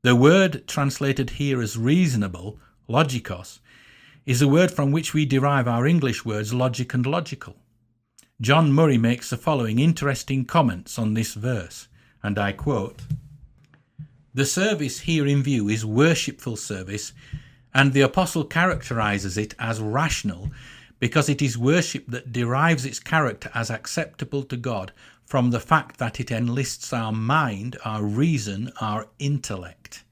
The 0.03 0.17
word 0.17 0.67
translated 0.67 1.31
here 1.31 1.61
as 1.61 1.77
reasonable, 1.77 2.59
logikos, 2.89 3.61
is 4.25 4.41
a 4.41 4.49
word 4.49 4.71
from 4.71 4.91
which 4.91 5.13
we 5.13 5.27
derive 5.27 5.69
our 5.69 5.87
English 5.87 6.25
words 6.25 6.55
logic 6.55 6.95
and 6.95 7.05
logical. 7.05 7.57
John 8.41 8.73
Murray 8.73 8.99
makes 8.99 9.31
the 9.31 9.37
following 9.37 9.79
interesting 9.79 10.45
comments 10.45 10.99
on 10.99 11.15
this 11.15 11.35
verse, 11.35 11.87
and 12.21 12.37
I 12.37 12.51
quote 12.51 13.03
The 14.35 14.45
service 14.45 15.01
here 15.01 15.25
in 15.25 15.41
view 15.41 15.69
is 15.69 15.87
worshipful 15.87 16.57
service, 16.57 17.13
and 17.73 17.93
the 17.93 18.01
Apostle 18.01 18.45
characterizes 18.45 19.39
it 19.39 19.55
as 19.61 19.81
rational 19.81 20.51
because 20.99 21.29
it 21.29 21.41
is 21.41 21.57
worship 21.57 22.07
that 22.09 22.33
derives 22.33 22.85
its 22.85 22.99
character 22.99 23.53
as 23.55 23.71
acceptable 23.71 24.43
to 24.43 24.57
God 24.57 24.91
from 25.25 25.51
the 25.51 25.61
fact 25.61 25.99
that 25.99 26.19
it 26.19 26.33
enlists 26.33 26.93
our 26.93 27.13
mind, 27.13 27.77
our 27.85 28.03
reason, 28.03 28.73
our 28.81 29.07
intellect. 29.21 30.03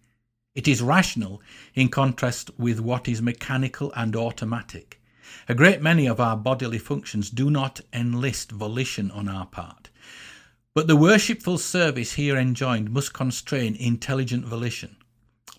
It 0.54 0.68
is 0.68 0.80
rational 0.80 1.42
in 1.74 1.88
contrast 1.88 2.56
with 2.56 2.78
what 2.78 3.08
is 3.08 3.20
mechanical 3.20 3.92
and 3.96 4.14
automatic. 4.14 5.01
A 5.52 5.54
great 5.54 5.82
many 5.82 6.06
of 6.06 6.18
our 6.18 6.34
bodily 6.34 6.78
functions 6.78 7.28
do 7.28 7.50
not 7.50 7.82
enlist 7.92 8.50
volition 8.50 9.10
on 9.10 9.28
our 9.28 9.44
part. 9.44 9.90
But 10.74 10.86
the 10.86 10.96
worshipful 10.96 11.58
service 11.58 12.14
here 12.14 12.38
enjoined 12.38 12.90
must 12.90 13.12
constrain 13.12 13.76
intelligent 13.76 14.46
volition. 14.46 14.96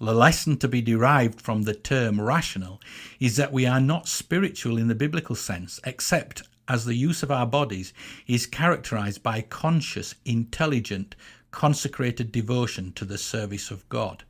The 0.01 0.15
lesson 0.15 0.57
to 0.57 0.67
be 0.67 0.81
derived 0.81 1.39
from 1.39 1.61
the 1.61 1.75
term 1.75 2.19
rational 2.19 2.81
is 3.19 3.35
that 3.35 3.53
we 3.53 3.67
are 3.67 3.79
not 3.79 4.07
spiritual 4.07 4.79
in 4.79 4.87
the 4.87 4.95
biblical 4.95 5.35
sense, 5.35 5.79
except 5.85 6.41
as 6.67 6.85
the 6.85 6.95
use 6.95 7.21
of 7.21 7.29
our 7.29 7.45
bodies 7.45 7.93
is 8.25 8.47
characterized 8.47 9.21
by 9.21 9.41
conscious, 9.41 10.15
intelligent, 10.25 11.15
consecrated 11.51 12.31
devotion 12.31 12.93
to 12.93 13.05
the 13.05 13.19
service 13.19 13.69
of 13.69 13.87
God. 13.89 14.23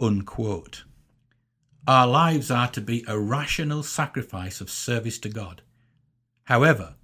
Unquote. 0.00 0.82
Our 1.88 2.08
lives 2.08 2.50
are 2.50 2.68
to 2.72 2.80
be 2.80 3.04
a 3.06 3.16
rational 3.16 3.84
sacrifice 3.84 4.60
of 4.60 4.68
service 4.68 5.20
to 5.20 5.28
God. 5.28 5.62
However, 6.44 6.96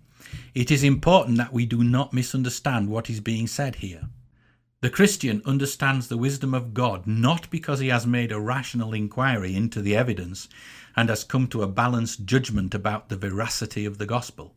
it 0.56 0.72
is 0.72 0.82
important 0.82 1.38
that 1.38 1.52
we 1.52 1.66
do 1.66 1.84
not 1.84 2.12
misunderstand 2.12 2.88
what 2.88 3.08
is 3.08 3.20
being 3.20 3.46
said 3.46 3.76
here. 3.76 4.08
The 4.80 4.90
Christian 4.90 5.40
understands 5.46 6.08
the 6.08 6.16
wisdom 6.16 6.52
of 6.52 6.74
God 6.74 7.06
not 7.06 7.48
because 7.48 7.78
he 7.78 7.88
has 7.88 8.08
made 8.08 8.32
a 8.32 8.40
rational 8.40 8.92
inquiry 8.92 9.54
into 9.54 9.80
the 9.80 9.94
evidence 9.94 10.48
and 10.96 11.08
has 11.08 11.22
come 11.22 11.46
to 11.48 11.62
a 11.62 11.68
balanced 11.68 12.24
judgment 12.24 12.74
about 12.74 13.08
the 13.08 13.16
veracity 13.16 13.84
of 13.84 13.98
the 13.98 14.06
gospel. 14.06 14.56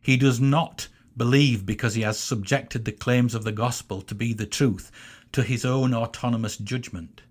He 0.00 0.16
does 0.16 0.40
not 0.40 0.88
believe 1.16 1.64
because 1.64 1.94
he 1.94 2.02
has 2.02 2.18
subjected 2.18 2.84
the 2.84 2.90
claims 2.90 3.32
of 3.32 3.44
the 3.44 3.52
gospel 3.52 4.02
to 4.02 4.14
be 4.16 4.32
the 4.32 4.44
truth 4.44 4.90
to 5.30 5.44
his 5.44 5.64
own 5.64 5.94
autonomous 5.94 6.56
judgment. 6.56 7.22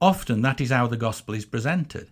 Often 0.00 0.42
that 0.42 0.60
is 0.60 0.70
how 0.70 0.86
the 0.86 0.96
gospel 0.96 1.34
is 1.34 1.44
presented. 1.44 2.10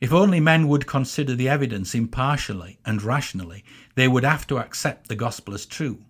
If 0.00 0.12
only 0.12 0.40
men 0.40 0.68
would 0.68 0.86
consider 0.86 1.34
the 1.34 1.48
evidence 1.48 1.94
impartially 1.94 2.78
and 2.84 3.02
rationally, 3.02 3.64
they 3.94 4.08
would 4.08 4.24
have 4.24 4.46
to 4.48 4.58
accept 4.58 5.08
the 5.08 5.16
gospel 5.16 5.54
as 5.54 5.64
true. 5.64 6.04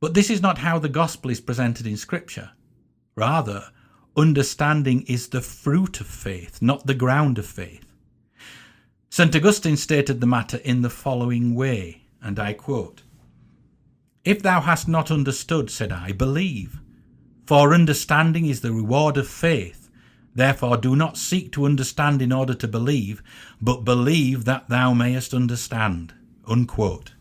But 0.00 0.14
this 0.14 0.30
is 0.30 0.42
not 0.42 0.58
how 0.58 0.78
the 0.78 0.88
gospel 0.88 1.30
is 1.30 1.40
presented 1.40 1.86
in 1.86 1.96
Scripture. 1.96 2.50
Rather, 3.16 3.70
understanding 4.16 5.02
is 5.02 5.28
the 5.28 5.40
fruit 5.40 6.00
of 6.00 6.06
faith, 6.06 6.62
not 6.62 6.86
the 6.86 6.94
ground 6.94 7.38
of 7.38 7.46
faith. 7.46 7.92
St. 9.10 9.34
Augustine 9.34 9.76
stated 9.76 10.20
the 10.20 10.26
matter 10.26 10.58
in 10.58 10.82
the 10.82 10.90
following 10.90 11.54
way, 11.54 12.02
and 12.22 12.38
I 12.38 12.52
quote 12.52 13.02
If 14.24 14.42
thou 14.42 14.60
hast 14.60 14.86
not 14.86 15.10
understood, 15.10 15.70
said 15.70 15.90
I, 15.90 16.12
believe. 16.12 16.80
For 17.46 17.72
understanding 17.72 18.46
is 18.46 18.60
the 18.60 18.72
reward 18.72 19.16
of 19.16 19.28
faith. 19.28 19.88
Therefore, 20.34 20.76
do 20.76 20.96
not 20.96 21.16
seek 21.16 21.52
to 21.52 21.64
understand 21.64 22.20
in 22.20 22.32
order 22.32 22.54
to 22.54 22.66
believe, 22.66 23.22
but 23.60 23.84
believe 23.84 24.44
that 24.44 24.68
thou 24.68 24.92
mayest 24.92 25.32
understand. 25.32 26.12
Unquote. 26.46 27.12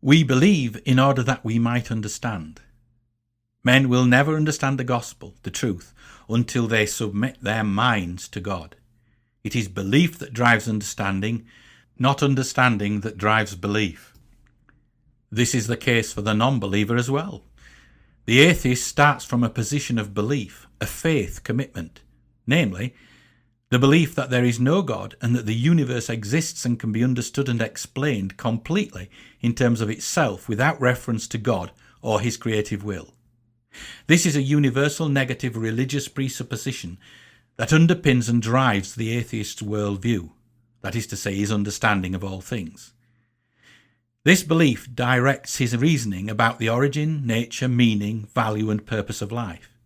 We 0.00 0.22
believe 0.22 0.80
in 0.86 1.00
order 1.00 1.22
that 1.24 1.44
we 1.44 1.58
might 1.58 1.90
understand. 1.90 2.60
Men 3.64 3.88
will 3.88 4.04
never 4.04 4.36
understand 4.36 4.78
the 4.78 4.84
gospel, 4.84 5.34
the 5.42 5.50
truth, 5.50 5.92
until 6.28 6.68
they 6.68 6.86
submit 6.86 7.38
their 7.42 7.64
minds 7.64 8.28
to 8.28 8.40
God. 8.40 8.76
It 9.42 9.56
is 9.56 9.66
belief 9.66 10.16
that 10.20 10.32
drives 10.32 10.68
understanding, 10.68 11.44
not 11.98 12.22
understanding 12.22 13.00
that 13.00 13.18
drives 13.18 13.56
belief. 13.56 14.14
This 15.30 15.56
is 15.56 15.66
the 15.66 15.76
case 15.76 16.12
for 16.12 16.22
the 16.22 16.34
non 16.34 16.60
believer 16.60 16.94
as 16.94 17.10
well. 17.10 17.42
The 18.26 18.40
atheist 18.40 18.84
starts 18.84 19.24
from 19.24 19.44
a 19.44 19.48
position 19.48 19.98
of 19.98 20.12
belief, 20.12 20.66
a 20.80 20.86
faith 20.86 21.44
commitment, 21.44 22.02
namely, 22.44 22.92
the 23.70 23.78
belief 23.78 24.16
that 24.16 24.30
there 24.30 24.44
is 24.44 24.58
no 24.58 24.82
God 24.82 25.14
and 25.22 25.34
that 25.36 25.46
the 25.46 25.54
universe 25.54 26.10
exists 26.10 26.64
and 26.64 26.78
can 26.78 26.90
be 26.90 27.04
understood 27.04 27.48
and 27.48 27.62
explained 27.62 28.36
completely 28.36 29.10
in 29.40 29.54
terms 29.54 29.80
of 29.80 29.88
itself 29.88 30.48
without 30.48 30.80
reference 30.80 31.28
to 31.28 31.38
God 31.38 31.70
or 32.02 32.20
his 32.20 32.36
creative 32.36 32.82
will. 32.82 33.14
This 34.08 34.26
is 34.26 34.34
a 34.34 34.42
universal 34.42 35.08
negative 35.08 35.56
religious 35.56 36.08
presupposition 36.08 36.98
that 37.58 37.68
underpins 37.68 38.28
and 38.28 38.42
drives 38.42 38.96
the 38.96 39.16
atheist's 39.16 39.62
worldview, 39.62 40.30
that 40.80 40.96
is 40.96 41.06
to 41.08 41.16
say, 41.16 41.36
his 41.36 41.52
understanding 41.52 42.14
of 42.14 42.24
all 42.24 42.40
things. 42.40 42.92
This 44.26 44.42
belief 44.42 44.92
directs 44.92 45.58
his 45.58 45.76
reasoning 45.76 46.28
about 46.28 46.58
the 46.58 46.68
origin, 46.68 47.24
nature, 47.24 47.68
meaning, 47.68 48.26
value, 48.34 48.70
and 48.70 48.84
purpose 48.84 49.22
of 49.22 49.30
life. 49.30 49.78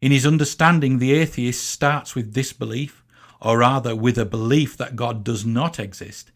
In 0.00 0.10
his 0.10 0.26
understanding, 0.26 0.98
the 0.98 1.12
atheist 1.12 1.64
starts 1.64 2.16
with 2.16 2.34
disbelief, 2.34 3.04
or 3.40 3.58
rather 3.58 3.94
with 3.94 4.18
a 4.18 4.24
belief 4.24 4.76
that 4.78 4.96
God 4.96 5.22
does 5.22 5.46
not 5.46 5.78
exist, 5.78 6.32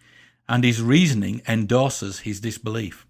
and 0.48 0.62
his 0.62 0.80
reasoning 0.80 1.42
endorses 1.48 2.20
his 2.20 2.38
disbelief. 2.38 3.04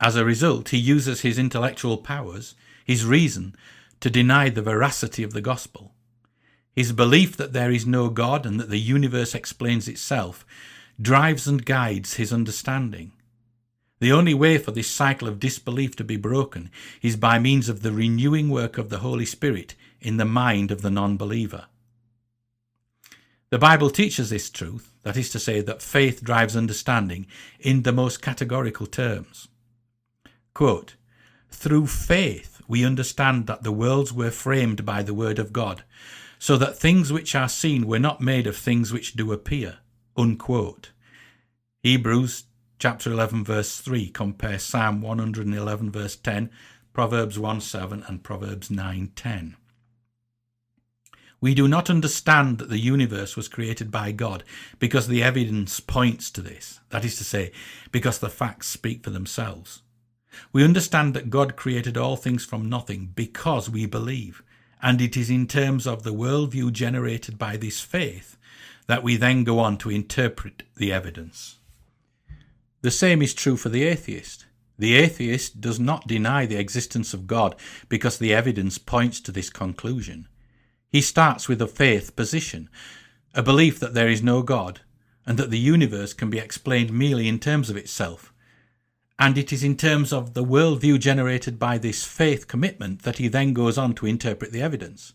As 0.00 0.16
a 0.16 0.24
result, 0.24 0.70
he 0.70 0.78
uses 0.78 1.20
his 1.20 1.38
intellectual 1.38 1.98
powers, 1.98 2.56
his 2.84 3.06
reason, 3.06 3.54
to 4.00 4.10
deny 4.10 4.48
the 4.48 4.60
veracity 4.60 5.22
of 5.22 5.34
the 5.34 5.40
gospel. 5.40 5.94
His 6.74 6.90
belief 6.90 7.36
that 7.36 7.52
there 7.52 7.70
is 7.70 7.86
no 7.86 8.08
God 8.08 8.44
and 8.44 8.58
that 8.58 8.70
the 8.70 8.80
universe 8.80 9.36
explains 9.36 9.86
itself 9.86 10.44
drives 11.00 11.46
and 11.46 11.64
guides 11.64 12.14
his 12.14 12.32
understanding. 12.32 13.12
The 13.98 14.12
only 14.12 14.34
way 14.34 14.58
for 14.58 14.72
this 14.72 14.88
cycle 14.90 15.26
of 15.26 15.40
disbelief 15.40 15.96
to 15.96 16.04
be 16.04 16.16
broken 16.16 16.70
is 17.00 17.16
by 17.16 17.38
means 17.38 17.68
of 17.68 17.82
the 17.82 17.92
renewing 17.92 18.50
work 18.50 18.76
of 18.76 18.90
the 18.90 18.98
Holy 18.98 19.24
Spirit 19.24 19.74
in 20.00 20.18
the 20.18 20.26
mind 20.26 20.70
of 20.70 20.82
the 20.82 20.90
non 20.90 21.16
believer. 21.16 21.66
The 23.48 23.58
Bible 23.58 23.90
teaches 23.90 24.28
this 24.28 24.50
truth, 24.50 24.92
that 25.02 25.16
is 25.16 25.30
to 25.30 25.38
say, 25.38 25.60
that 25.62 25.80
faith 25.80 26.22
drives 26.22 26.56
understanding, 26.56 27.26
in 27.58 27.82
the 27.82 27.92
most 27.92 28.20
categorical 28.20 28.86
terms. 28.86 29.48
Quote, 30.52 30.96
Through 31.50 31.86
faith 31.86 32.60
we 32.68 32.84
understand 32.84 33.46
that 33.46 33.62
the 33.62 33.72
worlds 33.72 34.12
were 34.12 34.30
framed 34.30 34.84
by 34.84 35.02
the 35.02 35.14
word 35.14 35.38
of 35.38 35.52
God, 35.52 35.84
so 36.38 36.58
that 36.58 36.76
things 36.78 37.12
which 37.12 37.34
are 37.34 37.48
seen 37.48 37.86
were 37.86 37.98
not 37.98 38.20
made 38.20 38.46
of 38.46 38.56
things 38.56 38.92
which 38.92 39.14
do 39.14 39.32
appear. 39.32 39.78
Unquote. 40.16 40.90
Hebrews 41.82 42.44
chapter 42.78 43.10
11 43.10 43.44
verse 43.44 43.78
3 43.78 44.08
compare 44.10 44.58
Psalm 44.58 45.00
111 45.00 45.90
verse 45.90 46.16
10, 46.16 46.50
Proverbs 46.92 47.38
1 47.38 47.60
7 47.60 48.04
and 48.06 48.22
Proverbs 48.22 48.70
9 48.70 49.12
10. 49.14 49.56
We 51.40 51.54
do 51.54 51.68
not 51.68 51.90
understand 51.90 52.58
that 52.58 52.70
the 52.70 52.78
universe 52.78 53.36
was 53.36 53.48
created 53.48 53.90
by 53.90 54.10
God 54.12 54.42
because 54.78 55.06
the 55.06 55.22
evidence 55.22 55.80
points 55.80 56.30
to 56.32 56.40
this, 56.40 56.80
that 56.90 57.04
is 57.04 57.16
to 57.18 57.24
say, 57.24 57.52
because 57.92 58.18
the 58.18 58.30
facts 58.30 58.68
speak 58.68 59.04
for 59.04 59.10
themselves. 59.10 59.82
We 60.52 60.64
understand 60.64 61.14
that 61.14 61.30
God 61.30 61.56
created 61.56 61.96
all 61.96 62.16
things 62.16 62.44
from 62.44 62.68
nothing 62.68 63.12
because 63.14 63.70
we 63.70 63.86
believe, 63.86 64.42
and 64.82 65.00
it 65.00 65.16
is 65.16 65.30
in 65.30 65.46
terms 65.46 65.86
of 65.86 66.02
the 66.02 66.14
worldview 66.14 66.72
generated 66.72 67.38
by 67.38 67.56
this 67.56 67.80
faith 67.80 68.36
that 68.86 69.02
we 69.02 69.16
then 69.16 69.44
go 69.44 69.58
on 69.58 69.76
to 69.78 69.90
interpret 69.90 70.62
the 70.76 70.92
evidence. 70.92 71.56
The 72.86 72.92
same 72.92 73.20
is 73.20 73.34
true 73.34 73.56
for 73.56 73.68
the 73.68 73.82
atheist. 73.82 74.46
The 74.78 74.94
atheist 74.94 75.60
does 75.60 75.80
not 75.80 76.06
deny 76.06 76.46
the 76.46 76.54
existence 76.54 77.12
of 77.12 77.26
God 77.26 77.56
because 77.88 78.16
the 78.16 78.32
evidence 78.32 78.78
points 78.78 79.18
to 79.22 79.32
this 79.32 79.50
conclusion. 79.50 80.28
He 80.92 81.00
starts 81.00 81.48
with 81.48 81.60
a 81.60 81.66
faith 81.66 82.14
position, 82.14 82.70
a 83.34 83.42
belief 83.42 83.80
that 83.80 83.94
there 83.94 84.08
is 84.08 84.22
no 84.22 84.40
God, 84.40 84.82
and 85.26 85.36
that 85.36 85.50
the 85.50 85.58
universe 85.58 86.14
can 86.14 86.30
be 86.30 86.38
explained 86.38 86.92
merely 86.92 87.26
in 87.26 87.40
terms 87.40 87.70
of 87.70 87.76
itself. 87.76 88.32
And 89.18 89.36
it 89.36 89.52
is 89.52 89.64
in 89.64 89.76
terms 89.76 90.12
of 90.12 90.34
the 90.34 90.44
worldview 90.44 91.00
generated 91.00 91.58
by 91.58 91.78
this 91.78 92.04
faith 92.04 92.46
commitment 92.46 93.02
that 93.02 93.18
he 93.18 93.26
then 93.26 93.52
goes 93.52 93.76
on 93.76 93.94
to 93.94 94.06
interpret 94.06 94.52
the 94.52 94.62
evidence. 94.62 95.12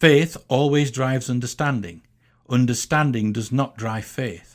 Faith 0.00 0.38
always 0.48 0.90
drives 0.90 1.28
understanding. 1.28 2.00
Understanding 2.48 3.30
does 3.30 3.52
not 3.52 3.76
drive 3.76 4.06
faith. 4.06 4.53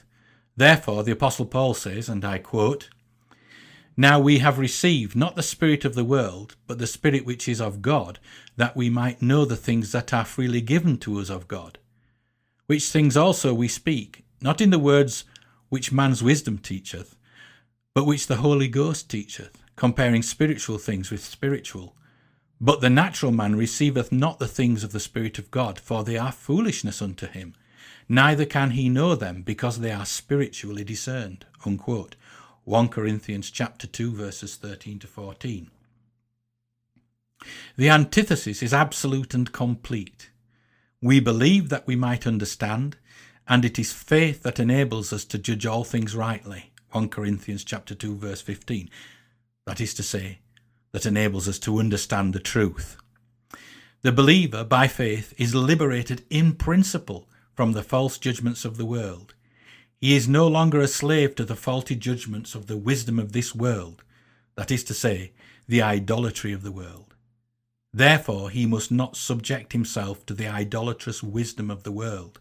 Therefore, 0.60 1.04
the 1.04 1.14
Apostle 1.14 1.46
Paul 1.46 1.74
says, 1.74 2.10
and 2.10 2.26
I 2.26 2.38
quote, 2.38 2.90
Now 3.96 4.20
we 4.20 4.40
have 4.40 4.60
received 4.60 5.16
not 5.16 5.38
the 5.38 5.42
Spirit 5.42 5.86
of 5.86 5.96
the 5.96 6.04
world, 6.04 6.58
but 6.68 6.80
the 6.80 6.86
Spirit 6.86 7.26
which 7.26 7.48
is 7.48 7.62
of 7.62 7.82
God, 7.82 8.20
that 8.58 8.76
we 8.76 8.90
might 8.90 9.22
know 9.22 9.46
the 9.46 9.56
things 9.56 9.94
that 9.94 10.14
are 10.14 10.26
freely 10.26 10.60
given 10.60 10.98
to 10.98 11.18
us 11.18 11.30
of 11.30 11.48
God. 11.48 11.80
Which 12.68 12.90
things 12.90 13.16
also 13.16 13.54
we 13.54 13.70
speak, 13.70 14.26
not 14.42 14.60
in 14.60 14.70
the 14.70 14.78
words 14.78 15.24
which 15.70 15.94
man's 15.94 16.22
wisdom 16.22 16.58
teacheth, 16.58 17.16
but 17.96 18.06
which 18.06 18.28
the 18.28 18.44
Holy 18.44 18.68
Ghost 18.68 19.10
teacheth, 19.10 19.64
comparing 19.78 20.22
spiritual 20.22 20.78
things 20.78 21.10
with 21.10 21.24
spiritual. 21.24 21.96
But 22.60 22.82
the 22.82 22.90
natural 22.90 23.32
man 23.32 23.56
receiveth 23.56 24.12
not 24.12 24.40
the 24.40 24.48
things 24.50 24.84
of 24.84 24.92
the 24.92 25.00
Spirit 25.00 25.40
of 25.40 25.52
God, 25.52 25.80
for 25.80 26.04
they 26.04 26.18
are 26.18 26.34
foolishness 26.34 27.02
unto 27.02 27.28
him, 27.28 27.56
neither 28.10 28.46
can 28.46 28.72
he 28.72 28.90
know 28.90 29.16
them, 29.16 29.44
because 29.44 29.80
they 29.80 29.92
are 29.92 30.06
spiritually 30.06 30.84
discerned. 30.84 31.46
Unquote. 31.66 32.16
1 32.66 32.90
Corinthians 32.90 33.50
chapter 33.50 33.88
2 33.88 34.12
verses 34.12 34.56
13 34.56 35.00
to 35.00 35.08
14. 35.08 35.72
The 37.78 37.90
antithesis 37.90 38.62
is 38.62 38.74
absolute 38.74 39.34
and 39.34 39.52
complete. 39.52 40.30
We 41.02 41.20
believe 41.20 41.70
that 41.70 41.88
we 41.88 41.96
might 41.96 42.28
understand, 42.28 42.98
and 43.48 43.64
it 43.64 43.80
is 43.80 43.94
faith 43.94 44.44
that 44.44 44.60
enables 44.60 45.14
us 45.14 45.24
to 45.26 45.38
judge 45.38 45.66
all 45.66 45.84
things 45.84 46.16
rightly. 46.16 46.72
1 46.92 47.10
Corinthians 47.10 47.64
chapter 47.64 47.96
2 47.96 48.18
verse 48.18 48.42
15. 48.42 48.90
That 49.66 49.80
is 49.80 49.94
to 49.94 50.04
say, 50.04 50.40
that 50.92 51.06
enables 51.06 51.48
us 51.48 51.60
to 51.60 51.80
understand 51.80 52.34
the 52.34 52.40
truth. 52.40 52.98
The 54.02 54.12
believer, 54.12 54.64
by 54.64 54.88
faith, 54.88 55.34
is 55.38 55.56
liberated 55.56 56.24
in 56.30 56.54
principle 56.54 57.28
from 57.60 57.74
the 57.74 57.84
false 57.84 58.18
judgments 58.18 58.64
of 58.64 58.78
the 58.78 58.86
world. 58.86 59.34
He 60.00 60.16
is 60.16 60.30
no 60.30 60.48
longer 60.48 60.80
a 60.80 60.88
slave 60.88 61.36
to 61.36 61.44
the 61.44 61.58
faulty 61.58 61.94
judgments 61.94 62.56
of 62.56 62.68
the 62.68 62.78
wisdom 62.78 63.20
of 63.20 63.34
this 63.34 63.54
world, 63.54 64.02
that 64.56 64.72
is 64.72 64.82
to 64.86 64.94
say, 64.94 65.34
the 65.68 65.82
idolatry 65.82 66.54
of 66.54 66.64
the 66.64 66.72
world. 66.72 67.16
Therefore, 67.94 68.50
he 68.50 68.66
must 68.66 68.92
not 68.94 69.18
subject 69.18 69.74
himself 69.74 70.26
to 70.28 70.34
the 70.34 70.48
idolatrous 70.48 71.22
wisdom 71.22 71.70
of 71.70 71.84
the 71.84 71.92
world. 71.92 72.40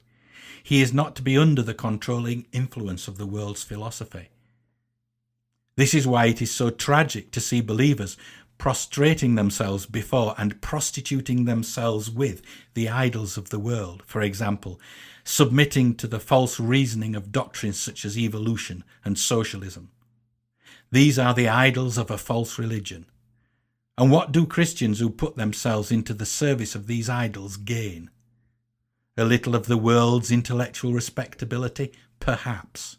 He 0.63 0.81
is 0.81 0.93
not 0.93 1.17
to 1.17 1.23
be 1.23 1.37
under 1.37 1.63
the 1.63 1.75
controlling 1.75 2.47
influence 2.53 3.09
of 3.09 3.19
the 3.19 3.27
world's 3.27 3.65
philosophy. 3.65 4.29
This 5.75 5.95
is 5.95 6.07
why 6.07 6.27
it 6.27 6.41
is 6.41 6.53
so 6.53 6.71
tragic 6.71 7.33
to 7.33 7.41
see 7.41 7.61
believers 7.61 8.17
prostrating 8.59 9.37
themselves 9.37 9.87
before 9.87 10.35
and 10.37 10.61
prostituting 10.61 11.45
themselves 11.45 12.11
with 12.11 12.43
the 12.75 12.89
idols 12.89 13.37
of 13.37 13.51
the 13.51 13.59
world, 13.59 14.03
for 14.05 14.21
example, 14.21 14.81
submitting 15.25 15.95
to 15.95 16.07
the 16.07 16.21
false 16.21 16.59
reasoning 16.59 17.15
of 17.15 17.33
doctrines 17.33 17.79
such 17.79 18.05
as 18.05 18.19
evolution 18.19 18.83
and 19.05 19.19
socialism. 19.19 19.91
These 20.91 21.19
are 21.19 21.35
the 21.35 21.49
idols 21.49 21.99
of 21.99 22.11
a 22.11 22.19
false 22.19 22.59
religion. 22.59 23.07
And 23.97 24.11
what 24.11 24.33
do 24.33 24.47
Christians 24.47 25.01
who 25.01 25.11
put 25.11 25.37
themselves 25.37 25.91
into 25.91 26.15
the 26.15 26.27
service 26.27 26.75
of 26.75 26.87
these 26.87 27.09
idols 27.09 27.57
gain? 27.57 28.11
A 29.17 29.25
little 29.25 29.55
of 29.55 29.67
the 29.67 29.77
world's 29.77 30.31
intellectual 30.31 30.93
respectability? 30.93 31.93
Perhaps. 32.21 32.99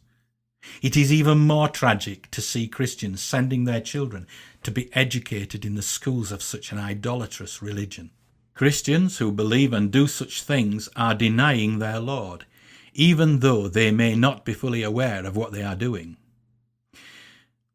It 0.82 0.96
is 0.98 1.12
even 1.12 1.40
more 1.40 1.70
tragic 1.70 2.30
to 2.32 2.42
see 2.42 2.68
Christians 2.68 3.22
sending 3.22 3.64
their 3.64 3.82
children 3.82 4.28
to 4.64 4.72
be 4.72 4.94
educated 4.94 5.66
in 5.66 5.76
the 5.76 5.82
schools 5.82 6.32
of 6.32 6.44
such 6.44 6.72
an 6.72 6.78
idolatrous 6.78 7.62
religion. 7.62 8.12
Christians 8.54 9.18
who 9.18 9.32
believe 9.32 9.74
and 9.74 9.92
do 9.92 10.08
such 10.08 10.44
things 10.44 10.90
are 10.96 11.16
denying 11.16 11.80
their 11.80 12.00
Lord, 12.00 12.46
even 12.94 13.40
though 13.40 13.68
they 13.68 13.92
may 13.92 14.16
not 14.16 14.44
be 14.44 14.54
fully 14.54 14.84
aware 14.84 15.26
of 15.26 15.36
what 15.36 15.52
they 15.52 15.64
are 15.64 15.76
doing. 15.76 16.18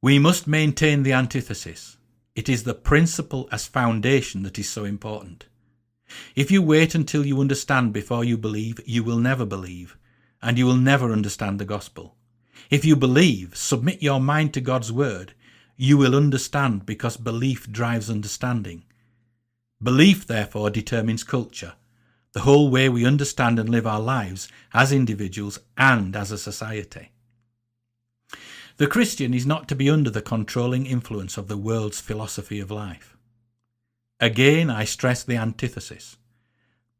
We 0.02 0.18
must 0.18 0.46
maintain 0.46 1.02
the 1.02 1.14
antithesis 1.14 1.96
it 2.34 2.48
is 2.48 2.64
the 2.64 2.74
principle 2.74 3.48
as 3.52 3.66
foundation 3.66 4.42
that 4.42 4.58
is 4.58 4.68
so 4.68 4.84
important. 4.84 5.46
If 6.34 6.50
you 6.50 6.62
wait 6.62 6.94
until 6.94 7.24
you 7.24 7.40
understand 7.40 7.92
before 7.92 8.24
you 8.24 8.36
believe, 8.36 8.80
you 8.84 9.04
will 9.04 9.18
never 9.18 9.46
believe, 9.46 9.96
and 10.42 10.58
you 10.58 10.66
will 10.66 10.76
never 10.76 11.12
understand 11.12 11.60
the 11.60 11.64
gospel. 11.64 12.16
If 12.70 12.84
you 12.84 12.96
believe, 12.96 13.56
submit 13.56 14.02
your 14.02 14.20
mind 14.20 14.54
to 14.54 14.60
God's 14.60 14.92
word, 14.92 15.34
you 15.76 15.96
will 15.96 16.14
understand 16.14 16.86
because 16.86 17.16
belief 17.16 17.70
drives 17.70 18.08
understanding. 18.08 18.84
Belief, 19.82 20.26
therefore, 20.26 20.70
determines 20.70 21.24
culture, 21.24 21.74
the 22.32 22.40
whole 22.40 22.70
way 22.70 22.88
we 22.88 23.06
understand 23.06 23.58
and 23.58 23.68
live 23.68 23.86
our 23.86 24.00
lives 24.00 24.48
as 24.72 24.92
individuals 24.92 25.58
and 25.76 26.16
as 26.16 26.30
a 26.30 26.38
society. 26.38 27.10
The 28.76 28.86
Christian 28.88 29.34
is 29.34 29.46
not 29.46 29.68
to 29.68 29.76
be 29.76 29.88
under 29.88 30.10
the 30.10 30.22
controlling 30.22 30.86
influence 30.86 31.36
of 31.36 31.46
the 31.46 31.56
world's 31.56 32.00
philosophy 32.00 32.58
of 32.58 32.70
life. 32.70 33.16
Again, 34.18 34.70
I 34.70 34.84
stress 34.84 35.22
the 35.22 35.36
antithesis. 35.36 36.16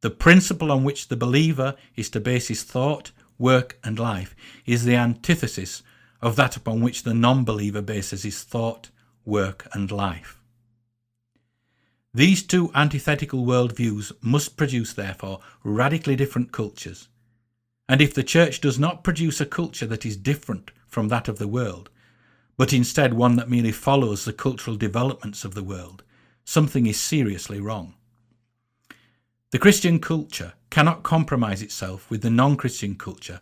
The 0.00 0.11
principle 0.11 0.70
on 0.70 0.84
which 0.84 1.09
the 1.09 1.16
believer 1.16 1.74
is 1.96 2.11
to 2.11 2.20
base 2.20 2.48
his 2.48 2.62
thought, 2.62 3.11
work, 3.39 3.78
and 3.85 3.99
life 3.99 4.35
is 4.66 4.85
the 4.85 4.97
antithesis 4.97 5.82
of 6.20 6.37
that 6.37 6.57
upon 6.57 6.80
which 6.80 7.03
the 7.03 7.14
non 7.14 7.45
believer 7.45 7.82
bases 7.82 8.22
his 8.22 8.43
thought, 8.43 8.91
work, 9.24 9.68
and 9.72 9.91
life. 9.91 10.41
These 12.14 12.45
two 12.45 12.70
antithetical 12.74 13.45
worldviews 13.45 14.12
must 14.20 14.57
produce, 14.57 14.93
therefore, 14.93 15.41
radically 15.64 16.14
different 16.14 16.53
cultures. 16.53 17.09
And 17.89 18.01
if 18.01 18.14
the 18.14 18.22
Church 18.22 18.61
does 18.61 18.78
not 18.78 19.05
produce 19.05 19.41
a 19.41 19.47
culture 19.47 19.87
that 19.87 20.07
is 20.07 20.16
different 20.16 20.70
from 20.87 21.09
that 21.09 21.28
of 21.28 21.39
the 21.39 21.49
world, 21.49 21.91
but 22.57 22.72
instead 22.72 23.14
one 23.14 23.37
that 23.37 23.51
merely 23.51 23.72
follows 23.72 24.24
the 24.24 24.32
cultural 24.32 24.76
developments 24.76 25.45
of 25.45 25.55
the 25.55 25.64
world, 25.64 26.05
something 26.45 26.87
is 26.87 27.01
seriously 27.01 27.61
wrong. 27.61 27.95
The 29.51 29.59
Christian 29.59 29.99
culture 29.99 30.55
cannot 30.75 31.05
compromise 31.05 31.62
itself 31.62 32.11
with 32.11 32.22
the 32.22 32.31
non 32.31 32.57
Christian 32.57 32.97
culture, 32.97 33.41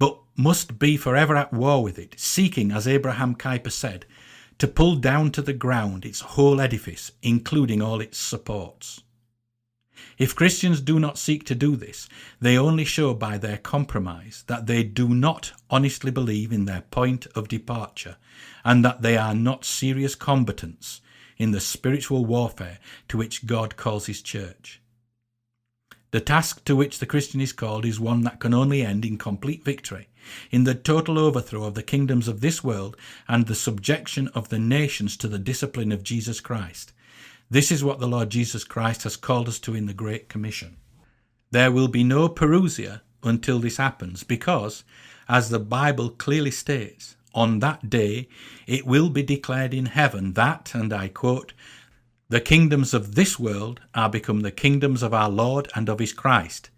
but 0.00 0.18
must 0.34 0.80
be 0.80 0.96
forever 0.96 1.36
at 1.36 1.52
war 1.52 1.80
with 1.80 1.96
it, 1.96 2.18
seeking, 2.18 2.72
as 2.72 2.88
Abraham 2.88 3.36
Kuyper 3.36 3.70
said, 3.70 4.04
to 4.58 4.66
pull 4.66 4.96
down 4.96 5.30
to 5.30 5.42
the 5.42 5.52
ground 5.52 6.04
its 6.04 6.32
whole 6.34 6.60
edifice, 6.60 7.12
including 7.22 7.80
all 7.80 8.00
its 8.00 8.18
supports. 8.18 9.00
If 10.18 10.34
Christians 10.34 10.80
do 10.80 10.98
not 10.98 11.18
seek 11.18 11.44
to 11.44 11.54
do 11.54 11.76
this, 11.76 12.08
they 12.40 12.58
only 12.58 12.84
show 12.84 13.14
by 13.14 13.38
their 13.38 13.58
compromise 13.58 14.42
that 14.48 14.66
they 14.66 14.82
do 14.82 15.14
not 15.14 15.52
honestly 15.70 16.10
believe 16.10 16.50
in 16.50 16.64
their 16.64 16.82
point 16.90 17.28
of 17.36 17.46
departure 17.46 18.16
and 18.64 18.84
that 18.84 19.02
they 19.02 19.16
are 19.16 19.36
not 19.36 19.64
serious 19.64 20.16
combatants 20.16 21.00
in 21.38 21.52
the 21.52 21.60
spiritual 21.60 22.24
warfare 22.24 22.80
to 23.06 23.16
which 23.16 23.46
God 23.46 23.76
calls 23.76 24.06
his 24.06 24.20
church. 24.20 24.81
The 26.12 26.20
task 26.20 26.64
to 26.66 26.76
which 26.76 26.98
the 26.98 27.06
Christian 27.06 27.40
is 27.40 27.54
called 27.54 27.86
is 27.86 27.98
one 27.98 28.20
that 28.22 28.38
can 28.38 28.52
only 28.52 28.82
end 28.82 29.06
in 29.06 29.16
complete 29.16 29.64
victory, 29.64 30.08
in 30.50 30.64
the 30.64 30.74
total 30.74 31.18
overthrow 31.18 31.64
of 31.64 31.74
the 31.74 31.82
kingdoms 31.82 32.28
of 32.28 32.42
this 32.42 32.62
world 32.62 32.98
and 33.26 33.46
the 33.46 33.54
subjection 33.54 34.28
of 34.28 34.50
the 34.50 34.58
nations 34.58 35.16
to 35.16 35.26
the 35.26 35.38
discipline 35.38 35.90
of 35.90 36.02
Jesus 36.02 36.38
Christ. 36.38 36.92
This 37.50 37.72
is 37.72 37.82
what 37.82 37.98
the 37.98 38.06
Lord 38.06 38.28
Jesus 38.28 38.62
Christ 38.62 39.04
has 39.04 39.16
called 39.16 39.48
us 39.48 39.58
to 39.60 39.74
in 39.74 39.86
the 39.86 39.94
Great 39.94 40.28
Commission. 40.28 40.76
There 41.50 41.72
will 41.72 41.88
be 41.88 42.04
no 42.04 42.28
Parousia 42.28 43.00
until 43.22 43.58
this 43.58 43.78
happens, 43.78 44.22
because, 44.22 44.84
as 45.30 45.48
the 45.48 45.58
Bible 45.58 46.10
clearly 46.10 46.50
states, 46.50 47.16
on 47.34 47.60
that 47.60 47.88
day 47.88 48.28
it 48.66 48.86
will 48.86 49.08
be 49.08 49.22
declared 49.22 49.72
in 49.72 49.86
heaven 49.86 50.34
that, 50.34 50.74
and 50.74 50.92
I 50.92 51.08
quote, 51.08 51.54
the 52.32 52.40
kingdoms 52.40 52.94
of 52.94 53.14
this 53.14 53.38
world 53.38 53.78
are 53.94 54.08
become 54.08 54.40
the 54.40 54.50
kingdoms 54.50 55.02
of 55.02 55.12
our 55.12 55.28
Lord 55.28 55.70
and 55.74 55.90
of 55.90 55.98
his 55.98 56.14
Christ, 56.14 56.70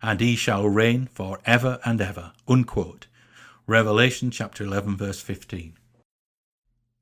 and 0.00 0.18
he 0.18 0.34
shall 0.34 0.66
reign 0.66 1.06
for 1.12 1.38
ever 1.44 1.78
and 1.84 2.00
ever. 2.00 2.32
Unquote. 2.48 3.08
Revelation 3.66 4.30
chapter 4.30 4.64
11, 4.64 4.96
verse 4.96 5.20
15. 5.20 5.76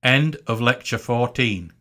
End 0.02 0.38
of 0.48 0.60
lecture 0.60 0.98
14. 0.98 1.72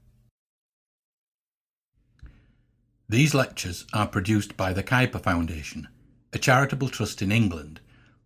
These 3.10 3.34
lectures 3.34 3.88
are 3.92 4.06
produced 4.06 4.56
by 4.56 4.72
the 4.72 4.84
Kuyper 4.84 5.24
Foundation, 5.24 5.88
a 6.32 6.38
charitable 6.38 6.90
trust 6.90 7.24
in 7.24 7.32
England, 7.32 7.80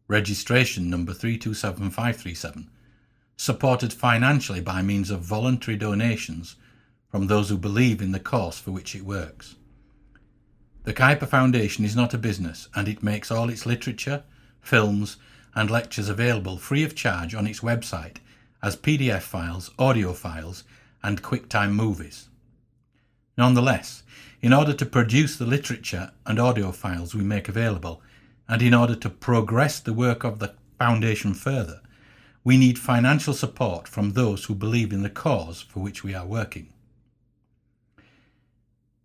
registration 0.10 0.90
number 0.90 1.14
327537, 1.14 2.70
supported 3.38 3.94
financially 3.94 4.60
by 4.60 4.82
means 4.82 5.10
of 5.10 5.22
voluntary 5.22 5.78
donations 5.78 6.58
from 7.14 7.28
those 7.28 7.50
who 7.50 7.58
believe 7.60 8.02
in 8.02 8.12
the 8.12 8.20
cause 8.20 8.58
for 8.58 8.72
which 8.72 8.96
it 8.96 9.06
works. 9.06 9.54
The 10.84 10.96
Kuyper 10.96 11.28
Foundation 11.28 11.86
is 11.86 11.96
not 11.96 12.16
a 12.16 12.18
business 12.18 12.70
and 12.74 12.88
it 12.88 13.04
makes 13.04 13.30
all 13.30 13.52
its 13.52 13.68
literature, 13.68 14.24
films, 14.62 15.18
and 15.54 15.70
lectures 15.70 16.10
available 16.10 16.58
free 16.58 16.84
of 16.84 16.96
charge 16.96 17.36
on 17.36 17.46
its 17.46 17.60
website 17.60 18.18
as 18.64 18.76
PDF 18.76 19.22
files, 19.22 19.70
audio 19.78 20.12
files, 20.14 20.64
and 21.04 21.22
QuickTime 21.22 21.74
movies. 21.74 22.30
Nonetheless, 23.38 24.02
in 24.42 24.52
order 24.52 24.74
to 24.74 24.84
produce 24.84 25.36
the 25.36 25.46
literature 25.46 26.10
and 26.26 26.40
audio 26.40 26.72
files 26.72 27.14
we 27.14 27.24
make 27.24 27.48
available, 27.48 28.02
and 28.50 28.64
in 28.64 28.74
order 28.74 28.96
to 28.96 29.10
progress 29.12 29.80
the 29.80 29.94
work 29.94 30.24
of 30.24 30.40
the 30.40 30.56
Foundation 30.80 31.36
further, 31.36 31.80
we 32.44 32.58
need 32.58 32.80
financial 32.80 33.36
support 33.36 33.88
from 33.88 34.14
those 34.14 34.46
who 34.46 34.56
believe 34.56 34.92
in 34.92 35.04
the 35.04 35.12
cause 35.12 35.62
for 35.62 35.80
which 35.80 36.04
we 36.04 36.16
are 36.16 36.26
working. 36.26 36.73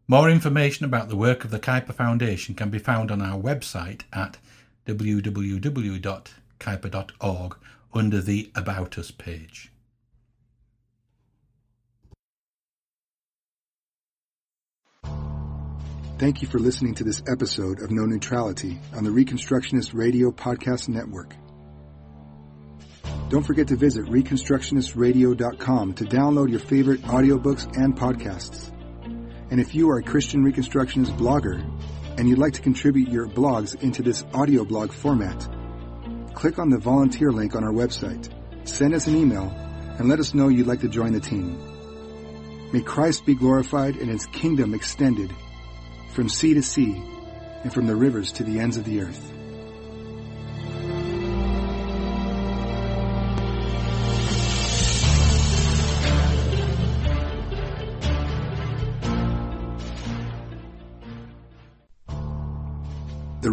More 0.07 0.29
information 0.29 0.85
about 0.85 1.09
the 1.09 1.17
work 1.17 1.43
of 1.43 1.51
the 1.51 1.59
Kuyper 1.59 1.93
Foundation 1.93 2.55
can 2.55 2.69
be 2.69 2.79
found 2.79 3.11
on 3.11 3.21
our 3.21 3.37
website 3.37 4.03
at 4.13 4.37
www.kuyper.org 4.85 7.57
under 7.93 8.21
the 8.21 8.51
About 8.55 8.97
Us 8.97 9.11
page. 9.11 9.71
Thank 16.17 16.41
you 16.41 16.47
for 16.47 16.57
listening 16.57 16.95
to 16.95 17.03
this 17.03 17.21
episode 17.31 17.79
of 17.79 17.91
No 17.91 18.07
Neutrality 18.07 18.79
on 18.95 19.03
the 19.03 19.11
Reconstructionist 19.11 19.93
Radio 19.93 20.31
Podcast 20.31 20.89
Network. 20.89 21.35
Don't 23.29 23.45
forget 23.45 23.67
to 23.67 23.75
visit 23.75 24.05
ReconstructionistRadio.com 24.05 25.93
to 25.93 26.03
download 26.05 26.49
your 26.49 26.59
favorite 26.59 27.01
audiobooks 27.03 27.65
and 27.77 27.95
podcasts. 27.95 28.71
And 29.51 29.59
if 29.59 29.75
you 29.75 29.89
are 29.91 29.99
a 29.99 30.03
Christian 30.03 30.43
Reconstructionist 30.43 31.15
blogger 31.17 31.61
and 32.17 32.27
you'd 32.27 32.39
like 32.39 32.53
to 32.53 32.61
contribute 32.61 33.09
your 33.09 33.27
blogs 33.27 33.79
into 33.83 34.01
this 34.01 34.23
audio 34.33 34.65
blog 34.65 34.91
format, 34.91 35.47
click 36.37 36.59
on 36.59 36.69
the 36.69 36.77
volunteer 36.77 37.31
link 37.31 37.55
on 37.55 37.63
our 37.63 37.71
website, 37.71 38.29
send 38.63 38.93
us 38.93 39.07
an 39.07 39.15
email, 39.15 39.51
and 39.97 40.07
let 40.07 40.19
us 40.19 40.35
know 40.35 40.49
you'd 40.49 40.67
like 40.67 40.81
to 40.81 40.87
join 40.87 41.11
the 41.11 41.19
team. 41.19 41.57
May 42.71 42.81
Christ 42.81 43.25
be 43.25 43.33
glorified 43.33 43.95
and 43.95 44.07
his 44.07 44.27
kingdom 44.27 44.75
extended 44.75 45.33
from 46.13 46.29
sea 46.29 46.53
to 46.53 46.61
sea 46.61 47.01
and 47.63 47.73
from 47.73 47.87
the 47.87 47.95
rivers 47.95 48.33
to 48.33 48.43
the 48.43 48.59
ends 48.59 48.77
of 48.77 48.83
the 48.83 49.01
earth. 49.01 49.33